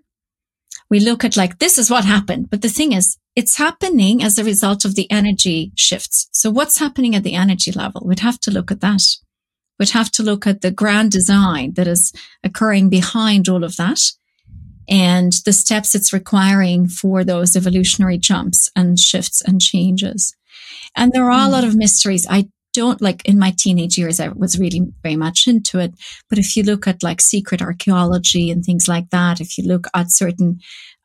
we 0.89 0.99
look 0.99 1.25
at 1.25 1.35
like, 1.35 1.59
this 1.59 1.77
is 1.77 1.91
what 1.91 2.05
happened. 2.05 2.49
But 2.49 2.61
the 2.61 2.69
thing 2.69 2.93
is, 2.93 3.17
it's 3.35 3.57
happening 3.57 4.23
as 4.23 4.37
a 4.37 4.43
result 4.43 4.85
of 4.85 4.95
the 4.95 5.09
energy 5.11 5.71
shifts. 5.75 6.27
So 6.31 6.49
what's 6.49 6.79
happening 6.79 7.15
at 7.15 7.23
the 7.23 7.35
energy 7.35 7.71
level? 7.71 8.03
We'd 8.05 8.19
have 8.19 8.39
to 8.41 8.51
look 8.51 8.71
at 8.71 8.81
that 8.81 9.03
We'd 9.79 9.91
have 9.91 10.11
to 10.11 10.23
look 10.23 10.45
at 10.45 10.61
the 10.61 10.71
grand 10.71 11.11
design 11.11 11.73
that 11.75 11.87
is 11.87 12.11
occurring 12.43 12.89
behind 12.89 13.47
all 13.47 13.63
of 13.63 13.77
that 13.77 13.99
and 14.89 15.31
the 15.45 15.53
steps 15.53 15.95
it's 15.95 16.11
requiring 16.11 16.87
for 16.87 17.23
those 17.23 17.55
evolutionary 17.55 18.17
jumps 18.17 18.69
and 18.75 18.99
shifts 18.99 19.41
and 19.41 19.61
changes. 19.61 20.35
And 20.95 21.13
there 21.13 21.31
are 21.31 21.43
a 21.43 21.45
hmm. 21.45 21.51
lot 21.51 21.63
of 21.63 21.77
mysteries. 21.77 22.27
I 22.29 22.49
don't 22.73 23.01
like 23.01 23.25
in 23.25 23.39
my 23.39 23.53
teenage 23.57 23.97
years, 23.97 24.19
I 24.19 24.27
was 24.29 24.59
really 24.59 24.81
very 25.01 25.15
much 25.15 25.47
into 25.47 25.79
it. 25.79 25.93
But 26.29 26.39
if 26.39 26.55
you 26.57 26.63
look 26.63 26.87
at 26.87 27.01
like 27.01 27.21
secret 27.21 27.61
archaeology 27.61 28.51
and 28.51 28.63
things 28.63 28.87
like 28.87 29.09
that, 29.11 29.39
if 29.39 29.57
you 29.57 29.63
look 29.63 29.87
at 29.95 30.11
certain 30.11 30.59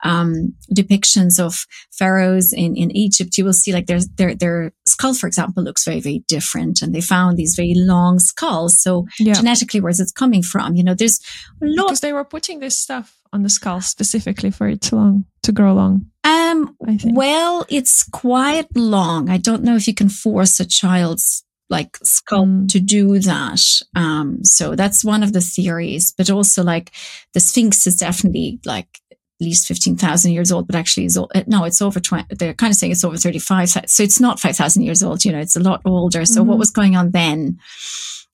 um, 0.04 0.54
depictions 0.72 1.40
of 1.40 1.66
pharaohs 1.92 2.52
in, 2.52 2.76
in 2.76 2.90
Egypt, 2.90 3.36
you 3.36 3.44
will 3.44 3.52
see 3.52 3.72
like 3.72 3.86
there's 3.86 4.06
their 4.08 4.34
their 4.34 4.72
skull, 4.86 5.14
for 5.14 5.26
example, 5.26 5.62
looks 5.62 5.84
very 5.84 6.00
very 6.00 6.22
different, 6.28 6.82
and 6.82 6.94
they 6.94 7.00
found 7.00 7.36
these 7.36 7.54
very 7.56 7.74
long 7.74 8.18
skulls. 8.18 8.80
So 8.80 9.06
yeah. 9.18 9.32
genetically, 9.32 9.80
where's 9.80 10.00
it 10.00 10.12
coming 10.14 10.42
from? 10.42 10.76
You 10.76 10.84
know, 10.84 10.94
there's 10.94 11.20
a 11.62 11.66
lot 11.66 11.88
because 11.88 12.00
they 12.00 12.12
were 12.12 12.24
putting 12.24 12.60
this 12.60 12.78
stuff 12.78 13.18
on 13.32 13.42
the 13.42 13.48
skull 13.48 13.80
specifically 13.80 14.50
for 14.50 14.68
it 14.68 14.80
to 14.82 14.96
long 14.96 15.24
to 15.42 15.52
grow 15.52 15.74
long. 15.74 16.06
Um, 16.22 16.76
well, 17.04 17.66
it's 17.68 18.04
quite 18.04 18.66
long. 18.74 19.28
I 19.28 19.38
don't 19.38 19.64
know 19.64 19.76
if 19.76 19.88
you 19.88 19.94
can 19.94 20.08
force 20.08 20.60
a 20.60 20.64
child's 20.64 21.44
like 21.70 21.96
skull 22.02 22.46
mm. 22.46 22.68
to 22.68 22.80
do 22.80 23.18
that. 23.18 23.60
Um, 23.94 24.44
so 24.44 24.74
that's 24.76 25.04
one 25.04 25.22
of 25.22 25.32
the 25.32 25.40
theories, 25.40 26.12
but 26.16 26.30
also 26.30 26.62
like 26.62 26.92
the 27.32 27.40
Sphinx 27.40 27.86
is 27.86 27.96
definitely 27.96 28.60
like 28.64 29.00
least 29.40 29.66
15,000 29.66 30.32
years 30.32 30.52
old, 30.52 30.66
but 30.66 30.76
actually 30.76 31.06
is, 31.06 31.18
uh, 31.18 31.26
no, 31.46 31.64
it's 31.64 31.82
over 31.82 32.00
20, 32.00 32.34
they're 32.36 32.54
kind 32.54 32.70
of 32.70 32.76
saying 32.76 32.92
it's 32.92 33.04
over 33.04 33.16
35. 33.16 33.68
So 33.68 34.02
it's 34.02 34.20
not 34.20 34.40
5,000 34.40 34.82
years 34.82 35.02
old, 35.02 35.24
you 35.24 35.32
know, 35.32 35.40
it's 35.40 35.56
a 35.56 35.60
lot 35.60 35.82
older. 35.84 36.24
So 36.24 36.40
mm-hmm. 36.40 36.50
what 36.50 36.58
was 36.58 36.70
going 36.70 36.96
on 36.96 37.10
then? 37.10 37.58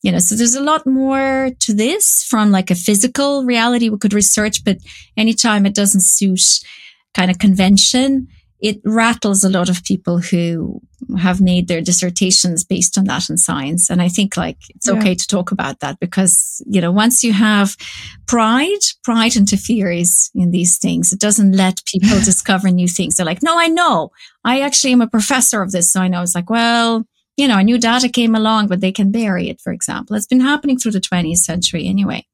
You 0.03 0.13
know, 0.13 0.19
so 0.19 0.35
there's 0.35 0.55
a 0.55 0.63
lot 0.63 0.87
more 0.87 1.51
to 1.59 1.75
this 1.75 2.25
from 2.25 2.51
like 2.51 2.71
a 2.71 2.75
physical 2.75 3.45
reality 3.45 3.91
we 3.91 3.99
could 3.99 4.15
research, 4.15 4.65
but 4.65 4.79
anytime 5.17 5.67
it 5.67 5.75
doesn't 5.75 6.05
suit 6.05 6.41
kind 7.15 7.31
of 7.31 7.39
convention, 7.39 8.29
it 8.63 8.81
rattles 8.85 9.43
a 9.43 9.49
lot 9.49 9.69
of 9.69 9.85
people 9.85 10.19
who 10.19 10.81
have 11.19 11.41
made 11.41 11.67
their 11.67 11.81
dissertations 11.81 12.63
based 12.63 12.99
on 12.99 13.05
that 13.05 13.31
in 13.31 13.39
science. 13.39 13.89
And 13.89 14.03
I 14.03 14.09
think 14.09 14.37
like 14.37 14.59
it's 14.69 14.87
yeah. 14.87 14.95
okay 14.95 15.15
to 15.15 15.27
talk 15.27 15.51
about 15.51 15.81
that 15.81 15.99
because, 15.99 16.63
you 16.67 16.81
know, 16.81 16.93
once 16.93 17.25
you 17.25 17.33
have 17.33 17.77
pride, 18.27 18.81
pride 19.03 19.35
interferes 19.35 20.31
in 20.35 20.51
these 20.51 20.79
things. 20.79 21.13
It 21.13 21.21
doesn't 21.21 21.53
let 21.53 21.85
people 21.87 22.19
discover 22.25 22.71
new 22.71 22.89
things. 22.89 23.15
They're 23.15 23.27
like, 23.27 23.43
no, 23.43 23.59
I 23.59 23.69
know. 23.69 24.11
I 24.45 24.61
actually 24.61 24.93
am 24.93 25.01
a 25.01 25.09
professor 25.09 25.63
of 25.63 25.73
this. 25.73 25.91
So 25.91 26.01
I 26.01 26.09
know 26.09 26.23
it's 26.23 26.35
like, 26.35 26.51
well, 26.51 27.05
you 27.37 27.49
know, 27.49 27.59
a 27.59 27.65
new 27.65 27.79
data 27.79 28.09
came 28.09 28.35
along, 28.35 28.67
but 28.67 28.81
they 28.81 28.93
can 28.93 29.11
bury 29.11 29.49
it, 29.49 29.61
for 29.61 29.73
example. 29.73 30.15
It's 30.17 30.27
been 30.27 30.41
happening 30.41 30.79
through 30.79 30.93
the 30.93 31.01
20th 31.01 31.39
century 31.39 31.87
anyway. 31.87 32.27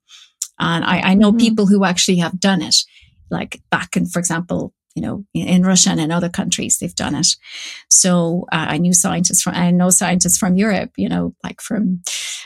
And 0.59 0.85
I, 0.85 1.01
I 1.01 1.15
know 1.15 1.31
mm-hmm. 1.31 1.39
people 1.39 1.67
who 1.67 1.85
actually 1.85 2.17
have 2.17 2.41
done 2.41 2.63
it, 2.63 2.77
like 3.31 3.61
back 3.71 3.97
in, 3.97 4.07
for 4.07 4.19
example, 4.19 4.73
you 4.97 5.03
know, 5.03 5.25
in 5.35 5.63
Russia 5.63 5.91
and 5.91 6.01
in 6.01 6.11
other 6.11 6.31
countries, 6.31 6.79
they've 6.79 6.95
done 6.95 7.15
it. 7.15 7.29
So 7.91 8.47
uh, 8.51 8.67
I 8.71 8.79
knew 8.79 8.95
scientists 8.95 9.43
from, 9.43 9.55
I 9.55 9.71
know 9.71 9.91
scientists 9.91 10.39
from 10.39 10.57
Europe, 10.57 10.91
you 10.97 11.09
know, 11.09 11.35
like 11.45 11.61
from 11.61 12.03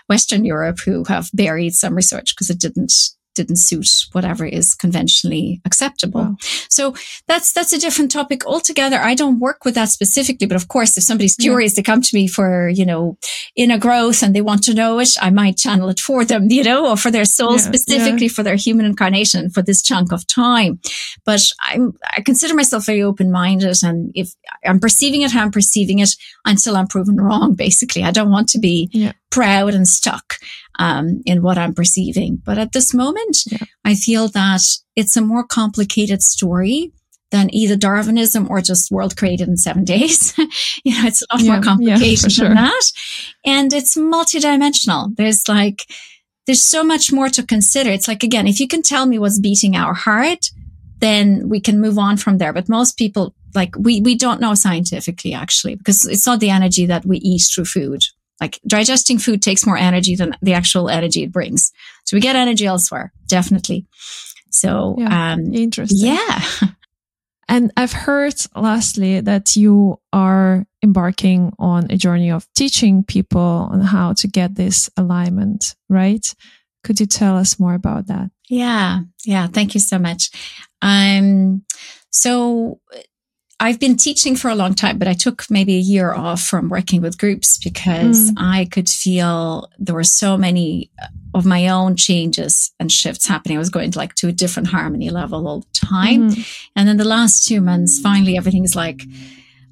Western 0.08 0.44
Europe 0.44 0.80
who 0.80 1.04
have 1.04 1.30
buried 1.32 1.74
some 1.74 1.94
research 1.94 2.34
because 2.34 2.50
it 2.50 2.58
didn't 2.58 2.92
didn't 3.40 3.56
suit 3.56 3.88
whatever 4.12 4.44
is 4.44 4.74
conventionally 4.74 5.60
acceptable. 5.64 6.20
Wow. 6.20 6.36
So 6.68 6.94
that's 7.26 7.52
that's 7.52 7.72
a 7.72 7.78
different 7.78 8.10
topic 8.10 8.46
altogether. 8.46 8.98
I 8.98 9.14
don't 9.14 9.40
work 9.40 9.64
with 9.64 9.74
that 9.74 9.88
specifically, 9.88 10.46
but 10.46 10.56
of 10.56 10.68
course, 10.68 10.96
if 10.96 11.04
somebody's 11.04 11.36
curious, 11.36 11.72
yeah. 11.72 11.76
they 11.78 11.82
come 11.82 12.02
to 12.02 12.14
me 12.14 12.28
for 12.28 12.68
you 12.68 12.84
know 12.84 13.16
inner 13.56 13.78
growth 13.78 14.22
and 14.22 14.34
they 14.34 14.42
want 14.42 14.62
to 14.64 14.74
know 14.74 14.98
it, 14.98 15.10
I 15.20 15.30
might 15.30 15.56
channel 15.56 15.88
it 15.88 16.00
for 16.00 16.24
them, 16.24 16.50
you 16.50 16.64
know, 16.64 16.90
or 16.90 16.96
for 16.96 17.10
their 17.10 17.24
soul 17.24 17.52
yeah. 17.52 17.70
specifically 17.70 18.26
yeah. 18.26 18.36
for 18.36 18.42
their 18.42 18.56
human 18.56 18.86
incarnation 18.86 19.50
for 19.50 19.62
this 19.62 19.82
chunk 19.82 20.12
of 20.12 20.26
time. 20.26 20.80
But 21.24 21.42
I'm 21.60 21.94
I 22.16 22.20
consider 22.20 22.54
myself 22.54 22.86
very 22.86 23.02
open 23.02 23.30
minded, 23.30 23.78
and 23.82 24.12
if 24.14 24.34
I'm 24.64 24.80
perceiving 24.80 25.22
it 25.22 25.32
how 25.32 25.42
I'm 25.42 25.52
perceiving 25.52 26.00
it 26.00 26.10
until 26.44 26.76
I'm 26.76 26.88
proven 26.88 27.16
wrong, 27.16 27.54
basically, 27.54 28.04
I 28.04 28.10
don't 28.10 28.30
want 28.30 28.48
to 28.50 28.58
be 28.58 28.90
proud 29.30 29.74
and 29.74 29.86
stuck 29.86 30.34
um, 30.78 31.22
in 31.26 31.42
what 31.42 31.58
I'm 31.58 31.74
perceiving. 31.74 32.40
But 32.44 32.58
at 32.58 32.72
this 32.72 32.94
moment, 32.94 33.38
yeah. 33.46 33.64
I 33.84 33.94
feel 33.94 34.28
that 34.28 34.62
it's 34.96 35.16
a 35.16 35.20
more 35.20 35.44
complicated 35.44 36.22
story 36.22 36.92
than 37.30 37.52
either 37.54 37.76
Darwinism 37.76 38.50
or 38.50 38.60
just 38.60 38.90
world 38.90 39.16
created 39.16 39.48
in 39.48 39.56
seven 39.56 39.84
days. 39.84 40.36
you 40.84 40.92
know, 40.92 41.06
it's 41.06 41.22
a 41.22 41.26
lot 41.34 41.42
yeah, 41.42 41.52
more 41.52 41.62
complicated 41.62 42.22
yeah, 42.22 42.28
sure. 42.28 42.48
than 42.48 42.56
that. 42.56 42.82
And 43.44 43.72
it's 43.72 43.96
multidimensional. 43.96 45.14
There's 45.16 45.48
like, 45.48 45.84
there's 46.46 46.64
so 46.64 46.82
much 46.82 47.12
more 47.12 47.28
to 47.28 47.44
consider. 47.44 47.90
It's 47.90 48.08
like, 48.08 48.22
again, 48.22 48.46
if 48.46 48.58
you 48.58 48.66
can 48.66 48.82
tell 48.82 49.06
me 49.06 49.18
what's 49.18 49.38
beating 49.38 49.76
our 49.76 49.94
heart, 49.94 50.50
then 50.98 51.48
we 51.48 51.60
can 51.60 51.80
move 51.80 51.98
on 51.98 52.16
from 52.16 52.38
there. 52.38 52.52
But 52.52 52.68
most 52.68 52.98
people, 52.98 53.34
like, 53.54 53.76
we, 53.78 54.00
we 54.00 54.16
don't 54.16 54.40
know 54.40 54.54
scientifically, 54.54 55.32
actually, 55.32 55.76
because 55.76 56.06
it's 56.06 56.26
not 56.26 56.40
the 56.40 56.50
energy 56.50 56.86
that 56.86 57.06
we 57.06 57.18
eat 57.18 57.42
through 57.54 57.66
food. 57.66 58.02
Like 58.40 58.60
digesting 58.66 59.18
food 59.18 59.42
takes 59.42 59.66
more 59.66 59.76
energy 59.76 60.14
than 60.16 60.32
the 60.42 60.54
actual 60.54 60.88
energy 60.88 61.24
it 61.24 61.32
brings. 61.32 61.72
So 62.04 62.16
we 62.16 62.20
get 62.20 62.36
energy 62.36 62.66
elsewhere, 62.66 63.12
definitely. 63.28 63.86
So, 64.50 64.96
yeah, 64.98 65.32
um, 65.32 65.54
interesting. 65.54 66.12
Yeah. 66.12 66.42
And 67.50 67.72
I've 67.76 67.92
heard 67.92 68.34
lastly 68.54 69.20
that 69.22 69.56
you 69.56 70.00
are 70.12 70.64
embarking 70.84 71.52
on 71.58 71.90
a 71.90 71.96
journey 71.96 72.30
of 72.30 72.46
teaching 72.54 73.02
people 73.02 73.40
on 73.40 73.80
how 73.80 74.12
to 74.12 74.28
get 74.28 74.54
this 74.54 74.88
alignment, 74.96 75.74
right? 75.88 76.24
Could 76.84 77.00
you 77.00 77.06
tell 77.06 77.36
us 77.36 77.58
more 77.58 77.74
about 77.74 78.06
that? 78.06 78.30
Yeah. 78.48 79.00
Yeah. 79.24 79.48
Thank 79.48 79.74
you 79.74 79.80
so 79.80 79.98
much. 79.98 80.30
Um, 80.80 81.64
so 82.10 82.78
I've 83.62 83.78
been 83.78 83.96
teaching 83.98 84.36
for 84.36 84.48
a 84.48 84.54
long 84.54 84.74
time, 84.74 84.96
but 84.96 85.06
I 85.06 85.12
took 85.12 85.44
maybe 85.50 85.76
a 85.76 85.80
year 85.80 86.14
off 86.14 86.40
from 86.42 86.70
working 86.70 87.02
with 87.02 87.18
groups 87.18 87.58
because 87.58 88.30
mm. 88.30 88.34
I 88.38 88.64
could 88.64 88.88
feel 88.88 89.70
there 89.78 89.94
were 89.94 90.02
so 90.02 90.38
many 90.38 90.90
of 91.34 91.44
my 91.44 91.68
own 91.68 91.94
changes 91.94 92.72
and 92.80 92.90
shifts 92.90 93.26
happening. 93.26 93.58
I 93.58 93.60
was 93.60 93.68
going 93.68 93.90
to 93.90 93.98
like 93.98 94.14
to 94.14 94.28
a 94.28 94.32
different 94.32 94.68
harmony 94.68 95.10
level 95.10 95.46
all 95.46 95.60
the 95.60 95.66
time. 95.74 96.30
Mm. 96.30 96.70
And 96.74 96.88
then 96.88 96.96
the 96.96 97.04
last 97.04 97.46
two 97.46 97.60
months, 97.60 98.00
finally 98.00 98.38
everything's 98.38 98.74
like 98.74 99.02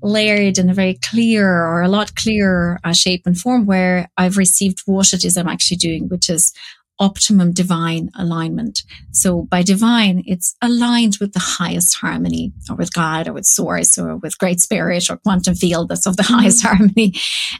layered 0.02 0.58
in 0.58 0.70
a 0.70 0.74
very 0.74 0.94
clear 1.02 1.48
or 1.50 1.82
a 1.82 1.88
lot 1.88 2.14
clearer 2.14 2.78
uh, 2.84 2.92
shape 2.92 3.26
and 3.26 3.38
form 3.38 3.64
where 3.64 4.08
I've 4.16 4.36
received 4.36 4.82
what 4.84 5.12
it 5.12 5.24
is 5.24 5.36
I'm 5.36 5.48
actually 5.48 5.78
doing, 5.78 6.08
which 6.08 6.28
is 6.28 6.52
optimum 6.98 7.52
divine 7.52 8.10
alignment. 8.16 8.82
So 9.12 9.42
by 9.42 9.62
divine, 9.62 10.22
it's 10.26 10.56
aligned 10.60 11.18
with 11.20 11.32
the 11.32 11.40
highest 11.40 11.96
harmony 11.96 12.52
or 12.68 12.76
with 12.76 12.92
God 12.92 13.28
or 13.28 13.32
with 13.32 13.46
source 13.46 13.98
or 13.98 14.16
with 14.16 14.38
great 14.38 14.60
spirit 14.60 15.10
or 15.10 15.16
quantum 15.16 15.54
field 15.54 15.88
that's 15.88 16.06
of 16.06 16.16
the 16.16 16.22
mm-hmm. 16.22 16.34
highest 16.34 16.62
harmony. 16.62 17.14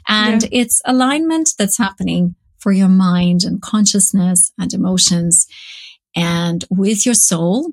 And 0.07 0.43
yeah. 0.43 0.49
it's 0.51 0.81
alignment 0.85 1.51
that's 1.57 1.77
happening 1.77 2.35
for 2.59 2.71
your 2.71 2.89
mind 2.89 3.43
and 3.43 3.61
consciousness 3.61 4.51
and 4.57 4.73
emotions 4.73 5.47
and 6.15 6.65
with 6.69 7.05
your 7.05 7.15
soul 7.15 7.71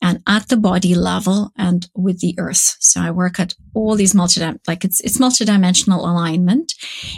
and 0.00 0.22
at 0.26 0.48
the 0.48 0.56
body 0.56 0.94
level 0.94 1.50
and 1.56 1.88
with 1.94 2.20
the 2.20 2.34
earth. 2.38 2.76
So 2.80 3.00
I 3.00 3.10
work 3.10 3.40
at 3.40 3.54
all 3.74 3.96
these 3.96 4.14
multi, 4.14 4.40
like 4.66 4.84
it's, 4.84 5.00
it's 5.00 5.18
multidimensional 5.18 5.98
alignment. 5.98 6.72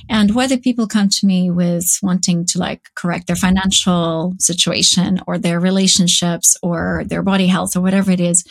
And 0.09 0.35
whether 0.35 0.57
people 0.57 0.87
come 0.87 1.09
to 1.09 1.27
me 1.27 1.51
with 1.51 1.99
wanting 2.03 2.47
to 2.47 2.59
like 2.59 2.83
correct 2.95 3.27
their 3.27 3.37
financial 3.37 4.35
situation 4.39 5.21
or 5.27 5.39
their 5.39 5.61
relationships 5.61 6.57
or 6.63 7.05
their 7.07 7.23
body 7.23 7.49
health 7.49 7.77
or 7.77 7.81
whatever 7.81 8.11
it 8.11 8.21
is, 8.21 8.45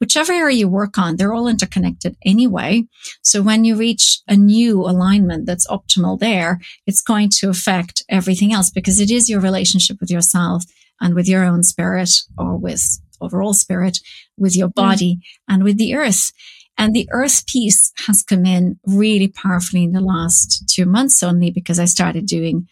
whichever 0.00 0.32
area 0.32 0.56
you 0.56 0.68
work 0.68 0.98
on, 0.98 1.16
they're 1.16 1.34
all 1.34 1.48
interconnected 1.48 2.16
anyway. 2.24 2.84
So 3.22 3.42
when 3.42 3.64
you 3.64 3.76
reach 3.76 4.20
a 4.28 4.36
new 4.36 4.80
alignment 4.82 5.46
that's 5.46 5.66
optimal 5.66 6.18
there, 6.18 6.60
it's 6.86 7.02
going 7.02 7.30
to 7.38 7.50
affect 7.50 8.02
everything 8.08 8.52
else 8.52 8.70
because 8.70 9.00
it 9.00 9.10
is 9.10 9.28
your 9.28 9.40
relationship 9.40 9.98
with 10.00 10.10
yourself 10.10 10.64
and 11.00 11.14
with 11.14 11.28
your 11.28 11.44
own 11.44 11.62
spirit 11.62 12.10
or 12.38 12.56
with 12.56 13.00
overall 13.20 13.54
spirit, 13.54 13.98
with 14.36 14.56
your 14.56 14.68
body 14.68 15.16
mm. 15.16 15.20
and 15.48 15.64
with 15.64 15.78
the 15.78 15.94
earth. 15.94 16.32
And 16.76 16.94
the 16.94 17.08
earth 17.12 17.46
piece 17.46 17.92
has 18.06 18.22
come 18.22 18.44
in 18.44 18.78
really 18.84 19.28
powerfully 19.28 19.84
in 19.84 19.92
the 19.92 20.00
last 20.00 20.64
two 20.68 20.86
months 20.86 21.22
only 21.22 21.50
because 21.50 21.78
I 21.78 21.84
started 21.84 22.26
doing 22.26 22.68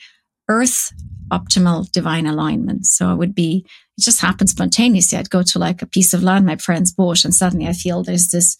earth 0.49 0.93
optimal 1.31 1.91
divine 1.93 2.27
alignment. 2.27 2.87
So 2.87 3.13
it 3.13 3.17
would 3.17 3.35
be, 3.35 3.65
it 3.97 4.03
just 4.03 4.21
happened 4.21 4.51
spontaneously. 4.51 5.19
I'd 5.19 5.31
go 5.31 5.43
to 5.43 5.59
like 5.59 5.83
a 5.83 5.87
piece 5.87 6.13
of 6.13 6.23
land 6.23 6.45
my 6.45 6.57
friends 6.57 6.93
bought 6.93 7.25
and 7.25 7.35
suddenly 7.35 7.67
I 7.67 7.73
feel 7.73 8.03
there's 8.03 8.29
this 8.29 8.59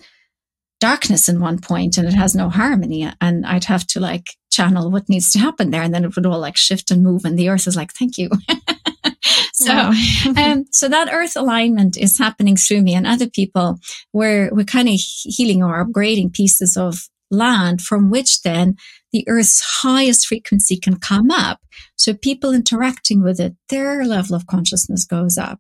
darkness 0.81 1.29
in 1.29 1.41
one 1.41 1.61
point 1.61 1.99
and 1.99 2.09
it 2.09 2.15
has 2.15 2.35
no 2.35 2.49
harmony. 2.49 3.11
And 3.21 3.45
I'd 3.45 3.65
have 3.65 3.87
to 3.89 4.01
like 4.01 4.31
channel 4.51 4.91
what 4.91 5.09
needs 5.09 5.33
to 5.33 5.39
happen 5.39 5.71
there. 5.71 5.83
And 5.83 5.95
then 5.95 6.05
it 6.05 6.15
would 6.17 6.27
all 6.27 6.39
like 6.39 6.57
shift 6.57 6.91
and 6.91 7.03
move. 7.03 7.25
And 7.25 7.39
the 7.39 7.49
earth 7.49 7.67
is 7.67 7.77
like, 7.77 7.93
thank 7.93 8.17
you. 8.17 8.31
so, 9.53 9.93
um, 10.37 10.65
so 10.71 10.89
that 10.89 11.09
earth 11.13 11.37
alignment 11.37 11.97
is 11.97 12.19
happening 12.19 12.57
through 12.57 12.83
me 12.83 12.95
and 12.95 13.07
other 13.07 13.29
people 13.29 13.79
where 14.13 14.51
we're 14.53 14.65
kind 14.65 14.89
of 14.89 14.95
healing 14.97 15.63
or 15.63 15.85
upgrading 15.85 16.33
pieces 16.33 16.77
of 16.77 17.09
land 17.31 17.81
from 17.81 18.11
which 18.11 18.43
then 18.43 18.77
the 19.13 19.25
earth's 19.29 19.63
highest 19.83 20.27
frequency 20.27 20.79
can 20.79 20.99
come 20.99 21.31
up. 21.31 21.61
So 21.97 22.15
people 22.15 22.53
interacting 22.53 23.23
with 23.23 23.41
it, 23.41 23.55
their 23.69 24.05
level 24.05 24.37
of 24.37 24.47
consciousness 24.47 25.05
goes 25.05 25.39
up. 25.39 25.59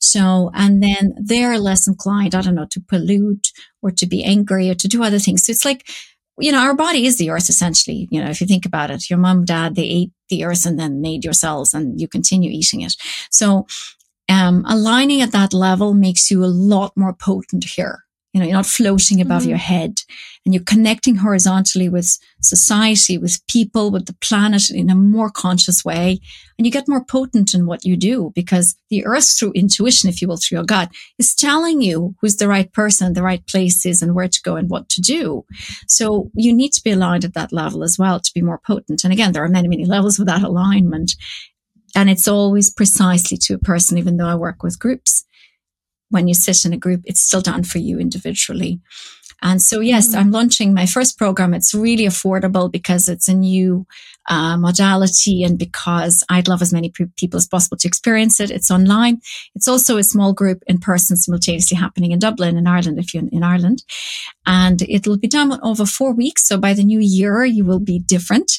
So, 0.00 0.50
and 0.54 0.82
then 0.82 1.14
they're 1.20 1.58
less 1.58 1.88
inclined, 1.88 2.34
I 2.34 2.42
don't 2.42 2.54
know, 2.54 2.68
to 2.70 2.80
pollute 2.80 3.48
or 3.82 3.90
to 3.90 4.06
be 4.06 4.22
angry 4.22 4.70
or 4.70 4.74
to 4.74 4.88
do 4.88 5.02
other 5.02 5.18
things. 5.18 5.44
So 5.44 5.50
it's 5.50 5.64
like, 5.64 5.88
you 6.40 6.52
know, 6.52 6.60
our 6.60 6.74
body 6.74 7.06
is 7.06 7.18
the 7.18 7.30
earth 7.30 7.48
essentially. 7.48 8.08
You 8.10 8.22
know, 8.22 8.30
if 8.30 8.40
you 8.40 8.46
think 8.46 8.66
about 8.66 8.90
it, 8.90 9.10
your 9.10 9.18
mom, 9.18 9.44
dad, 9.44 9.74
they 9.74 9.84
ate 9.84 10.12
the 10.28 10.44
earth 10.44 10.66
and 10.66 10.78
then 10.78 11.00
made 11.00 11.24
your 11.24 11.32
cells 11.32 11.74
and 11.74 12.00
you 12.00 12.08
continue 12.08 12.50
eating 12.50 12.82
it. 12.82 12.94
So, 13.30 13.66
um, 14.28 14.64
aligning 14.68 15.22
at 15.22 15.32
that 15.32 15.54
level 15.54 15.94
makes 15.94 16.30
you 16.30 16.44
a 16.44 16.46
lot 16.46 16.92
more 16.96 17.14
potent 17.14 17.64
here. 17.64 18.04
You 18.38 18.44
know, 18.44 18.48
you're 18.50 18.56
not 18.56 18.66
floating 18.66 19.20
above 19.20 19.42
mm-hmm. 19.42 19.48
your 19.48 19.58
head 19.58 19.94
and 20.44 20.54
you're 20.54 20.62
connecting 20.62 21.16
horizontally 21.16 21.88
with 21.88 22.16
society, 22.40 23.18
with 23.18 23.44
people, 23.48 23.90
with 23.90 24.06
the 24.06 24.14
planet 24.20 24.70
in 24.70 24.90
a 24.90 24.94
more 24.94 25.28
conscious 25.28 25.84
way. 25.84 26.20
And 26.56 26.64
you 26.64 26.70
get 26.70 26.86
more 26.86 27.04
potent 27.04 27.52
in 27.52 27.66
what 27.66 27.84
you 27.84 27.96
do 27.96 28.30
because 28.36 28.76
the 28.90 29.04
earth 29.04 29.36
through 29.36 29.54
intuition, 29.54 30.08
if 30.08 30.22
you 30.22 30.28
will, 30.28 30.36
through 30.36 30.58
your 30.58 30.64
gut 30.64 30.92
is 31.18 31.34
telling 31.34 31.82
you 31.82 32.14
who's 32.20 32.36
the 32.36 32.46
right 32.46 32.72
person, 32.72 33.14
the 33.14 33.24
right 33.24 33.44
places 33.48 34.02
and 34.02 34.14
where 34.14 34.28
to 34.28 34.42
go 34.44 34.54
and 34.54 34.70
what 34.70 34.88
to 34.90 35.00
do. 35.00 35.44
So 35.88 36.30
you 36.34 36.54
need 36.54 36.72
to 36.74 36.82
be 36.84 36.92
aligned 36.92 37.24
at 37.24 37.34
that 37.34 37.52
level 37.52 37.82
as 37.82 37.98
well 37.98 38.20
to 38.20 38.30
be 38.32 38.40
more 38.40 38.60
potent. 38.64 39.02
And 39.02 39.12
again, 39.12 39.32
there 39.32 39.42
are 39.42 39.48
many, 39.48 39.66
many 39.66 39.84
levels 39.84 40.20
of 40.20 40.26
that 40.26 40.44
alignment. 40.44 41.16
And 41.96 42.08
it's 42.08 42.28
always 42.28 42.70
precisely 42.70 43.36
to 43.38 43.54
a 43.54 43.58
person, 43.58 43.98
even 43.98 44.16
though 44.16 44.28
I 44.28 44.36
work 44.36 44.62
with 44.62 44.78
groups 44.78 45.24
when 46.10 46.28
you 46.28 46.34
sit 46.34 46.64
in 46.64 46.72
a 46.72 46.78
group, 46.78 47.02
it's 47.04 47.20
still 47.20 47.40
done 47.40 47.64
for 47.64 47.78
you 47.78 47.98
individually. 47.98 48.80
And 49.42 49.62
so, 49.62 49.80
yes, 49.80 50.08
mm-hmm. 50.08 50.18
I'm 50.18 50.30
launching 50.30 50.74
my 50.74 50.86
first 50.86 51.16
program. 51.16 51.54
It's 51.54 51.74
really 51.74 52.04
affordable 52.04 52.70
because 52.70 53.08
it's 53.08 53.28
a 53.28 53.34
new 53.34 53.86
uh, 54.28 54.56
modality 54.56 55.42
and 55.42 55.58
because 55.58 56.24
I'd 56.28 56.48
love 56.48 56.60
as 56.60 56.72
many 56.72 56.90
p- 56.90 57.06
people 57.16 57.38
as 57.38 57.46
possible 57.46 57.76
to 57.78 57.88
experience 57.88 58.40
it. 58.40 58.50
It's 58.50 58.70
online. 58.70 59.20
It's 59.54 59.68
also 59.68 59.96
a 59.96 60.04
small 60.04 60.32
group 60.32 60.62
in 60.66 60.78
person 60.78 61.16
simultaneously 61.16 61.76
happening 61.76 62.10
in 62.10 62.18
Dublin, 62.18 62.56
in 62.56 62.66
Ireland, 62.66 62.98
if 62.98 63.14
you're 63.14 63.22
in 63.30 63.42
Ireland. 63.42 63.84
And 64.44 64.82
it'll 64.82 65.18
be 65.18 65.28
done 65.28 65.58
over 65.62 65.86
four 65.86 66.12
weeks. 66.12 66.46
So 66.46 66.58
by 66.58 66.74
the 66.74 66.84
new 66.84 67.00
year, 67.00 67.44
you 67.44 67.64
will 67.64 67.80
be 67.80 67.98
different. 67.98 68.52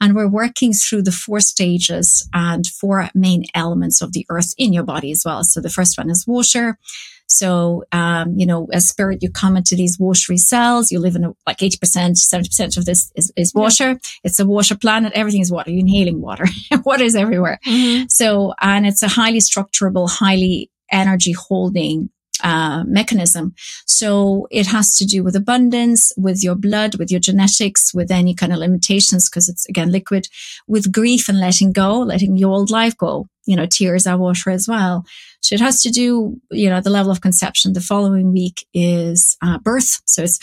And 0.00 0.14
we're 0.14 0.28
working 0.28 0.72
through 0.72 1.02
the 1.02 1.12
four 1.12 1.40
stages 1.40 2.28
and 2.32 2.66
four 2.66 3.08
main 3.14 3.44
elements 3.54 4.02
of 4.02 4.12
the 4.12 4.26
earth 4.28 4.54
in 4.58 4.72
your 4.72 4.84
body 4.84 5.10
as 5.10 5.22
well. 5.24 5.44
So 5.44 5.60
the 5.60 5.70
first 5.70 5.98
one 5.98 6.10
is 6.10 6.26
water. 6.26 6.78
So, 7.26 7.84
um, 7.92 8.34
you 8.36 8.46
know, 8.46 8.68
as 8.72 8.88
spirit, 8.88 9.22
you 9.22 9.30
come 9.30 9.56
into 9.56 9.76
these 9.76 9.98
watery 9.98 10.38
cells. 10.38 10.92
You 10.92 11.00
live 11.00 11.16
in 11.16 11.24
a, 11.24 11.32
like 11.46 11.58
80%, 11.58 11.78
70% 12.16 12.76
of 12.76 12.84
this 12.84 13.10
is, 13.16 13.32
is 13.36 13.52
water. 13.54 13.90
Yeah. 13.90 13.98
It's 14.24 14.40
a 14.40 14.46
water 14.46 14.76
planet. 14.76 15.12
Everything 15.14 15.40
is 15.40 15.50
water. 15.50 15.70
You're 15.70 15.80
inhaling 15.80 16.20
water. 16.20 16.46
water 16.84 17.04
is 17.04 17.16
everywhere. 17.16 17.58
Mm-hmm. 17.66 18.04
So, 18.08 18.54
and 18.60 18.86
it's 18.86 19.02
a 19.02 19.08
highly 19.08 19.40
structurable, 19.40 20.08
highly 20.08 20.70
energy 20.90 21.32
holding 21.32 22.10
uh, 22.42 22.84
mechanism. 22.86 23.54
So 23.86 24.46
it 24.50 24.66
has 24.66 24.96
to 24.98 25.06
do 25.06 25.24
with 25.24 25.36
abundance, 25.36 26.12
with 26.16 26.44
your 26.44 26.54
blood, 26.54 26.96
with 26.96 27.10
your 27.10 27.20
genetics, 27.20 27.94
with 27.94 28.10
any 28.10 28.34
kind 28.34 28.52
of 28.52 28.58
limitations, 28.58 29.28
because 29.28 29.48
it's 29.48 29.66
again 29.68 29.90
liquid, 29.90 30.28
with 30.66 30.92
grief 30.92 31.28
and 31.28 31.40
letting 31.40 31.72
go, 31.72 31.98
letting 32.00 32.36
your 32.36 32.52
old 32.52 32.70
life 32.70 32.96
go. 32.96 33.26
You 33.46 33.56
know, 33.56 33.66
tears 33.66 34.06
are 34.06 34.18
water 34.18 34.50
as 34.50 34.66
well. 34.68 35.04
So 35.46 35.54
it 35.54 35.60
has 35.60 35.80
to 35.82 35.90
do, 35.90 36.40
you 36.50 36.68
know, 36.68 36.80
the 36.80 36.90
level 36.90 37.12
of 37.12 37.20
conception. 37.20 37.72
The 37.72 37.80
following 37.80 38.32
week 38.32 38.66
is 38.74 39.36
uh, 39.40 39.58
birth. 39.58 40.00
So 40.04 40.24
it's 40.24 40.38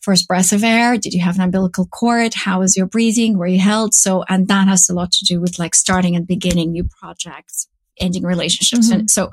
first 0.00 0.28
breath 0.28 0.52
of 0.52 0.62
air. 0.62 0.96
Did 0.96 1.12
you 1.12 1.20
have 1.22 1.34
an 1.34 1.40
umbilical 1.40 1.86
cord? 1.86 2.34
How 2.34 2.60
was 2.60 2.76
your 2.76 2.86
breathing? 2.86 3.36
Were 3.36 3.48
you 3.48 3.58
held? 3.58 3.94
So, 3.94 4.24
and 4.28 4.46
that 4.46 4.68
has 4.68 4.88
a 4.88 4.94
lot 4.94 5.10
to 5.10 5.24
do 5.24 5.40
with 5.40 5.58
like 5.58 5.74
starting 5.74 6.14
and 6.14 6.24
beginning 6.24 6.70
new 6.70 6.84
projects, 6.84 7.66
ending 7.98 8.22
relationships. 8.22 8.90
Mm-hmm. 8.90 9.00
And 9.00 9.10
so 9.10 9.32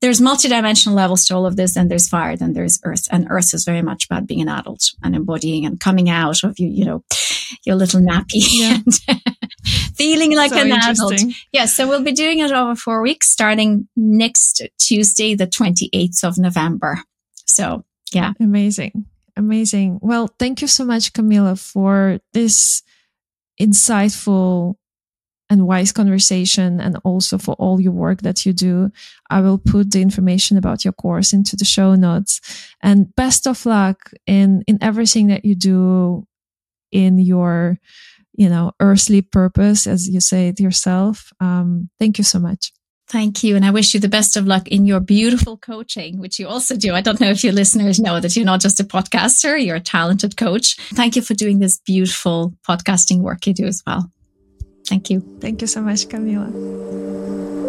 there's 0.00 0.20
multidimensional 0.20 0.94
levels 0.94 1.26
to 1.26 1.36
all 1.36 1.46
of 1.46 1.54
this. 1.54 1.76
And 1.76 1.88
there's 1.88 2.08
fire, 2.08 2.36
then 2.36 2.52
there's 2.52 2.80
earth. 2.84 3.06
And 3.12 3.28
earth 3.30 3.54
is 3.54 3.64
very 3.64 3.82
much 3.82 4.06
about 4.06 4.26
being 4.26 4.40
an 4.40 4.48
adult 4.48 4.90
and 5.04 5.14
embodying 5.14 5.64
and 5.64 5.78
coming 5.78 6.10
out 6.10 6.42
of 6.42 6.58
you, 6.58 6.66
you 6.66 6.84
know, 6.84 7.04
your 7.64 7.76
little 7.76 8.00
nappy 8.00 8.42
yeah. 8.50 8.78
and 9.08 9.36
feeling 10.00 10.34
like 10.34 10.52
so 10.52 10.60
an 10.60 10.72
adult. 10.72 11.20
Yeah. 11.52 11.66
So 11.66 11.86
we'll 11.86 12.02
be 12.02 12.12
doing 12.12 12.38
it 12.38 12.52
over 12.52 12.74
four 12.74 13.02
weeks, 13.02 13.28
starting 13.28 13.88
next 13.96 14.62
Tuesday, 14.78 15.34
the 15.34 15.46
28th 15.46 16.24
of 16.24 16.38
November. 16.38 16.98
So 17.46 17.84
yeah. 18.12 18.32
Amazing. 18.40 19.06
Amazing. 19.36 20.00
Well, 20.02 20.28
thank 20.38 20.62
you 20.62 20.68
so 20.68 20.84
much, 20.84 21.12
Kamilla, 21.12 21.58
for 21.58 22.18
this 22.32 22.82
insightful 23.60 24.76
and 25.50 25.66
wise 25.66 25.92
conversation 25.92 26.80
and 26.80 26.96
also 27.04 27.36
for 27.36 27.54
all 27.54 27.80
your 27.80 27.92
work 27.92 28.22
that 28.22 28.46
you 28.46 28.52
do. 28.52 28.90
I 29.28 29.40
will 29.40 29.58
put 29.58 29.90
the 29.90 30.00
information 30.00 30.56
about 30.56 30.84
your 30.84 30.92
course 30.92 31.32
into 31.32 31.56
the 31.56 31.64
show 31.64 31.96
notes 31.96 32.40
and 32.80 33.14
best 33.16 33.46
of 33.46 33.66
luck 33.66 34.12
in, 34.26 34.62
in 34.66 34.78
everything 34.80 35.26
that 35.26 35.44
you 35.44 35.56
do 35.56 36.26
in 36.92 37.18
your, 37.18 37.78
you 38.40 38.48
know, 38.48 38.72
earthly 38.80 39.20
purpose, 39.20 39.86
as 39.86 40.08
you 40.08 40.18
say 40.18 40.48
it 40.48 40.58
yourself. 40.58 41.30
Um, 41.40 41.90
thank 41.98 42.16
you 42.16 42.24
so 42.24 42.38
much. 42.38 42.72
Thank 43.06 43.44
you. 43.44 43.54
And 43.54 43.66
I 43.66 43.70
wish 43.70 43.92
you 43.92 44.00
the 44.00 44.08
best 44.08 44.34
of 44.34 44.46
luck 44.46 44.66
in 44.68 44.86
your 44.86 44.98
beautiful 44.98 45.58
coaching, 45.58 46.18
which 46.18 46.38
you 46.38 46.48
also 46.48 46.74
do. 46.74 46.94
I 46.94 47.02
don't 47.02 47.20
know 47.20 47.28
if 47.28 47.44
your 47.44 47.52
listeners 47.52 48.00
know 48.00 48.18
that 48.18 48.34
you're 48.34 48.46
not 48.46 48.60
just 48.60 48.80
a 48.80 48.84
podcaster, 48.84 49.62
you're 49.62 49.76
a 49.76 49.80
talented 49.80 50.38
coach. 50.38 50.76
Thank 50.94 51.16
you 51.16 51.22
for 51.22 51.34
doing 51.34 51.58
this 51.58 51.80
beautiful 51.84 52.54
podcasting 52.66 53.18
work 53.18 53.46
you 53.46 53.52
do 53.52 53.66
as 53.66 53.82
well. 53.86 54.10
Thank 54.88 55.10
you. 55.10 55.20
Thank 55.40 55.60
you 55.60 55.66
so 55.66 55.82
much, 55.82 56.08
Kamilla. 56.08 57.59